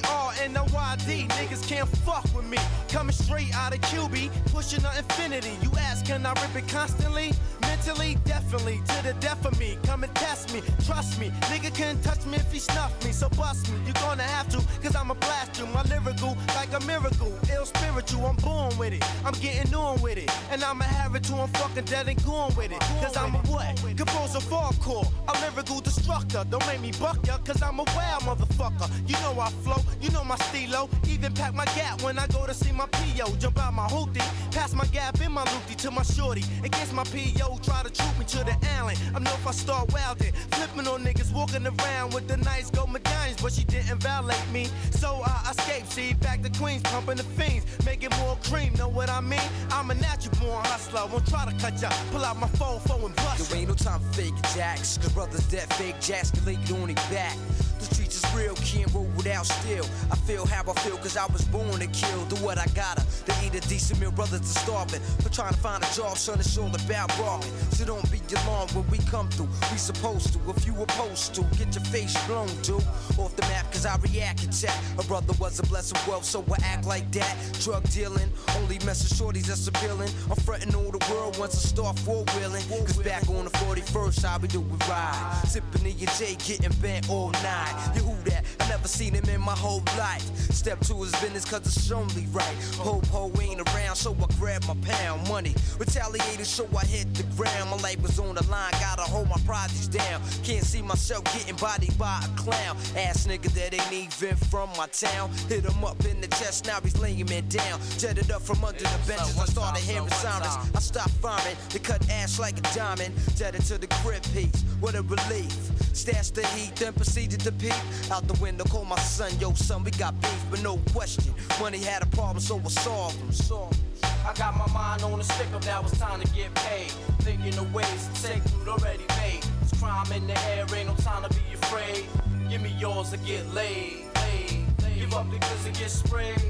[0.45, 1.27] R N O Y D.
[1.29, 2.59] Niggas can't fuck with me.
[2.89, 5.63] Coming straight out of QB, pushing the Infiniti.
[5.63, 7.33] You ask, can I rip it constantly?
[7.63, 9.79] Mentally, definitely, to the death of me.
[9.85, 11.31] Come and test me, trust me.
[11.51, 13.79] Nigga can't touch me if he snuff me, so bust me.
[13.85, 15.67] You're gonna have to, cause I'm a blast you.
[15.67, 17.33] My lyrical, like a miracle.
[17.53, 19.05] Ill spiritual, I'm born with it.
[19.25, 20.31] I'm getting on with it.
[20.51, 22.81] And I'ma have it till I'm fucking dead and gone with it.
[23.03, 23.77] Cause I'm a what?
[23.97, 25.07] Composer hardcore.
[25.29, 26.45] A lyrical destructor.
[26.51, 28.89] Don't make me buck ya, cause I'm a wild motherfucker.
[29.09, 30.89] You know I flow, you know my stilo.
[31.09, 33.37] Even pack my gap when I go to see my PO.
[33.37, 36.43] Jump out my hoopty, pass my gap in my loopty to my shorty.
[36.63, 38.99] Against my PO, try to troop me to the island.
[39.15, 42.93] I know if I start wildin', flipping on niggas, walking around with the nice gold
[42.93, 44.69] medallions, but she didn't violate me.
[44.91, 48.73] So I escaped, see, back to Queens, pumping the fiends, making more cream.
[48.75, 49.49] Know what I mean?
[49.71, 51.07] I'm a natural born hustler.
[51.11, 51.91] Won't try to cut ya.
[52.11, 53.51] Pull out my phone, phone and bust.
[53.51, 54.99] There ain't no time for fake jacks.
[54.99, 57.37] Cause brothers that fake jacks can lay on their back.
[57.79, 57.94] The streets is
[58.35, 59.85] real, can't roll without steel.
[60.11, 62.25] I feel how I feel cause I was born to kill.
[62.27, 63.05] Do what I gotta.
[63.27, 65.01] They eat a decent meal, brothers are starving.
[65.23, 67.51] For trying to find a job, son, it's all about robbing.
[67.71, 69.49] So don't be alarmed when we come through.
[69.71, 72.83] We supposed to, if you opposed to, get your face blown, dude.
[73.19, 74.77] Off the map cause I react and chat.
[74.99, 77.37] A brother was a blessing wealth, so I act like that.
[77.61, 80.11] Drug dealing, only messing shorties that's appealing.
[80.31, 82.65] I'm fronting all the world once I start four wheeling.
[82.69, 85.43] Cause back on the 41st, I'll be doing ride.
[85.47, 87.93] Sipping in your J, getting bent all night.
[87.95, 88.45] You who that?
[88.69, 90.23] Never seen him in my whole life.
[90.53, 92.57] Step to his business cause it's only right.
[92.79, 95.55] Ho ho ain't around, so I grab my pound money.
[95.79, 97.71] Retaliated, so I hit the ground.
[97.71, 100.23] My life was on the line, gotta hold my projects down.
[100.43, 102.77] Can't see myself getting bodied by a clown.
[102.97, 105.31] Ass nigga that ain't even from my town.
[105.49, 107.81] Hit him up in the chest, now he's laying me down.
[107.99, 110.57] Jetted up from under the benches, I started hearing sirens.
[110.75, 113.15] I stopped farming, they cut ass like a diamond.
[113.37, 115.53] Jetted to the crib piece, what a relief.
[115.95, 117.75] Stashed the heat, then proceeded to peep.
[118.15, 121.35] Out the window, call my son, yo son, we got beef, but no question.
[121.59, 123.35] Money had a problem, so I solved.
[123.35, 123.85] Solved him.
[124.25, 126.93] I got my mind on the stick up, now it's time to get paid.
[127.23, 129.45] Thinking of ways to take food already made.
[129.63, 132.07] It's crime in the air, ain't no time to be afraid.
[132.49, 134.07] Give me yours to get laid.
[134.15, 134.95] laid, laid.
[134.95, 136.41] Give up because it gets sprayed.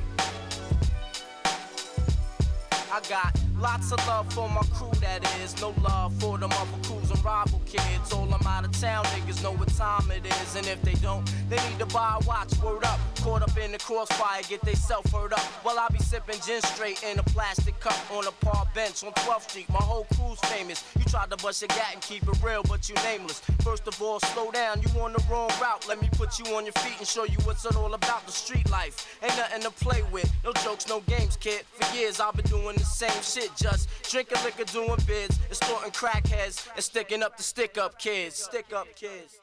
[2.92, 5.60] I got lots of love for my crew, that is.
[5.60, 8.12] No love for the other crews and rival kids.
[8.12, 10.56] All them out of town niggas know what time it is.
[10.56, 12.52] And if they don't, they need to buy a watch.
[12.62, 13.00] Word up.
[13.24, 15.40] Caught up in the crossfire, get they self hurt up.
[15.64, 19.12] While I be sipping gin straight in a plastic cup on a park bench on
[19.12, 19.68] 12th Street.
[19.70, 20.84] My whole crew's famous.
[20.98, 23.40] You tried to bust your gat and keep it real, but you nameless.
[23.62, 25.86] First of all, slow down, you on the wrong route.
[25.88, 28.26] Let me put you on your feet and show you what's it all about.
[28.26, 30.30] The street life ain't nothing to play with.
[30.44, 31.62] No jokes, no games, kid.
[31.72, 36.68] For years I've been doing the same shit, just drinking liquor, doing bids, extorting crackheads,
[36.74, 38.36] and sticking up the stick up kids.
[38.36, 39.40] Stick up kids.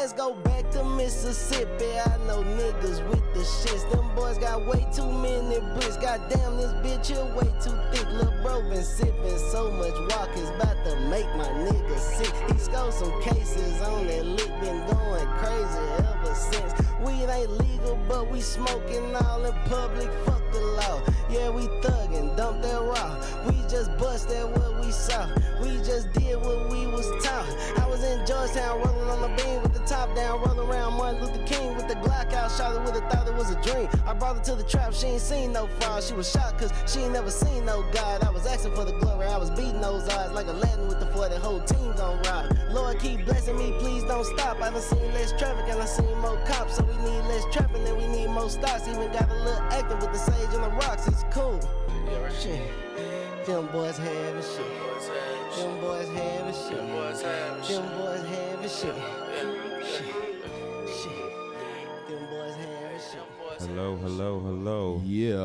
[0.00, 1.90] Let's go back to Mississippi.
[1.98, 3.90] I know niggas with the shits.
[3.90, 5.96] Them boys got way too many bricks.
[5.96, 8.06] Goddamn, this bitch here way too thick.
[8.12, 12.32] Lil' bro been sipping so much walk, it's about to make my nigga sick.
[12.46, 16.72] He scored some cases on that lick, been going crazy ever since.
[17.00, 20.10] Weed ain't legal, but we smoking all in public.
[20.24, 21.00] Fuck the law.
[21.30, 23.16] Yeah, we thuggin', dump that raw.
[23.46, 25.28] We just bust busted what we saw.
[25.60, 27.46] We just did what we was taught.
[27.78, 31.20] I was in Georgetown rolling on the beam with the top down, rolling around Martin
[31.22, 32.50] Luther King with the Glock out.
[32.58, 33.88] Her with a thought it was a dream.
[34.04, 36.00] I brought her to the trap, she ain't seen no fall.
[36.00, 38.24] She was shocked cause she ain't never seen no God.
[38.24, 41.06] I was asking for the glory, I was beating those odds like Aladdin with the
[41.06, 42.50] 40 whole team gon' rock.
[42.70, 44.60] Lord keep blessing me, please don't stop.
[44.60, 47.96] I done seen less traffic and I seen more cops, we need less trapping and
[47.96, 48.88] we need more stocks.
[48.88, 51.60] Even got a little active with the sage and the rocks, it's cool.
[52.40, 52.62] Shit.
[53.46, 54.66] Them boys having shit.
[55.56, 56.76] Them boys having shit.
[56.76, 57.76] Them boys having shit.
[57.76, 58.94] Them boys having shit.
[59.84, 60.14] Shit.
[61.02, 61.28] Shit.
[62.08, 63.26] Them boys having shit.
[63.60, 65.00] Hello, hello, hello.
[65.04, 65.38] Yeah.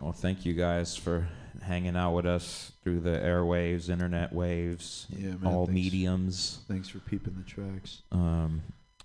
[0.00, 1.28] Well, thank you guys for
[1.62, 5.74] hanging out with us through the airwaves, internet waves, Yeah, man, all thanks.
[5.74, 6.58] mediums.
[6.68, 8.02] Thanks for peeping the tracks.
[8.10, 8.62] Um,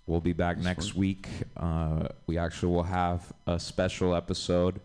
[0.08, 1.00] we'll be back It's next fun.
[1.00, 1.28] week.
[1.58, 4.80] Uh, we actually will have a special episode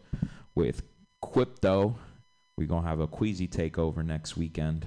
[0.55, 0.83] with
[1.23, 1.95] Quipto.
[2.57, 4.87] We're gonna have a Queasy takeover next weekend.